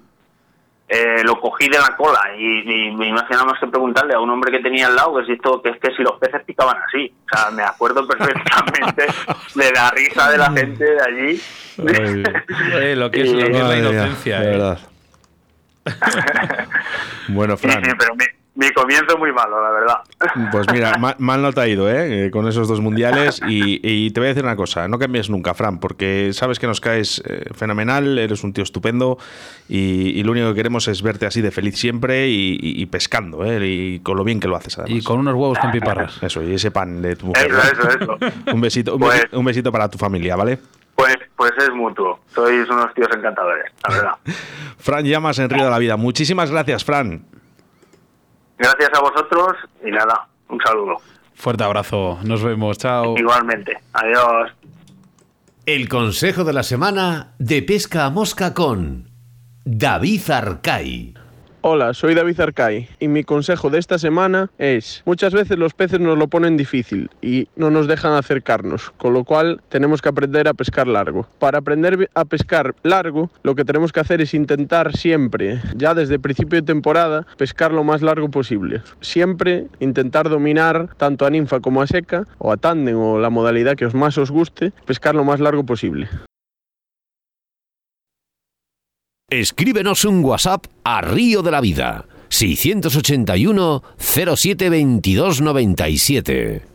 eh, 0.91 1.21
lo 1.23 1.39
cogí 1.39 1.69
de 1.69 1.77
la 1.77 1.95
cola 1.95 2.19
y, 2.37 2.61
y 2.87 2.91
me 2.95 3.07
imagino 3.09 3.45
más 3.45 3.59
que 3.59 3.67
preguntarle 3.67 4.15
a 4.15 4.19
un 4.19 4.29
hombre 4.31 4.51
que 4.51 4.57
tenía 4.59 4.87
al 4.87 4.95
lado 4.95 5.17
que 5.19 5.25
si 5.27 5.33
esto 5.33 5.61
que 5.61 5.69
es 5.69 5.77
que 5.79 5.93
si 5.95 6.01
los 6.01 6.13
peces 6.19 6.41
picaban 6.45 6.77
así 6.87 7.13
o 7.31 7.37
sea 7.37 7.51
me 7.51 7.61
acuerdo 7.61 8.07
perfectamente 8.07 9.05
de 9.55 9.71
la 9.71 9.91
risa 9.91 10.31
de 10.31 10.37
la 10.39 10.51
gente 10.51 10.83
de 10.83 10.99
allí 10.99 11.41
Eh, 12.81 12.95
lo 12.95 13.11
que 13.11 13.21
es, 13.21 13.31
lo 13.31 13.45
que 13.45 13.57
es 13.59 13.63
la 13.67 13.77
inocencia. 13.77 14.39
de 14.39 14.55
eh. 14.57 14.75
bueno, 17.29 17.57
sí, 17.57 17.67
Fran, 17.67 17.83
sí, 17.83 17.91
pero 17.97 18.15
mi, 18.15 18.25
mi 18.55 18.71
comienzo 18.71 19.17
muy 19.17 19.31
malo 19.31 19.61
la 19.63 19.71
verdad 19.71 19.95
pues 20.51 20.67
mira, 20.73 20.97
ma- 20.99 21.15
mal 21.19 21.41
no 21.41 21.53
te 21.53 21.61
ha 21.61 21.67
ido, 21.67 21.89
¿eh? 21.89 22.25
Eh, 22.27 22.31
Con 22.31 22.47
esos 22.47 22.67
dos 22.67 22.81
mundiales. 22.81 23.41
Y, 23.47 23.79
y 23.87 24.11
te 24.11 24.19
voy 24.19 24.27
a 24.27 24.29
decir 24.29 24.43
una 24.43 24.55
cosa, 24.55 24.87
no 24.87 24.99
cambies 24.99 25.29
nunca, 25.29 25.53
Fran, 25.53 25.79
porque 25.79 26.31
sabes 26.33 26.59
que 26.59 26.67
nos 26.67 26.81
caes 26.81 27.21
eh, 27.25 27.45
fenomenal, 27.53 28.17
eres 28.17 28.43
un 28.43 28.51
tío 28.53 28.63
estupendo 28.63 29.17
y, 29.67 30.09
y 30.19 30.23
lo 30.23 30.31
único 30.33 30.49
que 30.49 30.55
queremos 30.55 30.87
es 30.87 31.01
verte 31.01 31.25
así 31.25 31.41
de 31.41 31.51
feliz 31.51 31.77
siempre 31.77 32.27
y, 32.29 32.57
y- 32.61 32.81
y 32.81 32.85
pescando, 32.87 33.45
¿eh? 33.45 33.65
Y 33.65 33.99
con 33.99 34.17
lo 34.17 34.23
bien 34.23 34.39
que 34.39 34.47
lo 34.47 34.55
haces, 34.55 34.77
además. 34.77 35.01
Y 35.01 35.03
con 35.05 35.19
unos 35.19 35.35
huevos 35.35 35.57
con 35.59 35.71
piparras. 35.71 36.21
Eso, 36.21 36.43
y 36.43 36.53
ese 36.53 36.71
pan 36.71 37.01
de 37.01 37.15
tu 37.15 37.27
mujer. 37.27 37.51
eso 37.51 37.57
¿no? 37.83 37.89
eso 37.89 38.17
eso 38.19 38.53
Un 38.53 38.61
besito, 38.61 38.93
un, 38.95 38.99
Pues- 38.99 39.13
besito, 39.19 39.39
un 39.39 39.45
besito 39.45 39.71
para 39.71 39.89
tu 39.89 39.97
familia, 39.97 40.35
¿vale? 40.35 40.59
Pues 40.99 41.15
pues 41.37 41.51
es 41.57 41.71
mutuo 41.73 42.19
sois 42.33 42.69
unos 42.69 42.93
tíos 42.93 43.07
encantadores 43.15 43.71
la 43.87 43.95
verdad 43.95 44.13
Fran 44.77 45.05
Llamas 45.05 45.39
en 45.39 45.49
Río 45.49 45.65
de 45.65 45.69
la 45.71 45.77
Vida. 45.77 45.97
Muchísimas 45.97 46.51
gracias, 46.51 46.83
Fran. 46.85 47.25
gracias 48.57 48.89
a 48.93 49.01
vosotros 49.01 49.57
y 49.85 49.91
nada 49.91 50.27
un 50.49 50.59
saludo 50.61 50.97
Fuerte 51.35 51.63
abrazo. 51.63 52.19
Nos 52.23 52.43
vemos. 52.43 52.77
Chao. 52.77 53.17
igualmente 53.17 53.77
adiós 53.93 54.51
El 55.65 55.87
consejo 55.87 56.43
de 56.43 56.51
la 56.53 56.63
semana 56.63 57.33
de 57.39 57.61
pesca 57.61 58.05
a 58.05 58.09
mosca 58.09 58.53
con 58.53 59.09
David 59.63 60.29
Arcay. 60.31 61.13
Hola, 61.61 61.93
soy 61.93 62.15
David 62.15 62.39
Arcay 62.39 62.87
y 63.01 63.09
mi 63.09 63.25
consejo 63.25 63.69
de 63.69 63.79
esta 63.79 63.99
semana 63.99 64.49
es, 64.57 65.03
muchas 65.05 65.33
veces 65.33 65.57
los 65.57 65.73
peces 65.73 65.99
nos 65.99 66.17
lo 66.17 66.29
ponen 66.29 66.55
difícil 66.55 67.09
y 67.21 67.49
no 67.57 67.69
nos 67.69 67.85
dejan 67.85 68.13
acercarnos, 68.13 68.91
con 68.91 69.11
lo 69.11 69.25
cual 69.25 69.59
tenemos 69.67 70.01
que 70.01 70.07
aprender 70.07 70.47
a 70.47 70.53
pescar 70.53 70.87
largo. 70.87 71.27
Para 71.37 71.57
aprender 71.57 72.09
a 72.15 72.23
pescar 72.23 72.75
largo, 72.83 73.29
lo 73.43 73.55
que 73.55 73.65
tenemos 73.65 73.91
que 73.91 73.99
hacer 73.99 74.21
es 74.21 74.33
intentar 74.33 74.95
siempre, 74.95 75.61
ya 75.75 75.93
desde 75.93 76.17
principio 76.17 76.61
de 76.61 76.65
temporada, 76.65 77.27
pescar 77.37 77.73
lo 77.73 77.83
más 77.83 78.01
largo 78.01 78.31
posible. 78.31 78.81
Siempre 79.01 79.67
intentar 79.81 80.29
dominar 80.29 80.87
tanto 80.95 81.25
a 81.25 81.29
ninfa 81.29 81.59
como 81.59 81.81
a 81.81 81.87
seca, 81.87 82.25
o 82.37 82.53
a 82.53 82.57
tándem 82.57 82.97
o 82.97 83.19
la 83.19 83.29
modalidad 83.29 83.75
que 83.75 83.85
os 83.85 83.93
más 83.93 84.17
os 84.17 84.31
guste, 84.31 84.71
pescar 84.85 85.13
lo 85.13 85.25
más 85.25 85.41
largo 85.41 85.65
posible. 85.65 86.07
Escríbenos 89.29 90.05
un 90.05 90.25
WhatsApp 90.25 90.65
a 90.83 91.01
Río 91.01 91.43
de 91.43 91.51
la 91.51 91.61
Vida 91.61 92.07
681 92.29 93.83
07 93.99 94.69
22 94.69 95.41
97. 95.41 96.68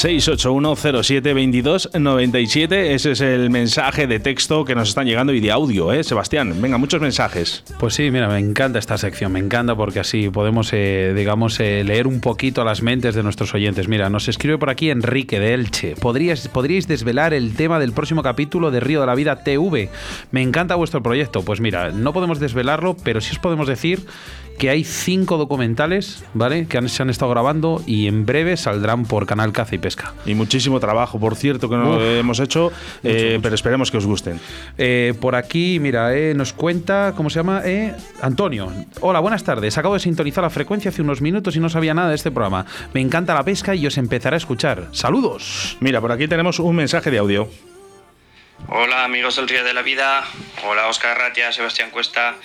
...681072297... 0.00 2.72
Ese 2.72 3.10
es 3.10 3.20
el 3.20 3.50
mensaje 3.50 4.06
de 4.06 4.18
texto 4.18 4.64
que 4.64 4.74
nos 4.74 4.88
están 4.88 5.06
llegando 5.06 5.34
y 5.34 5.40
de 5.40 5.50
audio, 5.50 5.92
¿eh? 5.92 6.02
Sebastián, 6.02 6.54
venga, 6.62 6.78
muchos 6.78 7.02
mensajes. 7.02 7.62
Pues 7.78 7.92
sí, 7.94 8.10
mira, 8.10 8.26
me 8.28 8.38
encanta 8.38 8.78
esta 8.78 8.96
sección, 8.96 9.32
me 9.32 9.40
encanta 9.40 9.76
porque 9.76 10.00
así 10.00 10.30
podemos, 10.30 10.70
eh, 10.72 11.12
digamos, 11.14 11.60
eh, 11.60 11.84
leer 11.84 12.06
un 12.06 12.22
poquito 12.22 12.64
las 12.64 12.80
mentes 12.80 13.14
de 13.14 13.22
nuestros 13.22 13.52
oyentes. 13.52 13.88
Mira, 13.88 14.08
nos 14.08 14.26
escribe 14.28 14.56
por 14.56 14.70
aquí 14.70 14.88
Enrique 14.88 15.38
de 15.38 15.52
Elche. 15.52 15.96
¿Podríais, 15.96 16.48
¿Podríais 16.48 16.88
desvelar 16.88 17.34
el 17.34 17.54
tema 17.54 17.78
del 17.78 17.92
próximo 17.92 18.22
capítulo 18.22 18.70
de 18.70 18.80
Río 18.80 19.00
de 19.00 19.06
la 19.06 19.14
Vida 19.14 19.44
TV? 19.44 19.90
Me 20.30 20.40
encanta 20.40 20.76
vuestro 20.76 21.02
proyecto. 21.02 21.42
Pues 21.42 21.60
mira, 21.60 21.90
no 21.90 22.14
podemos 22.14 22.40
desvelarlo, 22.40 22.96
pero 23.04 23.20
sí 23.20 23.32
os 23.32 23.38
podemos 23.38 23.68
decir 23.68 24.06
que 24.60 24.68
hay 24.68 24.84
cinco 24.84 25.38
documentales, 25.38 26.22
¿vale? 26.34 26.66
Que 26.66 26.76
han- 26.76 26.90
se 26.90 27.02
han 27.02 27.08
estado 27.08 27.30
grabando 27.30 27.82
y 27.86 28.06
en 28.08 28.26
breve 28.26 28.58
saldrán 28.58 29.06
por 29.06 29.24
Canal 29.24 29.52
Caza 29.52 29.74
y 29.74 29.78
Pesca. 29.78 30.12
Y 30.26 30.34
muchísimo 30.34 30.78
trabajo, 30.80 31.18
por 31.18 31.34
cierto, 31.34 31.70
que 31.70 31.76
no 31.76 31.96
Uf. 31.96 32.02
hemos 32.02 32.40
hecho, 32.40 32.70
eh, 33.02 33.38
pero 33.42 33.54
esperemos 33.54 33.90
que 33.90 33.96
os 33.96 34.04
gusten. 34.04 34.38
Eh, 34.76 35.14
por 35.18 35.34
aquí, 35.34 35.78
mira, 35.80 36.14
eh, 36.14 36.34
nos 36.34 36.52
cuenta, 36.52 37.14
¿cómo 37.16 37.30
se 37.30 37.36
llama? 37.38 37.62
Antonio. 38.20 38.70
Hola, 39.00 39.20
buenas 39.20 39.44
tardes. 39.44 39.78
Acabo 39.78 39.94
de 39.94 40.00
sintonizar 40.00 40.44
la 40.44 40.50
frecuencia 40.50 40.90
hace 40.90 41.00
unos 41.00 41.22
minutos 41.22 41.56
y 41.56 41.60
no 41.60 41.70
sabía 41.70 41.94
nada 41.94 42.10
de 42.10 42.16
este 42.16 42.30
programa. 42.30 42.66
Me 42.92 43.00
encanta 43.00 43.32
la 43.32 43.42
pesca 43.44 43.74
y 43.74 43.86
os 43.86 43.96
empezaré 43.96 44.36
a 44.36 44.38
escuchar. 44.38 44.88
Saludos. 44.92 45.78
Mira, 45.80 46.02
por 46.02 46.12
aquí 46.12 46.28
tenemos 46.28 46.58
un 46.58 46.76
mensaje 46.76 47.10
de 47.10 47.16
audio. 47.16 47.48
Hola 48.68 49.04
amigos 49.04 49.36
del 49.36 49.48
Río 49.48 49.64
de 49.64 49.74
la 49.74 49.82
Vida, 49.82 50.24
hola 50.64 50.86
Oscar 50.88 51.16
Ratia, 51.18 51.52
Sebastián 51.52 51.90
Cuesta. 51.90 52.36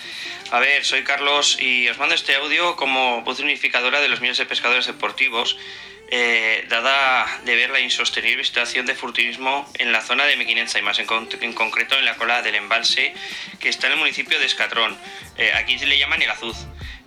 A 0.51 0.59
ver, 0.59 0.83
soy 0.83 1.03
Carlos 1.03 1.57
y 1.59 1.87
os 1.89 1.97
mando 1.97 2.15
este 2.15 2.35
audio 2.35 2.75
como 2.75 3.21
voz 3.21 3.39
unificadora 3.39 4.01
de 4.01 4.09
los 4.09 4.21
miles 4.21 4.37
de 4.37 4.45
pescadores 4.45 4.87
deportivos, 4.87 5.57
eh, 6.11 6.65
dada 6.69 7.25
de 7.45 7.55
ver 7.55 7.69
la 7.71 7.79
insostenible 7.79 8.43
situación 8.43 8.85
de 8.85 8.95
furtivismo 8.95 9.71
en 9.79 9.91
la 9.91 10.01
zona 10.01 10.25
de 10.25 10.37
Mequinenza 10.37 10.77
y 10.79 10.81
más 10.81 10.99
en, 10.99 11.05
con- 11.05 11.27
en 11.41 11.53
concreto 11.53 11.97
en 11.97 12.05
la 12.05 12.15
cola 12.15 12.41
del 12.41 12.55
embalse 12.55 13.13
que 13.59 13.69
está 13.69 13.87
en 13.87 13.93
el 13.93 13.99
municipio 13.99 14.39
de 14.39 14.45
Escatrón. 14.45 14.97
Eh, 15.37 15.51
aquí 15.53 15.77
se 15.79 15.85
le 15.87 15.97
llaman 15.97 16.21
el 16.21 16.29
Azuz. 16.29 16.57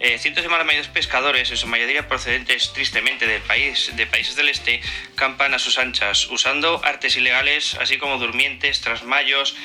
Eh, 0.00 0.16
cientos 0.18 0.44
de 0.44 0.48
malos 0.48 0.86
pescadores, 0.88 1.50
en 1.50 1.56
su 1.56 1.66
mayoría 1.66 2.06
procedentes 2.06 2.72
tristemente 2.72 3.26
del 3.26 3.42
país, 3.42 3.90
de 3.96 4.06
países 4.06 4.36
del 4.36 4.48
este, 4.48 4.80
campan 5.16 5.54
a 5.54 5.58
sus 5.58 5.76
anchas, 5.78 6.26
usando 6.26 6.80
artes 6.84 7.16
ilegales, 7.16 7.74
así 7.80 7.98
como 7.98 8.18
durmientes, 8.18 8.80
trasmayos, 8.80 9.56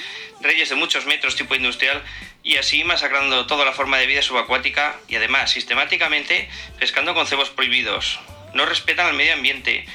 reyes 0.42 0.70
de 0.70 0.76
muchos 0.76 1.06
metros 1.06 1.36
tipo 1.36 1.54
industrial, 1.54 2.02
y 2.42 2.58
así 2.58 2.84
masacrando 2.84 3.46
toda 3.46 3.64
la 3.64 3.74
forma 3.74 4.00
de 4.00 4.08
vida 4.08 4.24
subacuática 4.24 4.96
y 5.08 5.16
además 5.18 5.52
sistemáticamente 5.52 6.50
pescando 6.80 7.14
con 7.14 7.28
cebos 7.28 7.52
prohibidos. 7.52 8.20
No 8.54 8.66
respetan 8.66 9.08
al 9.08 9.16
medio 9.16 9.34
ambiente, 9.34 9.86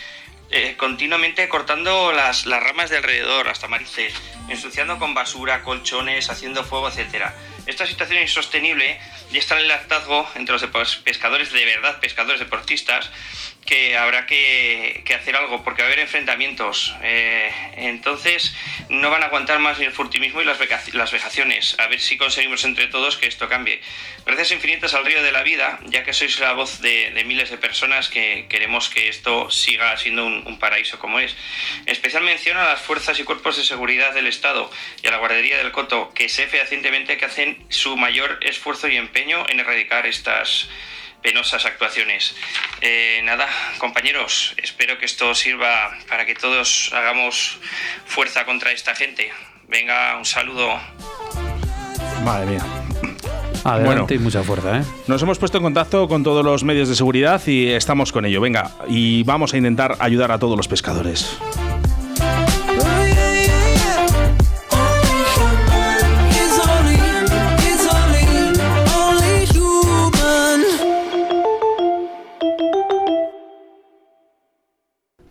eh, 0.50 0.76
continuamente 0.76 1.48
cortando 1.48 2.12
las, 2.12 2.46
las 2.46 2.62
ramas 2.62 2.90
de 2.90 2.96
alrededor 2.96 3.48
hasta 3.48 3.68
marices, 3.68 4.14
ensuciando 4.48 4.98
con 4.98 5.14
basura, 5.14 5.62
colchones, 5.62 6.30
haciendo 6.30 6.64
fuego, 6.64 6.88
etc. 6.88 7.32
Esta 7.68 7.86
situación 7.86 8.22
insostenible 8.22 8.98
ya 9.30 9.38
está 9.38 9.58
en 9.58 9.66
el 9.66 9.70
hartazgo 9.70 10.26
entre 10.36 10.54
los 10.54 10.96
pescadores 11.04 11.52
de 11.52 11.66
verdad, 11.66 12.00
pescadores 12.00 12.40
deportistas, 12.40 13.10
que 13.68 13.98
habrá 13.98 14.24
que, 14.24 15.04
hacer 15.14 15.36
algo 15.36 15.62
porque 15.62 15.82
va 15.82 15.88
a 15.88 15.92
haber 15.92 16.00
enfrentamientos. 16.00 16.94
Eh, 17.02 17.52
entonces 17.76 18.56
no 18.88 19.10
van 19.10 19.22
a 19.22 19.26
aguantar 19.26 19.58
más 19.58 19.78
ni 19.78 19.84
el 19.84 19.92
furtivismo 19.92 20.40
y 20.40 20.46
las, 20.46 20.58
las 20.94 21.12
vejaciones. 21.12 21.76
A 21.78 21.86
ver 21.88 22.00
si 22.00 22.16
conseguimos 22.16 22.64
entre 22.64 22.86
todos 22.86 23.18
que 23.18 23.26
esto 23.26 23.46
cambie. 23.50 23.82
Gracias 24.24 24.52
infinitas 24.52 24.94
al 24.94 25.04
río 25.04 25.22
de 25.22 25.32
la 25.32 25.42
vida, 25.42 25.80
ya 25.84 26.02
que 26.02 26.14
sois 26.14 26.40
la 26.40 26.54
voz 26.54 26.80
de, 26.80 27.12
miles 27.26 27.50
de 27.50 27.58
personas 27.58 28.08
que 28.08 28.46
queremos 28.48 28.88
que 28.88 29.08
esto 29.08 29.50
siga 29.50 29.94
siendo 29.98 30.24
un, 30.24 30.58
paraíso 30.58 30.98
como 30.98 31.20
es. 31.20 31.36
Especial 31.84 32.22
mención 32.22 32.56
a 32.56 32.64
las 32.64 32.80
fuerzas 32.80 33.20
y 33.20 33.24
cuerpos 33.24 33.58
de 33.58 33.64
seguridad 33.64 34.14
del 34.14 34.26
Estado 34.26 34.70
y 35.02 35.08
a 35.08 35.10
la 35.10 35.18
guardería 35.18 35.58
del 35.58 35.72
Coto, 35.72 36.10
que 36.14 36.30
sé 36.30 36.46
fehacientemente 36.46 37.18
que 37.18 37.26
hacen 37.26 37.57
su 37.68 37.96
mayor 37.96 38.38
esfuerzo 38.42 38.88
y 38.88 38.96
empeño 38.96 39.44
en 39.48 39.61
erradicar 39.61 40.06
estas 40.06 40.68
penosas 41.22 41.64
actuaciones. 41.66 42.34
Eh, 42.80 43.20
nada, 43.24 43.46
compañeros, 43.78 44.54
espero 44.56 44.98
que 44.98 45.06
esto 45.06 45.34
sirva 45.34 45.90
para 46.09 46.26
que 46.26 46.34
todos 46.34 46.90
hagamos 46.94 47.59
fuerza 48.06 48.44
contra 48.44 48.72
esta 48.72 48.94
gente. 48.94 49.30
Venga, 49.68 50.16
un 50.16 50.24
saludo. 50.24 50.78
Madre 52.24 52.46
mía. 52.52 52.64
Adelante 53.64 54.14
y 54.14 54.18
mucha 54.18 54.42
fuerza, 54.42 54.78
¿eh? 54.78 54.82
Nos 55.09 55.20
hemos 55.22 55.38
puesto 55.38 55.59
en 55.59 55.64
contacto 55.64 56.09
con 56.09 56.22
todos 56.22 56.44
los 56.44 56.64
medios 56.64 56.88
de 56.88 56.94
seguridad 56.94 57.42
y 57.46 57.68
estamos 57.68 58.12
con 58.12 58.24
ello. 58.24 58.40
Venga, 58.40 58.70
y 58.88 59.24
vamos 59.24 59.52
a 59.52 59.56
intentar 59.56 59.96
ayudar 59.98 60.32
a 60.32 60.38
todos 60.38 60.56
los 60.56 60.68
pescadores. 60.68 61.38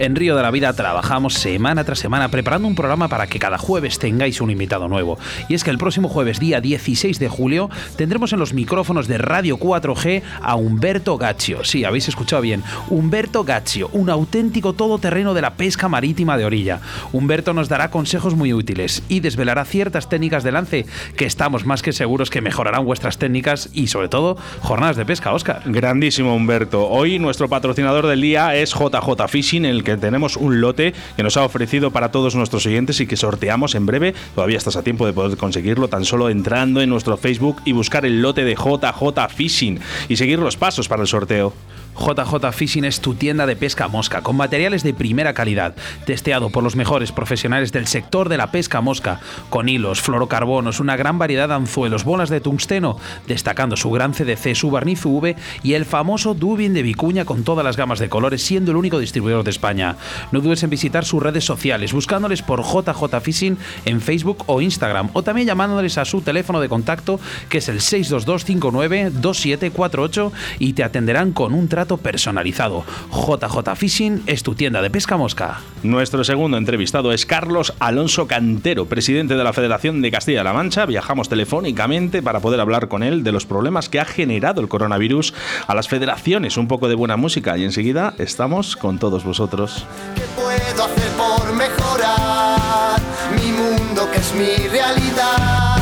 En 0.00 0.16
Río 0.16 0.34
de 0.34 0.40
la 0.40 0.50
Vida 0.50 0.72
trabajamos 0.72 1.34
semana 1.34 1.84
tras 1.84 1.98
semana 1.98 2.30
preparando 2.30 2.66
un 2.66 2.74
programa 2.74 3.08
para 3.08 3.26
que 3.26 3.38
cada 3.38 3.58
jueves 3.58 3.98
tengáis 3.98 4.40
un 4.40 4.50
invitado 4.50 4.88
nuevo. 4.88 5.18
Y 5.46 5.52
es 5.52 5.62
que 5.62 5.68
el 5.68 5.76
próximo 5.76 6.08
jueves, 6.08 6.40
día 6.40 6.62
16 6.62 7.18
de 7.18 7.28
julio, 7.28 7.68
tendremos 7.96 8.32
en 8.32 8.38
los 8.38 8.54
micrófonos 8.54 9.08
de 9.08 9.18
Radio 9.18 9.58
4G 9.58 10.22
a 10.40 10.56
Humberto 10.56 11.18
Gaccio. 11.18 11.64
Sí, 11.64 11.84
habéis 11.84 12.08
escuchado 12.08 12.40
bien. 12.40 12.62
Humberto 12.88 13.44
Gaccio, 13.44 13.90
un 13.92 14.08
auténtico 14.08 14.72
todoterreno 14.72 15.34
de 15.34 15.42
la 15.42 15.56
pesca 15.56 15.86
marítima 15.90 16.38
de 16.38 16.46
orilla. 16.46 16.80
Humberto 17.12 17.52
nos 17.52 17.68
dará 17.68 17.90
consejos 17.90 18.34
muy 18.34 18.54
útiles 18.54 19.02
y 19.10 19.20
desvelará 19.20 19.66
ciertas 19.66 20.08
técnicas 20.08 20.44
de 20.44 20.52
lance 20.52 20.86
que 21.14 21.26
estamos 21.26 21.66
más 21.66 21.82
que 21.82 21.92
seguros 21.92 22.30
que 22.30 22.40
mejorarán 22.40 22.86
vuestras 22.86 23.18
técnicas 23.18 23.68
y 23.74 23.88
sobre 23.88 24.08
todo 24.08 24.38
jornadas 24.62 24.96
de 24.96 25.04
pesca, 25.04 25.34
Oscar. 25.34 25.60
Grandísimo 25.66 26.34
Humberto. 26.34 26.88
Hoy 26.88 27.18
nuestro 27.18 27.50
patrocinador 27.50 28.06
del 28.06 28.22
día 28.22 28.56
es 28.56 28.70
JJ 28.72 29.28
Fishing, 29.28 29.66
el 29.66 29.84
que 29.84 29.89
tenemos 29.96 30.36
un 30.36 30.60
lote 30.60 30.94
que 31.16 31.22
nos 31.22 31.36
ha 31.36 31.44
ofrecido 31.44 31.90
para 31.90 32.10
todos 32.10 32.34
nuestros 32.34 32.66
oyentes 32.66 33.00
y 33.00 33.06
que 33.06 33.16
sorteamos 33.16 33.74
en 33.74 33.86
breve. 33.86 34.14
Todavía 34.34 34.58
estás 34.58 34.76
a 34.76 34.82
tiempo 34.82 35.06
de 35.06 35.12
poder 35.12 35.36
conseguirlo 35.36 35.88
tan 35.88 36.04
solo 36.04 36.28
entrando 36.30 36.80
en 36.80 36.90
nuestro 36.90 37.16
Facebook 37.16 37.60
y 37.64 37.72
buscar 37.72 38.04
el 38.04 38.22
lote 38.22 38.44
de 38.44 38.54
JJ 38.54 39.28
Fishing 39.34 39.80
y 40.08 40.16
seguir 40.16 40.38
los 40.38 40.56
pasos 40.56 40.88
para 40.88 41.02
el 41.02 41.08
sorteo. 41.08 41.52
JJ 42.00 42.52
Fishing 42.52 42.84
es 42.84 43.00
tu 43.00 43.14
tienda 43.14 43.44
de 43.44 43.56
pesca 43.56 43.86
mosca, 43.86 44.22
con 44.22 44.34
materiales 44.34 44.82
de 44.82 44.94
primera 44.94 45.34
calidad, 45.34 45.74
testeado 46.06 46.48
por 46.48 46.64
los 46.64 46.74
mejores 46.74 47.12
profesionales 47.12 47.72
del 47.72 47.86
sector 47.86 48.30
de 48.30 48.38
la 48.38 48.50
pesca 48.50 48.80
mosca, 48.80 49.20
con 49.50 49.68
hilos, 49.68 50.00
fluorocarbonos, 50.00 50.80
una 50.80 50.96
gran 50.96 51.18
variedad 51.18 51.48
de 51.48 51.54
anzuelos, 51.54 52.04
bolas 52.04 52.30
de 52.30 52.40
tungsteno, 52.40 52.96
destacando 53.28 53.76
su 53.76 53.90
gran 53.90 54.14
CDC, 54.14 54.54
su 54.54 54.70
barniz 54.70 55.04
UV 55.04 55.36
y 55.62 55.74
el 55.74 55.84
famoso 55.84 56.32
Dubin 56.32 56.72
de 56.72 56.82
Vicuña 56.82 57.26
con 57.26 57.44
todas 57.44 57.64
las 57.64 57.76
gamas 57.76 57.98
de 57.98 58.08
colores, 58.08 58.42
siendo 58.42 58.70
el 58.70 58.78
único 58.78 58.98
distribuidor 58.98 59.44
de 59.44 59.50
España. 59.50 59.96
No 60.32 60.40
dudes 60.40 60.62
en 60.62 60.70
visitar 60.70 61.04
sus 61.04 61.22
redes 61.22 61.44
sociales, 61.44 61.92
buscándoles 61.92 62.40
por 62.40 62.62
JJ 62.62 63.20
Fishing 63.20 63.58
en 63.84 64.00
Facebook 64.00 64.44
o 64.46 64.62
Instagram, 64.62 65.10
o 65.12 65.22
también 65.22 65.46
llamándoles 65.46 65.98
a 65.98 66.06
su 66.06 66.22
teléfono 66.22 66.60
de 66.60 66.70
contacto, 66.70 67.20
que 67.50 67.58
es 67.58 67.68
el 67.68 67.82
62259 67.82 69.10
2748 69.10 70.32
y 70.58 70.72
te 70.72 70.82
atenderán 70.82 71.32
con 71.32 71.52
un 71.52 71.68
trato 71.68 71.89
personalizado. 71.98 72.84
JJ 73.12 73.76
Fishing 73.76 74.22
es 74.26 74.42
tu 74.42 74.54
tienda 74.54 74.82
de 74.82 74.90
pesca 74.90 75.16
mosca. 75.16 75.60
Nuestro 75.82 76.24
segundo 76.24 76.56
entrevistado 76.56 77.12
es 77.12 77.26
Carlos 77.26 77.72
Alonso 77.78 78.26
Cantero, 78.26 78.86
presidente 78.86 79.34
de 79.34 79.44
la 79.44 79.52
Federación 79.52 80.02
de 80.02 80.10
Castilla-La 80.10 80.52
Mancha. 80.52 80.86
Viajamos 80.86 81.28
telefónicamente 81.28 82.22
para 82.22 82.40
poder 82.40 82.60
hablar 82.60 82.88
con 82.88 83.02
él 83.02 83.24
de 83.24 83.32
los 83.32 83.46
problemas 83.46 83.88
que 83.88 84.00
ha 84.00 84.04
generado 84.04 84.60
el 84.60 84.68
coronavirus 84.68 85.34
a 85.66 85.74
las 85.74 85.88
federaciones. 85.88 86.56
Un 86.56 86.68
poco 86.68 86.88
de 86.88 86.94
buena 86.94 87.16
música 87.16 87.56
y 87.56 87.64
enseguida 87.64 88.14
estamos 88.18 88.76
con 88.76 88.98
todos 88.98 89.24
vosotros. 89.24 89.86
¿Qué 90.14 90.22
puedo 90.36 90.84
hacer 90.84 91.08
por 91.16 91.52
mejorar 91.52 93.00
mi 93.34 93.52
mundo 93.52 94.08
que 94.12 94.18
es 94.18 94.34
mi 94.34 94.68
realidad? 94.68 95.79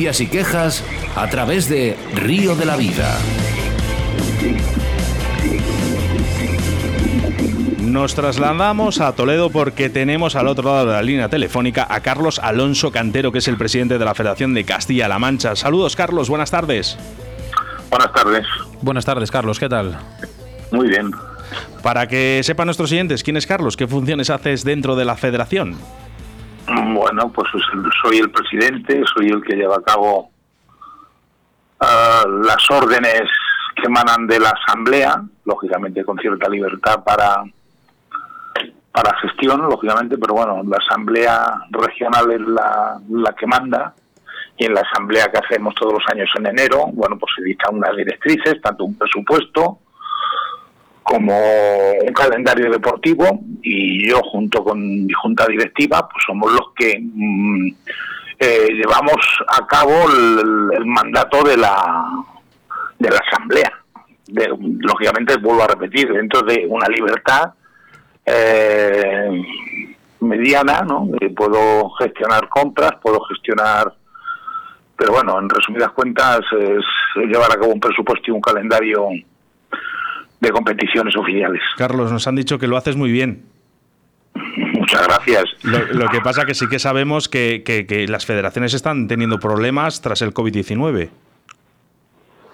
Denuncias 0.00 0.20
y 0.20 0.26
quejas 0.28 0.84
a 1.14 1.28
través 1.28 1.68
de 1.68 1.94
Río 2.14 2.56
de 2.56 2.64
la 2.64 2.76
Vida. 2.76 3.18
Nos 7.80 8.14
trasladamos 8.14 9.00
a 9.00 9.12
Toledo 9.12 9.50
porque 9.50 9.90
tenemos 9.90 10.36
al 10.36 10.46
otro 10.46 10.70
lado 10.72 10.86
de 10.86 10.92
la 10.92 11.02
línea 11.02 11.28
telefónica 11.28 11.86
a 11.90 12.00
Carlos 12.00 12.38
Alonso 12.38 12.90
Cantero, 12.90 13.30
que 13.30 13.38
es 13.38 13.48
el 13.48 13.58
presidente 13.58 13.98
de 13.98 14.04
la 14.04 14.14
Federación 14.14 14.54
de 14.54 14.64
Castilla-La 14.64 15.18
Mancha. 15.18 15.54
Saludos, 15.54 15.96
Carlos, 15.96 16.30
buenas 16.30 16.50
tardes. 16.50 16.96
Buenas 17.90 18.12
tardes. 18.14 18.46
Buenas 18.80 19.04
tardes, 19.04 19.30
Carlos, 19.30 19.58
¿qué 19.58 19.68
tal? 19.68 19.98
Muy 20.70 20.88
bien. 20.88 21.10
Para 21.82 22.06
que 22.06 22.40
sepan 22.42 22.68
nuestros 22.68 22.90
oyentes, 22.90 23.22
¿quién 23.22 23.36
es 23.36 23.46
Carlos? 23.46 23.76
¿Qué 23.76 23.86
funciones 23.86 24.30
haces 24.30 24.64
dentro 24.64 24.96
de 24.96 25.04
la 25.04 25.16
federación? 25.16 25.76
Bueno, 26.66 27.30
pues 27.32 27.48
soy 28.02 28.18
el 28.18 28.30
presidente, 28.30 29.02
soy 29.14 29.28
el 29.28 29.42
que 29.42 29.56
lleva 29.56 29.76
a 29.76 29.82
cabo 29.82 30.30
ah, 31.80 32.24
las 32.42 32.70
órdenes 32.70 33.22
que 33.74 33.86
emanan 33.86 34.26
de 34.26 34.38
la 34.38 34.50
Asamblea, 34.50 35.22
lógicamente 35.44 36.04
con 36.04 36.18
cierta 36.18 36.48
libertad 36.48 37.02
para 37.04 37.42
para 38.92 39.16
gestión, 39.18 39.62
lógicamente, 39.62 40.18
pero 40.18 40.34
bueno, 40.34 40.62
la 40.64 40.78
asamblea 40.78 41.62
regional 41.70 42.32
es 42.32 42.40
la, 42.40 43.00
la 43.08 43.32
que 43.34 43.46
manda 43.46 43.94
y 44.56 44.66
en 44.66 44.74
la 44.74 44.80
asamblea 44.80 45.30
que 45.30 45.38
hacemos 45.38 45.74
todos 45.76 45.94
los 45.94 46.02
años 46.12 46.28
en 46.36 46.46
enero, 46.46 46.86
bueno, 46.92 47.16
pues 47.18 47.32
se 47.36 47.44
dictan 47.44 47.76
unas 47.76 47.96
directrices, 47.96 48.60
tanto 48.60 48.84
un 48.84 48.96
presupuesto 48.98 49.78
como 51.10 51.34
un 52.06 52.12
calendario 52.12 52.70
deportivo 52.70 53.40
y 53.62 54.08
yo 54.08 54.20
junto 54.22 54.62
con 54.62 55.06
mi 55.06 55.12
junta 55.12 55.44
directiva 55.48 56.08
pues 56.08 56.22
somos 56.24 56.52
los 56.52 56.72
que 56.76 57.00
mm, 57.02 57.66
eh, 58.38 58.68
llevamos 58.74 59.16
a 59.48 59.66
cabo 59.66 59.92
el, 60.08 60.86
mandato 60.86 61.42
de 61.42 61.56
la 61.56 62.04
de 62.96 63.10
la 63.10 63.18
asamblea. 63.18 63.72
Lógicamente 64.28 65.36
vuelvo 65.38 65.64
a 65.64 65.66
repetir 65.66 66.12
dentro 66.12 66.42
de 66.42 66.64
una 66.68 66.86
libertad 66.86 67.54
eh, 68.24 69.42
mediana 70.20 70.82
no 70.82 71.08
puedo 71.34 71.90
gestionar 71.98 72.48
compras 72.48 72.92
puedo 73.02 73.20
gestionar 73.22 73.92
pero 74.96 75.12
bueno 75.12 75.40
en 75.40 75.48
resumidas 75.48 75.90
cuentas 75.90 76.40
es 76.52 76.84
llevar 77.16 77.50
a 77.50 77.56
cabo 77.56 77.72
un 77.72 77.80
presupuesto 77.80 78.26
y 78.28 78.30
un 78.30 78.40
calendario 78.40 79.08
de 80.40 80.50
competiciones 80.50 81.16
oficiales. 81.16 81.62
Carlos, 81.76 82.10
nos 82.10 82.26
han 82.26 82.36
dicho 82.36 82.58
que 82.58 82.66
lo 82.66 82.76
haces 82.76 82.96
muy 82.96 83.12
bien. 83.12 83.44
Muchas 84.34 85.06
gracias. 85.06 85.44
Lo, 85.62 86.08
que 86.08 86.20
pasa 86.20 86.46
que 86.46 86.54
sí 86.54 86.66
que 86.68 86.78
sabemos 86.78 87.28
que, 87.28 87.62
que, 87.64 88.06
las 88.08 88.26
federaciones 88.26 88.74
están 88.74 89.06
teniendo 89.08 89.38
problemas 89.38 90.00
tras 90.00 90.22
el 90.22 90.32
COVID-19. 90.32 91.10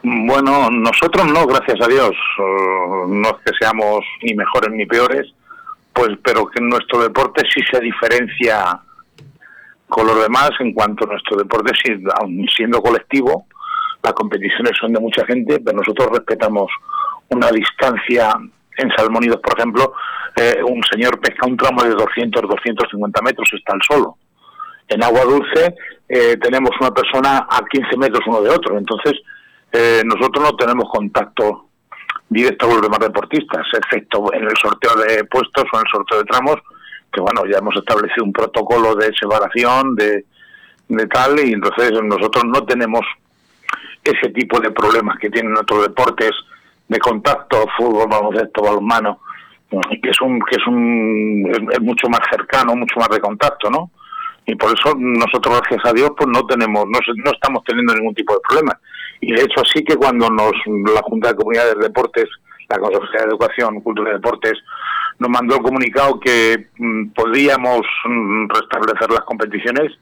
Bueno, 0.02 0.70
nosotros 0.70 1.26
no, 1.26 1.46
gracias 1.46 1.80
a 1.80 1.88
Dios. 1.88 2.14
No 3.08 3.28
es 3.28 3.36
que 3.44 3.52
seamos 3.58 4.04
ni 4.22 4.34
mejores 4.34 4.70
ni 4.72 4.86
peores, 4.86 5.26
pues, 5.92 6.10
pero 6.22 6.46
que 6.46 6.60
nuestro 6.60 7.02
deporte 7.02 7.42
sí 7.52 7.60
se 7.70 7.80
diferencia 7.80 8.80
con 9.88 10.06
los 10.06 10.20
demás 10.20 10.50
en 10.60 10.72
cuanto 10.72 11.04
a 11.04 11.12
nuestro 11.12 11.36
deporte, 11.36 11.72
siendo 12.54 12.82
colectivo, 12.82 13.46
las 14.02 14.12
competiciones 14.12 14.72
son 14.80 14.92
de 14.92 15.00
mucha 15.00 15.24
gente, 15.26 15.60
pero 15.60 15.78
nosotros 15.78 16.08
respetamos 16.12 16.70
una 17.30 17.50
distancia 17.50 18.32
en 18.76 18.90
Salmónidos, 18.96 19.40
por 19.40 19.58
ejemplo, 19.58 19.92
eh, 20.36 20.60
un 20.62 20.82
señor 20.82 21.18
pesca 21.20 21.46
un 21.46 21.56
tramo 21.56 21.82
de 21.82 21.90
200, 21.90 22.42
250 22.42 23.22
metros, 23.22 23.48
está 23.52 23.72
al 23.72 23.80
solo. 23.82 24.18
En 24.88 25.02
agua 25.02 25.24
dulce 25.24 25.74
eh, 26.08 26.36
tenemos 26.36 26.70
una 26.80 26.92
persona 26.92 27.46
a 27.50 27.64
15 27.64 27.96
metros 27.96 28.20
uno 28.26 28.42
de 28.42 28.50
otro, 28.50 28.78
entonces 28.78 29.14
eh, 29.72 30.02
nosotros 30.04 30.44
no 30.44 30.56
tenemos 30.56 30.88
contacto 30.90 31.66
directo 32.28 32.66
con 32.66 32.76
los 32.76 32.82
demás 32.82 33.00
deportistas, 33.00 33.66
excepto 33.72 34.32
en 34.32 34.44
el 34.44 34.56
sorteo 34.60 34.94
de 34.96 35.24
puestos 35.24 35.64
o 35.72 35.76
en 35.76 35.84
el 35.86 35.90
sorteo 35.90 36.18
de 36.18 36.24
tramos, 36.24 36.56
que 37.12 37.20
bueno, 37.20 37.44
ya 37.46 37.58
hemos 37.58 37.76
establecido 37.76 38.24
un 38.24 38.32
protocolo 38.32 38.94
de 38.94 39.12
separación, 39.18 39.94
de, 39.94 40.24
de 40.88 41.06
tal, 41.06 41.38
y 41.40 41.52
entonces 41.52 41.92
nosotros 42.02 42.44
no 42.44 42.64
tenemos 42.64 43.02
ese 44.04 44.28
tipo 44.30 44.60
de 44.60 44.70
problemas 44.70 45.18
que 45.18 45.30
tienen 45.30 45.56
otros 45.56 45.82
deportes 45.82 46.30
de 46.88 46.98
contacto, 46.98 47.64
fútbol, 47.76 48.08
baloncesto, 48.08 48.62
balonmano, 48.62 49.20
que 49.70 50.10
es 50.10 50.20
un 50.20 50.40
que 50.40 50.56
es 50.56 50.66
un 50.66 51.50
es, 51.72 51.80
mucho 51.80 52.08
más 52.08 52.20
cercano, 52.30 52.76
mucho 52.76 52.98
más 52.98 53.08
de 53.08 53.20
contacto, 53.20 53.70
¿no? 53.70 53.90
Y 54.46 54.54
por 54.54 54.70
eso 54.70 54.94
nosotros 54.96 55.60
gracias 55.60 55.84
a 55.84 55.92
Dios 55.92 56.10
pues 56.16 56.28
no 56.28 56.46
tenemos 56.46 56.86
no, 56.86 56.98
no 57.16 57.30
estamos 57.30 57.64
teniendo 57.64 57.94
ningún 57.94 58.14
tipo 58.14 58.34
de 58.34 58.40
problema. 58.48 58.78
Y 59.20 59.32
de 59.32 59.42
hecho 59.42 59.60
así 59.62 59.82
que 59.84 59.96
cuando 59.96 60.30
nos 60.30 60.52
la 60.94 61.02
Junta 61.02 61.28
de 61.28 61.36
Comunidades 61.36 61.74
de 61.74 61.88
Deportes, 61.88 62.28
la 62.68 62.78
Consejería 62.78 63.22
de 63.22 63.28
Educación, 63.28 63.80
Cultura 63.80 64.10
y 64.10 64.14
Deportes 64.14 64.54
nos 65.18 65.30
mandó 65.30 65.56
el 65.56 65.62
comunicado 65.62 66.20
que 66.20 66.68
mm, 66.78 67.08
podíamos 67.08 67.80
mm, 68.04 68.48
restablecer 68.48 69.10
las 69.10 69.22
competiciones, 69.22 69.92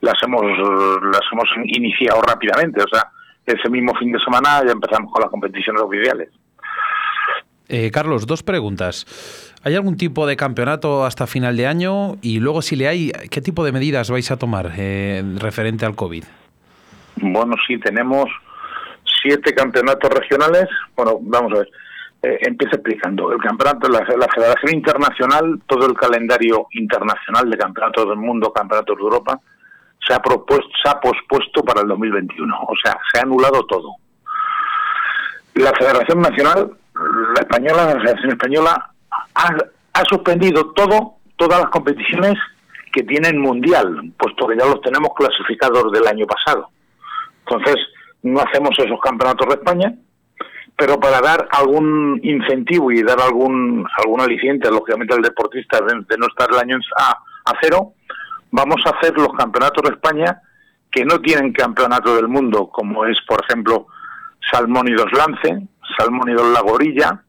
las 0.00 0.14
hemos 0.22 0.42
las 0.42 1.22
hemos 1.32 1.48
iniciado 1.64 2.20
rápidamente, 2.22 2.82
o 2.82 2.88
sea, 2.88 3.10
ese 3.52 3.70
mismo 3.70 3.94
fin 3.94 4.12
de 4.12 4.18
semana 4.20 4.62
ya 4.64 4.72
empezamos 4.72 5.12
con 5.12 5.22
las 5.22 5.30
competiciones 5.30 5.82
oficiales. 5.82 6.28
Eh, 7.68 7.90
Carlos, 7.90 8.26
dos 8.26 8.42
preguntas. 8.42 9.54
¿Hay 9.62 9.74
algún 9.74 9.96
tipo 9.96 10.26
de 10.26 10.36
campeonato 10.36 11.04
hasta 11.04 11.26
final 11.26 11.56
de 11.56 11.66
año? 11.66 12.16
Y 12.22 12.40
luego, 12.40 12.62
si 12.62 12.76
le 12.76 12.88
hay, 12.88 13.12
¿qué 13.30 13.40
tipo 13.42 13.64
de 13.64 13.72
medidas 13.72 14.10
vais 14.10 14.30
a 14.30 14.38
tomar 14.38 14.72
eh, 14.78 15.22
referente 15.36 15.84
al 15.84 15.94
COVID? 15.94 16.24
Bueno, 17.16 17.56
sí, 17.66 17.78
tenemos 17.78 18.30
siete 19.22 19.52
campeonatos 19.52 20.10
regionales. 20.10 20.68
Bueno, 20.96 21.18
vamos 21.20 21.52
a 21.52 21.58
ver. 21.58 21.68
Eh, 22.22 22.38
empiezo 22.42 22.76
explicando. 22.76 23.30
El 23.32 23.38
campeonato, 23.38 23.88
la, 23.88 24.00
la, 24.00 24.28
Federación 24.34 24.74
Internacional, 24.74 25.60
todo 25.66 25.86
el 25.86 25.94
calendario 25.94 26.66
internacional 26.72 27.48
de 27.48 27.56
campeonatos 27.56 28.08
del 28.08 28.16
mundo, 28.16 28.52
campeonatos 28.52 28.96
de 28.96 29.02
Europa, 29.02 29.40
se 30.08 30.14
ha, 30.14 30.20
propuesto, 30.20 30.68
se 30.82 30.88
ha 30.88 30.98
pospuesto 31.00 31.62
para 31.62 31.82
el 31.82 31.88
2021. 31.88 32.56
O 32.60 32.74
sea, 32.82 32.96
se 33.12 33.20
ha 33.20 33.22
anulado 33.22 33.64
todo. 33.66 33.94
La 35.54 35.72
Federación 35.72 36.20
Nacional, 36.20 36.72
la 37.34 37.40
española, 37.40 37.94
la 37.94 38.00
Federación 38.00 38.30
Española, 38.32 38.90
ha, 39.34 39.48
ha 39.92 40.04
suspendido 40.04 40.72
todo, 40.72 41.16
todas 41.36 41.60
las 41.60 41.70
competiciones 41.70 42.34
que 42.92 43.02
tienen 43.02 43.38
mundial, 43.38 44.12
puesto 44.18 44.46
que 44.46 44.56
ya 44.56 44.64
los 44.64 44.80
tenemos 44.80 45.10
clasificados 45.14 45.92
del 45.92 46.06
año 46.06 46.26
pasado. 46.26 46.70
Entonces, 47.40 47.76
no 48.22 48.40
hacemos 48.40 48.70
esos 48.78 49.00
campeonatos 49.00 49.46
de 49.48 49.54
España, 49.54 49.94
pero 50.76 50.98
para 50.98 51.20
dar 51.20 51.48
algún 51.50 52.20
incentivo 52.22 52.92
y 52.92 53.02
dar 53.02 53.20
algún 53.20 53.86
algún 53.98 54.20
aliciente, 54.20 54.70
lógicamente, 54.70 55.14
al 55.14 55.22
deportista 55.22 55.80
de, 55.80 56.16
no 56.16 56.26
estar 56.26 56.48
el 56.50 56.58
año 56.58 56.78
a, 56.96 57.10
a 57.10 57.52
cero, 57.60 57.94
vamos 58.50 58.80
a 58.86 58.90
hacer 58.90 59.16
los 59.16 59.32
campeonatos 59.34 59.82
de 59.84 59.94
España 59.96 60.42
que 60.90 61.04
no 61.04 61.20
tienen 61.20 61.52
campeonato 61.52 62.16
del 62.16 62.28
mundo, 62.28 62.68
como 62.68 63.04
es, 63.04 63.18
por 63.26 63.42
ejemplo, 63.44 63.86
Salmónidos 64.50 65.12
Lance, 65.12 65.68
Salmónidos 65.96 66.48
La 66.52 66.60
Gorilla, 66.60 67.22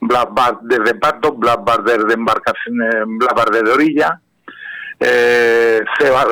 Black 0.00 0.60
de 0.62 0.94
Pato, 0.94 1.32
Black 1.32 1.82
de 1.82 2.14
embarcación, 2.14 2.82
eh, 2.82 3.04
Black 3.06 3.50
de 3.50 3.70
Orilla, 3.70 4.20
eh, 5.00 5.80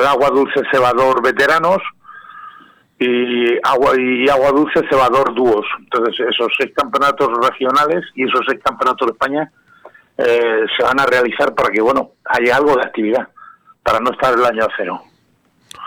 Agua 0.07 0.29
Dulce 0.29 0.61
Cebador 0.71 1.21
Veteranos 1.21 1.79
y 2.99 3.55
Agua, 3.63 3.93
y 3.97 4.29
Agua 4.29 4.51
Dulce 4.51 4.81
Cebador 4.89 5.33
Dúos. 5.35 5.65
Entonces, 5.79 6.27
esos 6.29 6.47
seis 6.57 6.71
campeonatos 6.75 7.29
regionales 7.41 8.03
y 8.15 8.23
esos 8.23 8.41
seis 8.47 8.59
campeonatos 8.63 9.07
de 9.07 9.11
España 9.13 9.51
eh, 10.17 10.65
se 10.77 10.83
van 10.83 10.99
a 10.99 11.05
realizar 11.05 11.53
para 11.53 11.69
que, 11.69 11.81
bueno, 11.81 12.11
haya 12.25 12.57
algo 12.57 12.75
de 12.75 12.83
actividad 12.83 13.27
para 13.83 13.99
no 13.99 14.11
estar 14.11 14.33
el 14.33 14.45
año 14.45 14.67
cero. 14.77 15.03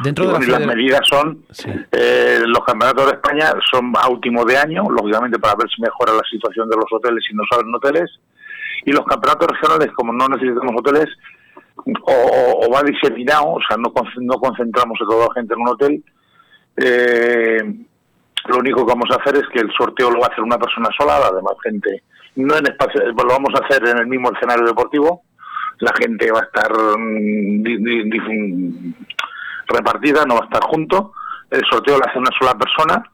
Dentro 0.02 0.26
de 0.26 0.46
las 0.46 0.66
medidas 0.66 1.00
son, 1.08 1.44
eh, 1.90 2.40
los 2.44 2.64
campeonatos 2.64 3.06
de 3.06 3.12
España 3.12 3.54
son 3.70 3.92
a 3.96 4.08
último 4.08 4.44
de 4.44 4.58
año, 4.58 4.84
lógicamente 4.90 5.38
para 5.38 5.54
ver 5.54 5.68
si 5.74 5.80
mejora 5.80 6.12
la 6.12 6.22
situación 6.30 6.68
de 6.68 6.76
los 6.76 6.86
hoteles 6.92 7.24
y 7.30 7.34
no 7.34 7.42
salen 7.50 7.74
hoteles, 7.74 8.10
y 8.84 8.92
los 8.92 9.06
campeonatos 9.06 9.48
regionales, 9.48 9.90
como 9.94 10.12
no 10.12 10.28
necesitamos 10.28 10.74
hoteles, 10.78 11.08
o, 12.02 12.70
va 12.72 12.82
diseminado, 12.82 13.54
o 13.54 13.60
sea, 13.66 13.76
no, 13.78 13.92
no 14.20 14.34
concentramos 14.38 14.98
a 15.00 15.06
toda 15.06 15.28
la 15.28 15.34
gente 15.34 15.54
en 15.54 15.60
un 15.60 15.68
hotel, 15.68 16.04
eh, 16.76 17.62
lo 18.48 18.58
único 18.58 18.84
que 18.84 18.92
vamos 18.92 19.10
a 19.12 19.20
hacer 19.20 19.36
es 19.36 19.48
que 19.52 19.60
el 19.60 19.72
sorteo 19.72 20.10
lo 20.10 20.20
va 20.20 20.26
a 20.26 20.30
hacer 20.30 20.44
una 20.44 20.58
persona 20.58 20.88
sola, 20.98 21.18
la 21.18 21.32
demás 21.32 21.54
gente, 21.62 22.02
no 22.36 22.54
en 22.56 22.66
espacio, 22.66 23.02
lo 23.06 23.28
vamos 23.28 23.54
a 23.54 23.64
hacer 23.64 23.86
en 23.88 23.98
el 23.98 24.06
mismo 24.06 24.30
escenario 24.32 24.66
deportivo, 24.66 25.22
la 25.78 25.92
gente 25.98 26.30
va 26.30 26.40
a 26.40 26.44
estar 26.44 26.72
mm, 26.98 27.62
repartida, 29.68 30.24
no 30.24 30.34
va 30.36 30.42
a 30.42 30.44
estar 30.44 30.62
junto, 30.64 31.12
el 31.50 31.64
sorteo 31.70 31.98
lo 31.98 32.06
hace 32.06 32.18
una 32.18 32.30
sola 32.38 32.56
persona 32.56 33.04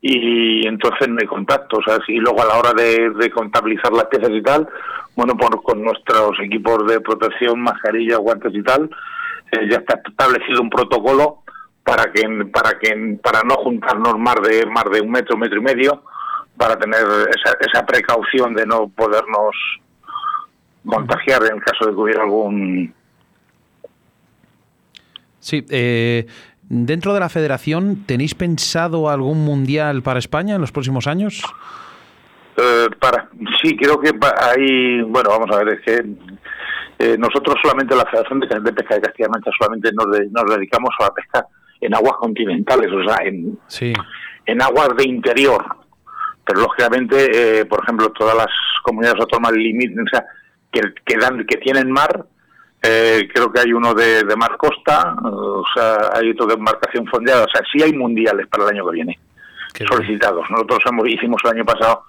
y 0.00 0.66
entonces 0.66 1.08
no 1.08 1.16
hay 1.20 1.26
contacto, 1.26 1.80
y 2.06 2.18
luego 2.18 2.42
a 2.42 2.46
la 2.46 2.58
hora 2.58 2.72
de, 2.72 3.30
contabilizar 3.30 3.92
las 3.92 4.04
piezas 4.04 4.30
y 4.30 4.42
tal, 4.42 4.68
bueno, 5.16 5.36
por, 5.36 5.60
con 5.62 5.82
nuestros 5.82 6.38
equipos 6.40 6.86
de 6.86 7.00
protección, 7.00 7.60
mascarillas, 7.60 8.18
guantes 8.18 8.54
y 8.54 8.62
tal, 8.62 8.88
eh, 9.50 9.68
ya 9.68 9.78
está 9.78 10.00
establecido 10.06 10.62
un 10.62 10.70
protocolo 10.70 11.42
para 11.82 12.12
que 12.12 12.22
para 12.52 12.78
que 12.78 13.18
para 13.22 13.42
no 13.42 13.54
juntarnos 13.56 14.18
más 14.18 14.36
de 14.42 14.66
más 14.66 14.84
de 14.92 15.00
un 15.00 15.10
metro, 15.10 15.36
metro 15.36 15.58
y 15.58 15.62
medio, 15.62 16.02
para 16.56 16.78
tener 16.78 17.02
esa, 17.34 17.56
esa 17.60 17.86
precaución 17.86 18.54
de 18.54 18.66
no 18.66 18.88
podernos 18.88 19.56
contagiar 20.86 21.42
en 21.50 21.60
caso 21.60 21.86
de 21.86 21.92
que 21.92 22.00
hubiera 22.00 22.22
algún... 22.22 22.94
Sí, 25.40 25.64
eh, 25.70 26.26
dentro 26.62 27.14
de 27.14 27.20
la 27.20 27.28
federación, 27.28 28.04
¿tenéis 28.06 28.34
pensado 28.34 29.08
algún 29.08 29.44
mundial 29.44 30.02
para 30.02 30.18
España 30.18 30.56
en 30.56 30.60
los 30.60 30.72
próximos 30.72 31.06
años? 31.06 31.42
Eh, 32.56 32.88
para, 32.98 33.28
sí, 33.62 33.76
creo 33.76 34.00
que 34.00 34.10
hay, 34.40 35.02
bueno, 35.02 35.30
vamos 35.30 35.50
a 35.54 35.62
ver, 35.62 35.78
es 35.78 35.80
que 35.84 36.04
eh, 36.98 37.16
nosotros 37.16 37.54
solamente, 37.62 37.94
la 37.94 38.04
Federación 38.06 38.40
de, 38.40 38.72
Pesca 38.72 38.96
de 38.96 39.00
Castilla-La 39.00 39.32
Mancha, 39.32 39.50
solamente 39.56 39.90
nos, 39.92 40.06
nos, 40.06 40.56
dedicamos 40.56 40.90
a 40.98 41.04
la 41.04 41.14
pesca 41.14 41.46
en 41.80 41.94
aguas 41.94 42.14
continentales, 42.18 42.90
o 42.92 43.04
sea, 43.04 43.24
en, 43.24 43.56
en 44.46 44.62
aguas 44.62 44.88
de 44.96 45.04
interior. 45.04 45.64
Pero 46.44 46.62
lógicamente, 46.62 47.64
por 47.66 47.84
ejemplo, 47.84 48.10
todas 48.10 48.34
las 48.34 48.48
comunidades 48.82 49.20
autónomas 49.20 49.52
limiten, 49.52 50.00
o 50.00 50.08
sea, 50.10 50.24
que, 50.70 50.80
que, 51.04 51.16
dan, 51.16 51.46
que 51.46 51.56
tienen 51.58 51.90
mar. 51.90 52.26
Eh, 52.82 53.28
creo 53.32 53.52
que 53.52 53.60
hay 53.60 53.72
uno 53.72 53.92
de, 53.92 54.22
de 54.22 54.36
mar 54.36 54.56
costa, 54.56 55.16
o 55.22 55.64
sea, 55.74 56.10
hay 56.14 56.30
otro 56.30 56.46
de 56.46 56.54
embarcación 56.54 57.06
fondeada. 57.06 57.44
O 57.44 57.48
sea, 57.48 57.62
sí 57.72 57.82
hay 57.82 57.92
mundiales 57.92 58.46
para 58.46 58.64
el 58.64 58.70
año 58.70 58.86
que 58.88 58.94
viene 58.94 59.18
solicitados. 59.88 60.48
Nosotros 60.50 60.78
hemos, 60.88 61.08
hicimos 61.08 61.40
el 61.44 61.50
año 61.50 61.64
pasado 61.64 62.04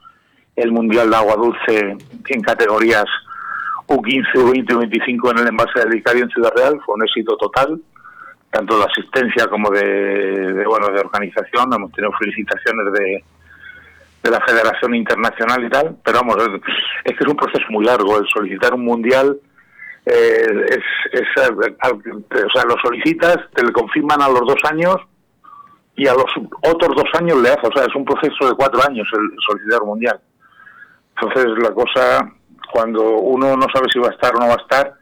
el 0.56 0.72
mundial 0.72 1.10
de 1.10 1.16
agua 1.16 1.36
dulce 1.36 1.98
en 2.28 2.42
categorías 2.42 3.06
U15, 3.88 4.34
U20 4.34 4.68
U25 4.68 5.32
en 5.32 5.38
el 5.40 5.48
envase 5.48 5.80
de 5.80 5.90
Vicario 5.90 6.24
en 6.24 6.30
Ciudad 6.30 6.52
Real. 6.56 6.80
Fue 6.86 6.96
un 6.96 7.04
éxito 7.04 7.38
total 7.38 7.80
tanto 8.52 8.78
de 8.78 8.86
asistencia 8.86 9.48
como 9.48 9.70
de, 9.70 10.64
bueno 10.66 10.88
de 10.88 11.00
organización 11.00 11.72
hemos 11.74 11.92
tenido 11.92 12.12
felicitaciones 12.14 12.94
de, 12.94 13.24
de 14.24 14.32
la 14.32 14.42
Federación 14.42 14.96
Internacional 14.96 15.64
y 15.64 15.70
tal 15.70 15.98
pero 16.04 16.20
vamos 16.20 16.38
es, 17.06 17.14
que 17.18 17.24
es 17.24 17.30
un 17.30 17.36
proceso 17.36 17.66
muy 17.70 17.86
largo 17.86 18.18
el 18.18 18.28
solicitar 18.28 18.74
un 18.74 18.86
mundial 18.86 19.38
eh, 20.06 20.66
es, 20.70 20.84
es 21.12 21.28
o 21.38 22.50
sea 22.54 22.66
lo 22.66 22.76
solicitas 22.82 23.38
te 23.54 23.64
lo 23.64 23.72
confirman 23.72 24.22
a 24.22 24.30
los 24.30 24.42
dos 24.42 24.62
años 24.70 24.98
y 25.96 26.08
a 26.08 26.14
los 26.14 26.32
otros 26.64 26.96
dos 26.96 27.10
años 27.20 27.42
le 27.42 27.50
haces 27.50 27.64
o 27.64 27.78
sea 27.78 27.86
es 27.86 27.96
un 27.96 28.06
proceso 28.06 28.48
de 28.48 28.56
cuatro 28.56 28.82
años 28.88 29.08
el 29.14 29.36
solicitar 29.46 29.82
un 29.82 29.90
mundial. 29.90 30.20
Entonces 31.16 31.46
la 31.62 31.72
cosa 31.72 32.32
cuando 32.72 33.18
uno 33.18 33.58
no 33.58 33.68
sabe 33.74 33.88
si 33.92 34.00
va 34.00 34.08
a 34.08 34.12
estar 34.12 34.34
o 34.34 34.40
no 34.40 34.48
va 34.48 34.54
a 34.54 34.62
estar 34.62 34.94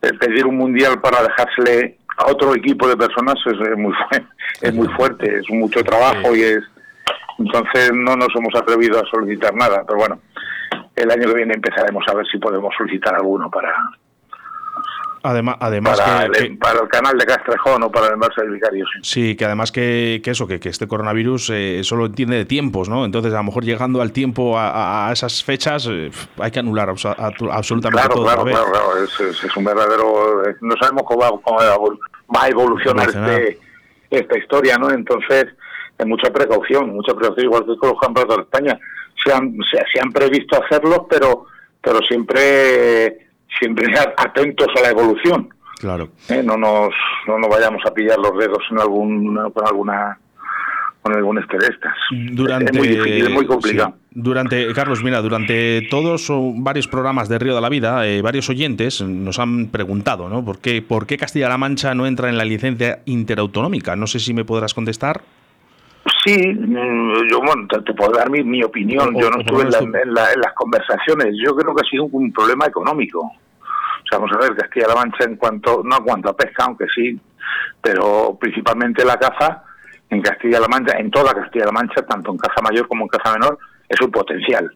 pedir 0.00 0.44
un 0.46 0.56
mundial 0.56 1.00
para 1.00 1.22
dejársele 1.22 1.98
a 2.18 2.26
otro 2.26 2.54
equipo 2.54 2.88
de 2.88 2.96
personas 2.96 3.36
es, 3.46 3.78
muy 3.78 3.94
es 4.60 4.74
muy 4.74 4.88
fuerte, 4.88 5.38
es 5.38 5.48
mucho 5.50 5.82
trabajo 5.82 6.34
y 6.34 6.42
es 6.42 6.64
entonces 7.38 7.90
no 7.92 8.16
nos 8.16 8.28
hemos 8.34 8.54
atrevido 8.54 8.98
a 8.98 9.06
solicitar 9.10 9.54
nada, 9.54 9.84
pero 9.86 9.98
bueno, 9.98 10.20
el 10.96 11.10
año 11.10 11.28
que 11.28 11.34
viene 11.34 11.54
empezaremos 11.54 12.04
a 12.08 12.14
ver 12.14 12.26
si 12.26 12.38
podemos 12.38 12.72
solicitar 12.76 13.14
alguno 13.14 13.50
para 13.50 13.72
Además, 15.26 15.56
además 15.58 15.98
para, 15.98 16.26
el, 16.26 16.58
para 16.58 16.80
el 16.82 16.88
canal 16.88 17.16
de 17.16 17.24
Castrejón 17.24 17.82
o 17.82 17.90
para 17.90 18.08
el 18.08 18.12
envase 18.12 18.42
del 18.42 18.50
Vicario. 18.50 18.84
Sí. 19.00 19.34
que 19.34 19.46
además 19.46 19.72
que, 19.72 20.20
eso, 20.22 20.46
que, 20.46 20.60
que 20.60 20.68
este 20.68 20.86
coronavirus 20.86 21.48
eh, 21.48 21.80
solo 21.82 22.04
entiende 22.04 22.36
de 22.36 22.44
tiempos, 22.44 22.90
¿no? 22.90 23.06
Entonces, 23.06 23.32
a 23.32 23.38
lo 23.38 23.44
mejor 23.44 23.64
llegando 23.64 24.02
al 24.02 24.12
tiempo 24.12 24.58
a, 24.58 25.08
esas 25.10 25.42
fechas, 25.42 25.88
eh, 25.90 26.10
hay 26.38 26.50
que 26.50 26.58
anular 26.58 26.90
absolutamente 26.90 28.06
todo. 28.10 28.24
Claro, 28.24 28.44
claro, 28.44 28.70
claro, 28.70 29.02
es, 29.02 29.18
es, 29.42 29.56
un 29.56 29.64
verdadero. 29.64 30.46
Eh, 30.46 30.56
no 30.60 30.74
sabemos 30.78 31.04
cómo 31.06 31.20
va, 31.20 31.30
cómo 31.42 31.58
va 31.58 32.42
a 32.42 32.48
evolucionar 32.48 33.08
este, 33.08 33.58
esta 34.10 34.36
historia, 34.36 34.76
¿no? 34.76 34.90
Entonces, 34.90 35.46
hay 35.98 36.06
mucha 36.06 36.30
precaución, 36.32 36.90
mucha 36.90 37.14
precaución, 37.14 37.46
igual 37.46 37.64
que 37.66 37.76
con 37.76 37.90
los 37.90 38.00
campeonatos 38.00 38.36
de 38.36 38.42
España. 38.42 38.80
Se 39.24 39.32
han, 39.32 39.56
se, 39.70 39.78
se 39.92 40.00
han 40.02 40.12
previsto 40.12 40.62
hacerlos, 40.62 41.02
pero, 41.08 41.46
pero 41.80 42.00
siempre 42.08 43.24
siempre 43.58 43.86
atentos 44.16 44.68
a 44.76 44.82
la 44.82 44.90
evolución. 44.90 45.48
Claro. 45.78 46.08
¿Eh? 46.28 46.42
No, 46.42 46.56
nos, 46.56 46.94
no 47.26 47.38
nos 47.38 47.50
vayamos 47.50 47.82
a 47.86 47.92
pillar 47.92 48.18
los 48.18 48.36
dedos 48.38 48.62
en 48.70 48.78
algún, 48.80 49.34
con 49.52 49.66
alguna 49.66 50.18
con 51.02 51.14
algún 51.14 51.38
estrés. 51.38 51.72
Durante, 52.32 52.72
es 52.72 52.78
muy 52.78 52.88
difícil, 52.88 53.26
es 53.26 53.30
muy 53.30 53.44
complicado. 53.44 53.94
Durante, 54.10 54.72
Carlos, 54.72 55.04
mira, 55.04 55.20
durante 55.20 55.82
todos 55.90 56.30
o 56.30 56.54
varios 56.56 56.88
programas 56.88 57.28
de 57.28 57.38
Río 57.38 57.54
de 57.54 57.60
la 57.60 57.68
Vida, 57.68 58.06
eh, 58.06 58.22
varios 58.22 58.48
oyentes 58.48 59.02
nos 59.02 59.38
han 59.38 59.66
preguntado, 59.66 60.30
¿no? 60.30 60.42
¿Por 60.42 60.60
qué, 60.60 60.80
¿Por 60.80 61.06
qué 61.06 61.18
Castilla-La 61.18 61.58
Mancha 61.58 61.94
no 61.94 62.06
entra 62.06 62.30
en 62.30 62.38
la 62.38 62.46
licencia 62.46 63.00
interautonómica? 63.04 63.96
No 63.96 64.06
sé 64.06 64.18
si 64.18 64.32
me 64.32 64.46
podrás 64.46 64.72
contestar. 64.72 65.20
Sí, 66.24 66.54
mm, 66.54 67.28
yo 67.30 67.38
bueno, 67.40 67.66
te, 67.68 67.92
puedo 67.92 68.12
dar 68.12 68.30
mi, 68.30 68.42
mi 68.42 68.62
opinión. 68.62 69.14
yo 69.14 69.30
no 69.30 69.40
estuve 69.40 69.62
en, 69.62 70.14
las 70.14 70.52
conversaciones. 70.54 71.34
Yo 71.44 71.54
creo 71.54 71.74
que 71.74 71.82
ha 71.86 71.90
sido 71.90 72.04
un, 72.04 72.32
problema 72.32 72.66
económico. 72.66 73.20
O 73.20 74.06
sea, 74.08 74.18
vamos 74.18 74.32
a 74.32 74.38
ver, 74.38 74.56
Castilla-La 74.56 74.94
Mancha 74.94 75.24
en 75.24 75.36
cuanto, 75.36 75.82
no 75.84 75.98
en 75.98 76.04
cuanto 76.04 76.30
a 76.30 76.36
pesca, 76.36 76.64
aunque 76.64 76.86
sí, 76.94 77.20
pero 77.80 78.38
principalmente 78.40 79.04
la 79.04 79.18
caza 79.18 79.64
en 80.08 80.22
Castilla-La 80.22 80.68
Mancha, 80.68 80.96
en 80.98 81.10
toda 81.10 81.34
Castilla-La 81.34 81.72
Mancha, 81.72 82.02
tanto 82.06 82.30
en 82.30 82.38
caza 82.38 82.62
mayor 82.62 82.88
como 82.88 83.04
en 83.04 83.08
caza 83.08 83.32
menor, 83.32 83.58
es 83.88 84.00
un 84.00 84.10
potencial. 84.10 84.74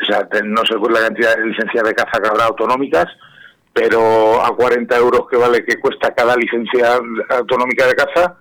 O 0.00 0.04
sea, 0.04 0.26
no 0.44 0.64
sé 0.64 0.76
cuál 0.76 0.94
la 0.94 1.00
cantidad 1.00 1.36
de 1.36 1.46
licencias 1.46 1.84
de 1.84 1.94
caza 1.94 2.20
que 2.20 2.28
habrá 2.28 2.46
autonómicas, 2.46 3.06
pero 3.72 4.42
a 4.42 4.54
40 4.56 4.96
euros 4.96 5.28
que 5.28 5.36
vale 5.36 5.64
que 5.64 5.78
cuesta 5.78 6.14
cada 6.14 6.36
licencia 6.36 6.98
autonómica 7.30 7.86
de 7.86 7.94
caza, 7.94 8.36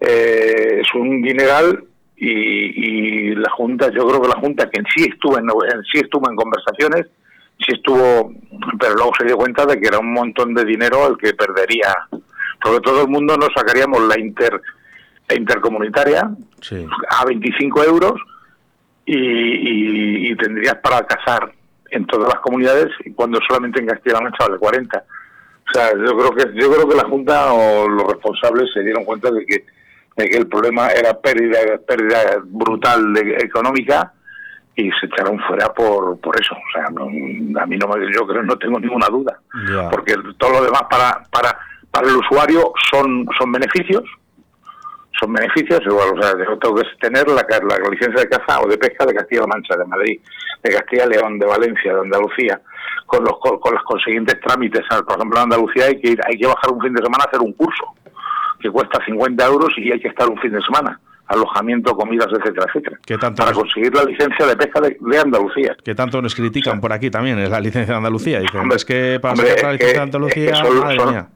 eh, 0.00 0.80
es 0.82 0.94
un 0.94 1.22
dineral 1.22 1.84
y, 2.16 3.34
la 3.34 3.50
Junta, 3.50 3.90
yo 3.90 4.06
creo 4.06 4.22
que 4.22 4.28
la 4.28 4.40
Junta, 4.40 4.70
que 4.70 4.80
en 4.80 4.86
sí 4.94 5.08
estuvo 5.10 5.38
en, 5.38 5.46
sí 5.92 5.98
estuvo 5.98 6.28
en 6.30 6.36
conversaciones, 6.36 7.06
sí 7.58 7.72
estuvo, 7.72 8.32
pero 8.80 8.94
luego 8.94 9.12
se 9.18 9.26
dio 9.26 9.36
cuenta 9.36 9.66
de 9.66 9.78
que 9.78 9.88
era 9.88 9.98
un 9.98 10.12
montón 10.12 10.54
de 10.54 10.64
dinero 10.64 11.06
el 11.08 11.18
que 11.18 11.34
perdería, 11.34 11.94
porque 12.62 12.80
todo 12.80 13.02
el 13.02 13.08
mundo 13.08 13.36
nos 13.36 13.50
sacaríamos 13.54 14.02
la 14.02 14.18
inter 14.18 14.60
intercomunitaria 15.34 16.30
a 17.10 17.24
25 17.24 17.84
euros 17.84 18.14
y, 19.04 20.34
tendrías 20.36 20.76
para 20.76 21.06
cazar 21.06 21.52
en 21.90 22.06
todas 22.06 22.28
las 22.28 22.40
comunidades 22.40 22.88
cuando 23.14 23.38
solamente 23.46 23.80
en 23.80 23.86
Castilla-La 23.86 24.20
Mancha 24.20 24.46
vale 24.46 24.58
40. 24.58 24.98
O 24.98 25.72
sea, 25.72 25.90
yo 25.92 26.16
creo 26.16 26.30
que 26.32 26.60
yo 26.60 26.70
creo 26.72 26.88
que 26.88 26.96
la 26.96 27.08
Junta 27.08 27.52
o 27.52 27.88
los 27.88 28.06
responsables 28.12 28.70
se 28.72 28.82
dieron 28.82 29.04
cuenta 29.04 29.30
de 29.30 29.44
que 29.46 29.64
de 30.16 30.30
que 30.30 30.36
el 30.38 30.48
problema 30.48 30.88
era 30.90 31.14
pérdida, 31.14 31.58
pérdida 31.86 32.38
brutal 32.44 33.12
de, 33.12 33.36
económica 33.36 34.12
y 34.74 34.90
se 34.92 35.06
echaron 35.06 35.38
fuera 35.40 35.72
por, 35.72 36.18
por 36.20 36.40
eso. 36.40 36.54
O 36.54 36.72
sea, 36.72 36.86
a 36.86 37.66
mí 37.66 37.76
no 37.76 38.10
yo 38.10 38.26
creo 38.26 38.42
no 38.42 38.56
tengo 38.56 38.80
ninguna 38.80 39.06
duda, 39.08 39.38
porque 39.90 40.14
todo 40.38 40.52
lo 40.52 40.64
demás 40.64 40.82
para 40.90 41.22
para 41.30 41.58
para 41.90 42.08
el 42.08 42.16
usuario 42.16 42.72
son 42.90 43.26
son 43.38 43.52
beneficios, 43.52 44.04
son 45.18 45.32
beneficios 45.32 45.80
igual, 45.84 46.18
o 46.18 46.22
sea, 46.22 46.32
yo 46.32 46.58
tengo 46.58 46.76
que 46.76 46.84
tener 47.00 47.26
la, 47.28 47.46
la 47.48 47.90
licencia 47.90 48.20
de 48.20 48.28
caza 48.28 48.60
o 48.60 48.68
de 48.68 48.76
pesca 48.76 49.06
de 49.06 49.14
Castilla-La 49.14 49.46
Mancha, 49.46 49.76
de 49.76 49.84
Madrid, 49.86 50.20
de 50.62 50.70
Castilla-León, 50.70 51.38
de 51.38 51.46
Valencia, 51.46 51.94
de 51.94 52.00
Andalucía, 52.00 52.60
con 53.06 53.24
los 53.24 53.38
con, 53.38 53.58
con 53.58 53.74
los 53.74 53.82
consiguientes 53.84 54.38
trámites. 54.40 54.82
Por 54.88 55.16
ejemplo, 55.16 55.38
en 55.38 55.44
Andalucía 55.44 55.86
hay 55.86 56.00
que 56.00 56.10
ir, 56.10 56.20
hay 56.26 56.38
que 56.38 56.46
bajar 56.46 56.70
un 56.70 56.82
fin 56.82 56.92
de 56.92 57.02
semana 57.02 57.24
a 57.24 57.28
hacer 57.28 57.40
un 57.40 57.52
curso 57.52 57.84
que 58.66 58.72
cuesta 58.72 59.04
50 59.04 59.46
euros 59.46 59.70
y 59.76 59.92
hay 59.92 60.00
que 60.00 60.08
estar 60.08 60.28
un 60.28 60.38
fin 60.38 60.52
de 60.52 60.60
semana 60.62 61.00
alojamiento, 61.28 61.96
comidas, 61.96 62.28
etcétera, 62.28 62.66
etcétera. 62.68 62.98
tanto 63.20 63.42
para 63.42 63.52
conseguir 63.52 63.92
la 63.92 64.04
licencia 64.04 64.46
de 64.46 64.56
pesca 64.56 64.80
de, 64.80 65.18
Andalucía. 65.18 65.76
Que 65.84 65.94
tanto 65.94 66.22
nos 66.22 66.34
critican 66.34 66.80
por 66.80 66.92
aquí 66.92 67.10
también, 67.10 67.38
es 67.40 67.50
la 67.50 67.60
licencia 67.60 67.94
de 67.94 67.98
Andalucía. 67.98 68.38
Dicen, 68.40 68.70
es 68.72 68.84
que 68.84 69.18
para 69.20 69.34
sacar 69.34 69.64
la 69.64 69.72
licencia 69.72 69.98
de 69.98 70.04
Andalucía, 70.04 70.54
son, 70.54 71.28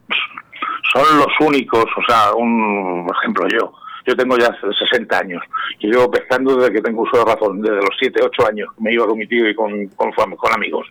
son, 0.93 1.18
los 1.18 1.41
únicos, 1.41 1.85
o 1.97 2.03
sea, 2.07 2.33
un 2.35 3.05
por 3.05 3.16
ejemplo 3.16 3.49
yo, 3.49 3.72
yo 4.07 4.16
tengo 4.16 4.39
ya 4.39 4.55
60 4.61 5.18
años 5.18 5.43
y 5.81 5.89
llevo 5.89 6.09
pescando 6.09 6.57
desde 6.57 6.72
que 6.72 6.83
tengo 6.83 7.03
uso 7.03 7.24
de 7.24 7.33
razón, 7.33 7.61
desde 7.61 7.76
los 7.76 7.97
7, 7.99 8.20
8 8.22 8.49
años, 8.49 8.68
me 8.78 8.93
iba 8.93 9.07
con 9.07 9.18
mi 9.18 9.26
tío 9.26 9.49
y 9.49 9.55
con, 9.57 9.89
con, 9.89 10.12
con 10.12 10.55
amigos. 10.55 10.87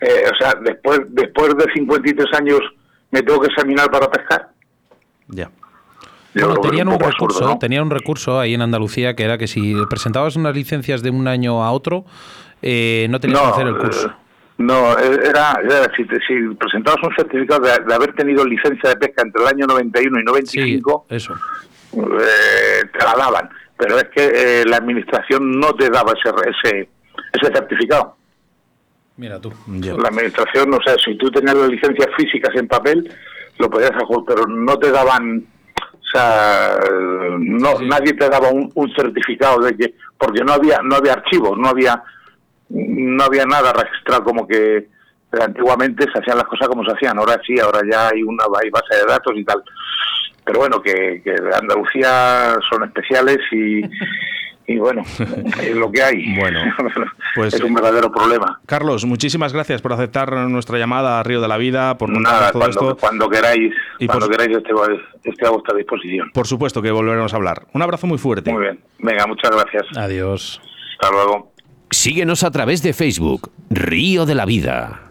Eh, 0.00 0.24
o 0.30 0.36
sea, 0.36 0.52
después, 0.60 1.00
después 1.08 1.56
de 1.56 1.72
53 1.72 2.26
años 2.38 2.60
me 3.10 3.22
tengo 3.22 3.40
que 3.40 3.48
examinar 3.48 3.90
para 3.90 4.10
pescar. 4.10 4.50
Ya. 5.28 5.50
Bueno, 6.34 6.56
tenían 6.60 6.88
un, 6.88 7.00
recurso, 7.00 7.56
tenían 7.58 7.84
un 7.84 7.90
recurso 7.90 8.38
ahí 8.38 8.54
en 8.54 8.62
Andalucía 8.62 9.14
que 9.14 9.24
era 9.24 9.38
que 9.38 9.46
si 9.46 9.74
presentabas 9.88 10.36
unas 10.36 10.54
licencias 10.54 11.02
de 11.02 11.10
un 11.10 11.26
año 11.26 11.64
a 11.64 11.72
otro, 11.72 12.04
eh, 12.62 13.06
no 13.10 13.18
tenías 13.18 13.40
que 13.40 13.48
hacer 13.48 13.66
el 13.66 13.78
curso. 13.78 14.08
Eh, 14.08 14.12
no, 14.58 14.98
era, 14.98 15.60
si, 15.96 16.04
presentabas 16.54 17.02
un 17.02 17.14
certificado 17.14 17.60
de, 17.60 17.94
haber 17.94 18.14
tenido 18.14 18.44
licencia 18.44 18.90
de 18.90 18.96
pesca 18.96 19.22
entre 19.22 19.42
el 19.42 19.48
año 19.48 19.66
91 19.66 20.20
y 20.20 20.24
95, 20.24 21.06
eso. 21.08 21.34
Eh, 21.92 22.84
te 22.92 23.04
la 23.04 23.14
daban. 23.16 23.48
Pero 23.76 23.96
es 23.96 24.08
que 24.08 24.64
la 24.66 24.78
administración 24.78 25.58
no 25.60 25.72
te 25.74 25.88
daba 25.88 26.12
ese, 26.12 26.34
ese, 26.50 26.88
ese 27.32 27.52
certificado. 27.52 28.16
Mira 29.18 29.40
tú. 29.40 29.52
La 29.66 30.08
administración, 30.08 30.72
o 30.72 30.80
sea, 30.80 30.94
si 31.04 31.18
tú 31.18 31.28
tenías 31.30 31.56
las 31.56 31.68
licencias 31.68 32.08
físicas 32.16 32.54
en 32.54 32.68
papel, 32.68 33.12
lo 33.58 33.68
podías 33.68 33.90
hacer, 33.90 34.06
pero 34.26 34.46
no 34.46 34.78
te 34.78 34.92
daban, 34.92 35.44
o 36.08 36.10
sea, 36.10 36.78
no, 37.38 37.80
nadie 37.80 38.14
te 38.14 38.28
daba 38.28 38.48
un, 38.50 38.94
certificado 38.96 39.60
de 39.60 39.76
que, 39.76 39.94
porque 40.16 40.42
no 40.42 40.52
había, 40.52 40.80
no 40.82 40.96
había 40.96 41.12
archivos, 41.12 41.58
no 41.58 41.68
había, 41.68 42.02
no 42.70 43.24
había 43.24 43.44
nada 43.44 43.72
registrado 43.72 44.24
como 44.24 44.46
que 44.46 44.88
antiguamente 45.38 46.06
se 46.10 46.18
hacían 46.18 46.38
las 46.38 46.46
cosas 46.46 46.68
como 46.68 46.84
se 46.84 46.92
hacían, 46.92 47.18
ahora 47.18 47.38
sí, 47.46 47.60
ahora 47.60 47.80
ya 47.90 48.08
hay 48.08 48.22
una 48.22 48.44
base 48.46 48.96
de 48.96 49.04
datos 49.06 49.32
y 49.36 49.44
tal. 49.44 49.62
Pero 50.44 50.60
bueno, 50.60 50.80
que, 50.80 51.20
que 51.22 51.34
Andalucía 51.54 52.56
son 52.70 52.84
especiales 52.84 53.38
y, 53.52 53.82
y 54.68 54.76
bueno, 54.76 55.02
es 55.62 55.74
lo 55.74 55.90
que 55.90 56.02
hay. 56.02 56.36
Bueno, 56.38 56.60
pues 57.34 57.54
es 57.54 57.60
un 57.62 57.72
verdadero 57.72 58.12
problema. 58.12 58.60
Carlos, 58.66 59.06
muchísimas 59.06 59.54
gracias 59.54 59.80
por 59.80 59.94
aceptar 59.94 60.30
nuestra 60.48 60.78
llamada 60.78 61.18
a 61.18 61.22
Río 61.22 61.40
de 61.40 61.48
la 61.48 61.56
Vida, 61.56 61.96
por 61.96 62.10
Nada, 62.10 62.52
todo 62.52 62.60
cuando, 62.60 62.68
esto. 62.68 62.96
Cuando 63.00 63.28
queráis, 63.30 63.72
cuando 64.06 64.28
queráis 64.28 64.58
estoy, 64.58 65.46
a 65.46 65.50
vuestra 65.50 65.74
disposición. 65.74 66.30
Por 66.34 66.46
supuesto 66.46 66.82
que 66.82 66.90
volveremos 66.90 67.32
a 67.32 67.36
hablar. 67.36 67.66
Un 67.72 67.80
abrazo 67.80 68.06
muy 68.06 68.18
fuerte. 68.18 68.52
Muy 68.52 68.62
bien. 68.62 68.80
Venga, 68.98 69.26
muchas 69.26 69.50
gracias. 69.50 69.84
Adiós. 69.96 70.60
Hasta 71.00 71.14
luego. 71.14 71.52
Síguenos 71.90 72.44
a 72.44 72.50
través 72.50 72.82
de 72.82 72.92
Facebook, 72.92 73.50
Río 73.70 74.26
de 74.26 74.34
la 74.34 74.44
Vida. 74.44 75.07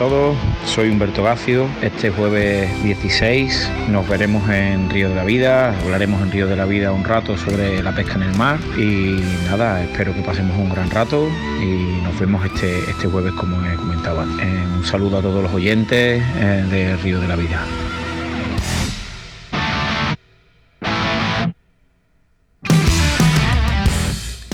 Todos, 0.00 0.34
soy 0.64 0.88
Humberto 0.88 1.22
Gacio. 1.22 1.68
Este 1.82 2.08
jueves 2.08 2.70
16 2.82 3.70
nos 3.90 4.08
veremos 4.08 4.48
en 4.48 4.88
Río 4.88 5.10
de 5.10 5.14
la 5.14 5.24
Vida, 5.24 5.78
hablaremos 5.78 6.22
en 6.22 6.32
Río 6.32 6.46
de 6.46 6.56
la 6.56 6.64
Vida 6.64 6.90
un 6.90 7.04
rato 7.04 7.36
sobre 7.36 7.82
la 7.82 7.94
pesca 7.94 8.14
en 8.14 8.22
el 8.22 8.34
mar 8.34 8.58
y 8.78 9.22
nada, 9.44 9.82
espero 9.82 10.14
que 10.14 10.22
pasemos 10.22 10.56
un 10.56 10.70
gran 10.70 10.88
rato 10.88 11.28
y 11.62 12.02
nos 12.02 12.18
vemos 12.18 12.42
este, 12.46 12.78
este 12.78 13.08
jueves 13.08 13.34
como 13.34 13.62
he 13.66 13.74
comentado. 13.74 14.22
Un 14.22 14.86
saludo 14.86 15.18
a 15.18 15.20
todos 15.20 15.42
los 15.42 15.52
oyentes 15.52 16.22
eh, 16.34 16.64
de 16.70 16.96
Río 16.96 17.20
de 17.20 17.28
la 17.28 17.36
Vida. 17.36 17.62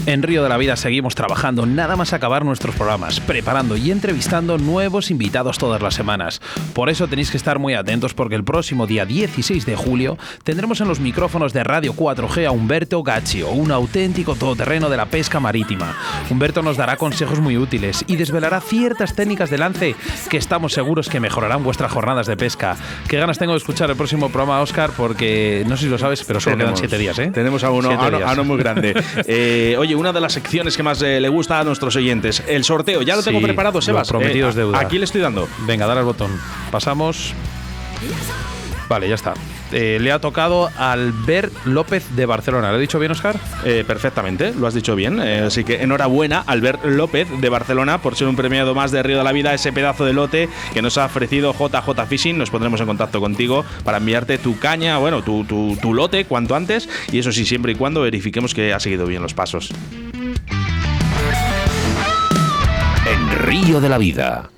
En 0.07 0.23
Río 0.23 0.45
de 0.45 0.49
la 0.49 0.57
Vida 0.57 0.77
seguimos 0.77 1.17
trabajando 1.17 1.67
nada 1.67 1.97
más 1.97 2.13
acabar 2.13 2.45
nuestros 2.45 2.77
programas, 2.77 3.19
preparando 3.19 3.77
y 3.77 3.91
entrevistando 3.91 4.57
nuevos 4.57 5.11
invitados 5.11 5.59
todas 5.59 5.83
las 5.83 5.95
semanas. 5.95 6.41
Por 6.75 6.91
eso 6.91 7.09
tenéis 7.09 7.33
que 7.33 7.37
estar 7.37 7.59
muy 7.59 7.75
atentos 7.75 8.15
porque 8.15 8.37
el 8.37 8.45
próximo 8.45 8.87
día 8.87 9.05
16 9.05 9.67
de 9.67 9.75
julio 9.75 10.17
tendremos 10.45 10.81
en 10.81 10.87
los 10.87 11.01
micrófonos 11.01 11.53
de 11.53 11.65
Radio 11.65 11.93
4G 11.93 12.47
a 12.47 12.53
Humberto 12.53 13.03
Gaccio, 13.03 13.51
un 13.51 13.73
auténtico 13.73 14.37
todoterreno 14.37 14.89
de 14.91 14.97
la 14.97 15.07
pesca 15.07 15.41
marítima. 15.41 15.97
Humberto 16.31 16.63
nos 16.63 16.77
dará 16.77 16.97
consejos 16.97 17.41
muy 17.41 17.57
útiles 17.57 18.05
y 18.07 18.15
desvelará 18.15 18.61
ciertas 18.61 19.17
técnicas 19.17 19.51
de 19.51 19.59
lance 19.59 19.97
que 20.31 20.37
estamos 20.37 20.73
seguros 20.73 21.09
que 21.09 21.19
mejorarán 21.19 21.65
vuestras 21.65 21.91
jornadas 21.91 22.29
de 22.29 22.37
pesca. 22.37 22.77
Qué 23.09 23.19
ganas 23.19 23.39
tengo 23.39 23.55
de 23.55 23.59
escuchar 23.59 23.91
el 23.91 23.97
próximo 23.97 24.29
programa, 24.29 24.61
Oscar, 24.61 24.93
porque 24.97 25.65
no 25.67 25.77
sé 25.77 25.87
si 25.87 25.91
lo 25.91 25.99
sabes, 25.99 26.23
pero 26.23 26.39
solo 26.39 26.59
quedan 26.59 26.77
siete 26.77 26.97
días, 26.97 27.19
¿eh? 27.19 27.33
Tenemos 27.35 27.65
a 27.65 27.73
uno, 27.73 27.91
a 27.91 28.33
uno 28.33 28.45
muy 28.45 28.59
grande. 28.59 28.95
Eh, 29.29 29.77
oye, 29.79 29.96
una 29.97 30.13
de 30.13 30.21
las 30.21 30.33
secciones 30.33 30.77
que 30.77 30.83
más 30.83 31.01
eh, 31.03 31.21
le 31.21 31.29
gusta 31.29 31.59
a 31.61 31.65
nuestros 31.65 31.97
oyentes, 31.97 32.43
el 32.47 32.63
sorteo. 32.65 33.03
Ya 33.03 33.17
lo 33.17 33.23
tengo 33.23 33.41
preparado, 33.41 33.81
Sebas. 33.83 34.09
prometido 34.09 34.49
es 34.49 34.55
Eh, 34.55 34.59
deuda. 34.61 34.79
Aquí 34.79 34.99
le 34.99 35.05
estoy 35.05 35.21
dando. 35.21 35.49
Venga, 35.67 35.87
dale 35.87 36.01
al 36.01 36.07
botón. 36.07 36.31
Pasamos. 36.71 37.35
Vale, 38.89 39.09
ya 39.09 39.15
está. 39.17 39.35
Eh, 39.73 39.99
le 40.01 40.13
ha 40.13 40.21
tocado 40.21 40.71
Albert 40.79 41.53
López 41.65 42.05
de 42.15 42.25
Barcelona. 42.27 42.71
¿Lo 42.71 42.79
he 42.79 42.81
dicho 42.81 42.99
bien, 42.99 43.13
Oscar? 43.13 43.37
Eh, 43.65 43.85
perfectamente, 43.87 44.53
lo 44.55 44.67
has 44.67 44.75
dicho 44.75 44.95
bien. 44.95 45.21
Eh, 45.21 45.41
así 45.47 45.65
que 45.65 45.83
enhorabuena, 45.83 46.45
Albert 46.47 46.85
López 46.85 47.29
de 47.41 47.49
Barcelona, 47.49 47.99
por 48.01 48.15
ser 48.17 48.29
un 48.29 48.37
premiado 48.37 48.75
más 48.75 48.91
de 48.93 49.03
Río 49.03 49.19
de 49.19 49.25
la 49.25 49.33
Vida, 49.33 49.53
ese 49.55 49.73
pedazo 49.73 50.05
de 50.05 50.13
lote 50.13 50.49
que 50.73 50.83
nos 50.83 50.99
ha 50.99 51.07
ofrecido 51.07 51.53
JJ 51.53 52.07
Fishing. 52.09 52.39
Nos 52.39 52.51
pondremos 52.51 52.81
en 52.81 52.87
contacto 52.87 53.21
contigo 53.21 53.65
para 53.85 53.99
enviarte 53.99 54.39
tu 54.39 54.59
caña, 54.59 54.99
bueno, 54.99 55.23
tu, 55.23 55.45
tu- 55.45 55.77
tu 55.83 55.93
lote 55.95 56.25
cuanto 56.27 56.55
antes. 56.55 56.89
Y 57.11 57.19
eso 57.19 57.33
sí, 57.33 57.45
siempre 57.45 57.73
y 57.73 57.75
cuando 57.75 58.03
verifiquemos 58.03 58.55
que 58.55 58.73
ha 58.73 58.81
seguido 58.81 59.07
bien 59.07 59.23
los 59.23 59.35
pasos. 59.35 59.71
En 63.07 63.39
Río 63.39 63.81
de 63.81 63.89
la 63.89 63.99
Vida, 63.99 64.51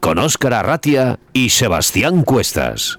con 0.00 0.18
Óscar 0.18 0.54
Arratia 0.54 1.18
y 1.32 1.50
Sebastián 1.50 2.22
Cuestas. 2.22 2.98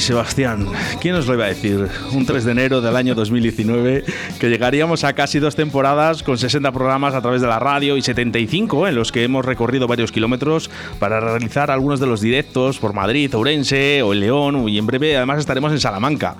Sebastián, 0.00 0.66
¿quién 1.00 1.14
nos 1.14 1.26
lo 1.26 1.34
iba 1.34 1.44
a 1.44 1.48
decir? 1.48 1.88
Un 2.12 2.24
3 2.24 2.44
de 2.44 2.52
enero 2.52 2.80
del 2.80 2.96
año 2.96 3.14
2019, 3.14 4.04
que 4.38 4.48
llegaríamos 4.48 5.04
a 5.04 5.12
casi 5.12 5.38
dos 5.38 5.56
temporadas 5.56 6.22
con 6.22 6.38
60 6.38 6.70
programas 6.72 7.14
a 7.14 7.20
través 7.20 7.40
de 7.40 7.46
la 7.46 7.58
radio 7.58 7.96
y 7.96 8.02
75 8.02 8.88
en 8.88 8.94
los 8.94 9.12
que 9.12 9.24
hemos 9.24 9.44
recorrido 9.44 9.86
varios 9.86 10.12
kilómetros 10.12 10.70
para 10.98 11.20
realizar 11.20 11.70
algunos 11.70 12.00
de 12.00 12.06
los 12.06 12.20
directos 12.20 12.78
por 12.78 12.92
Madrid, 12.92 13.34
Ourense 13.34 14.02
o 14.02 14.14
León 14.14 14.68
y 14.68 14.78
en 14.78 14.86
breve 14.86 15.16
además 15.16 15.38
estaremos 15.38 15.72
en 15.72 15.80
Salamanca. 15.80 16.36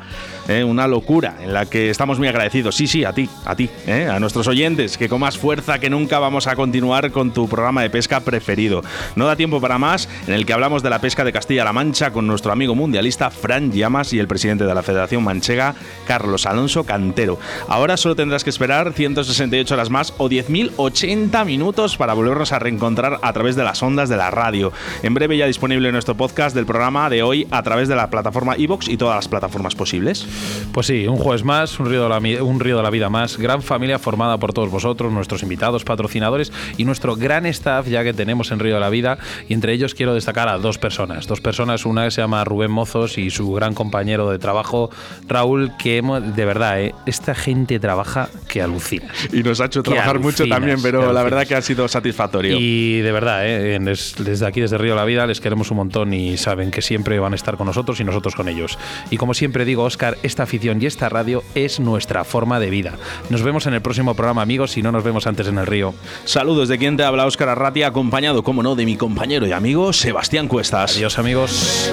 ¿Eh? 0.49 0.65
Una 0.65 0.89
locura 0.89 1.37
en 1.41 1.53
la 1.53 1.67
que 1.67 1.91
estamos 1.91 2.19
muy 2.19 2.29
agradecidos. 2.29 2.75
Sí, 2.75 2.87
sí, 2.87 3.05
a 3.05 3.13
ti, 3.13 3.29
a 3.45 3.55
ti, 3.55 3.71
¿eh? 3.87 4.09
a 4.11 4.19
nuestros 4.19 4.49
oyentes, 4.49 4.99
que 4.99 5.09
con 5.09 5.21
más 5.21 5.39
fuerza 5.39 5.79
que 5.79 5.91
nunca 5.91 6.19
vamos 6.19 6.47
a 6.47 6.57
continuar 6.57 7.11
con 7.13 7.33
tu 7.33 7.49
programa 7.49 7.83
de 7.83 7.91
pesca 7.91 8.21
preferido. 8.21 8.83
No 9.15 9.27
da 9.27 9.37
tiempo 9.37 9.61
para 9.61 9.79
más, 9.79 10.09
en 10.27 10.35
el 10.35 10.47
que 10.47 10.53
hablamos 10.53 10.83
de 10.83 10.91
la 10.91 11.01
pesca 11.01 11.25
de 11.25 11.33
Castilla-La 11.33 11.73
Mancha 11.73 12.11
con 12.11 12.27
nuestro 12.27 12.51
amigo 12.53 12.75
mundialista 12.75 13.31
Fran 13.31 13.71
Llamas 13.71 14.13
y 14.13 14.19
el 14.19 14.29
presidente 14.29 14.65
de 14.65 14.75
la 14.75 14.83
Federación 14.83 15.23
Manchega, 15.23 15.75
Carlos 16.07 16.47
Alonso 16.47 16.85
Cantero. 16.85 17.39
Ahora 17.69 17.97
solo 17.97 18.17
tendrás 18.17 18.45
que 18.45 18.51
esperar 18.51 18.93
168 18.93 19.75
horas 19.75 19.91
más 19.91 20.15
o 20.19 20.29
10.080 20.29 21.45
minutos 21.45 21.97
para 21.97 22.15
volvernos 22.15 22.53
a 22.53 22.59
reencontrar 22.59 23.19
a 23.23 23.33
través 23.33 23.57
de 23.57 23.65
las 23.65 23.83
ondas 23.83 24.09
de 24.09 24.17
la 24.17 24.31
radio. 24.31 24.73
En 25.03 25.15
breve 25.15 25.37
ya 25.37 25.47
disponible 25.47 25.93
nuestro 25.93 26.17
podcast 26.17 26.55
del 26.55 26.67
programa 26.67 27.11
de 27.11 27.23
hoy 27.23 27.47
a 27.51 27.63
través 27.63 27.89
de 27.89 27.97
la 27.97 28.11
plataforma 28.11 28.57
iVoox 28.57 28.89
y 28.89 28.97
todas 28.97 29.17
las 29.17 29.29
plataformas 29.29 29.75
posibles. 29.75 30.27
Pues 30.73 30.87
sí, 30.87 31.07
un 31.07 31.17
jueves 31.17 31.45
más, 31.45 31.79
un 31.81 31.87
río, 31.87 32.03
de 32.05 32.09
la, 32.09 32.43
un 32.45 32.61
río 32.61 32.77
de 32.77 32.83
la 32.83 32.91
vida 32.91 33.09
más, 33.09 33.37
gran 33.39 33.63
familia 33.63 33.99
formada 33.99 34.39
por 34.39 34.53
todos 34.53 34.71
vosotros, 34.71 35.13
nuestros 35.13 35.43
invitados, 35.43 35.85
patrocinadores 35.85 36.53
y 36.77 36.85
nuestro 36.85 37.17
gran 37.17 37.47
staff 37.47 37.87
ya 37.89 38.05
que 38.05 38.13
tenemos 38.13 38.51
en 38.53 38.59
Río 38.61 38.75
de 38.75 38.81
la 38.81 38.91
Vida. 38.91 39.19
Y 39.49 39.55
entre 39.55 39.73
ellos 39.73 39.95
quiero 39.95 40.15
destacar 40.15 40.49
a 40.49 40.59
dos 40.59 40.79
personas. 40.79 41.27
Dos 41.27 41.41
personas, 41.41 41.85
una 41.87 42.05
que 42.05 42.11
se 42.11 42.21
llama 42.21 42.45
Rubén 42.45 42.71
Mozos 42.71 43.19
y 43.19 43.31
su 43.31 43.53
gran 43.53 43.75
compañero 43.75 44.31
de 44.31 44.39
trabajo, 44.39 44.91
Raúl, 45.27 45.73
que 45.79 45.97
hemos- 45.99 46.37
de 46.37 46.45
verdad, 46.45 46.81
eh, 46.81 46.95
esta 47.07 47.35
gente 47.35 47.81
trabaja 47.81 48.29
que 48.47 48.63
alucina. 48.63 49.09
Y 49.33 49.43
nos 49.43 49.61
ha 49.61 49.67
hecho 49.67 49.83
trabajar 49.83 50.19
mucho 50.21 50.45
también, 50.49 50.81
pero 50.83 51.13
la 51.13 51.23
verdad 51.23 51.47
que 51.47 51.55
ha 51.55 51.63
sido 51.63 51.89
satisfactorio. 51.89 52.57
Y 52.61 53.01
de 53.01 53.13
verdad, 53.13 53.47
eh, 53.47 53.79
desde 53.81 54.47
aquí, 54.47 54.61
desde 54.61 54.79
Río 54.79 54.93
de 54.93 54.97
la 54.97 55.05
Vida, 55.05 55.27
les 55.27 55.41
queremos 55.41 55.71
un 55.71 55.79
montón 55.79 56.13
y 56.15 56.37
saben 56.37 56.71
que 56.71 56.83
siempre 56.83 57.19
van 57.19 57.33
a 57.33 57.37
estar 57.37 57.57
con 57.57 57.67
nosotros 57.67 57.99
y 58.01 58.05
nosotros 58.05 58.35
con 58.35 58.49
ellos. 58.49 58.79
Y 59.11 59.17
como 59.17 59.35
siempre 59.35 59.65
digo, 59.65 59.85
Oscar, 59.85 60.17
esta 60.29 60.45
afición 60.45 60.81
y 60.81 60.87
esta 60.87 61.09
radio 61.09 61.43
es 61.55 61.81
nuestra 61.81 62.23
forma 62.23 62.61
de 62.61 62.71
vida. 62.71 62.95
Nos 63.31 63.43
vemos 63.43 63.67
en 63.67 63.75
el 63.75 63.83
próximo 63.83 64.15
programa, 64.15 64.43
amigos, 64.43 64.71
si 64.71 64.83
no 64.83 64.93
nos 64.93 65.03
vemos 65.03 65.27
antes 65.27 65.49
en 65.49 65.59
el 65.59 65.67
río. 65.67 65.95
Saludos 66.25 66.69
de 66.69 66.79
quien 66.79 66.97
te 66.97 67.03
habla 67.03 67.27
Óscar 67.27 67.49
Arratia, 67.49 67.89
acompañado, 67.89 68.45
como 68.45 68.63
no, 68.63 68.77
de 68.77 68.85
mi 68.85 68.97
compañero 68.97 69.47
y 69.47 69.53
amigo 69.53 69.93
Sebastián 69.93 70.47
Cuestas. 70.47 70.97
Adiós, 70.97 71.19
amigos. 71.19 71.93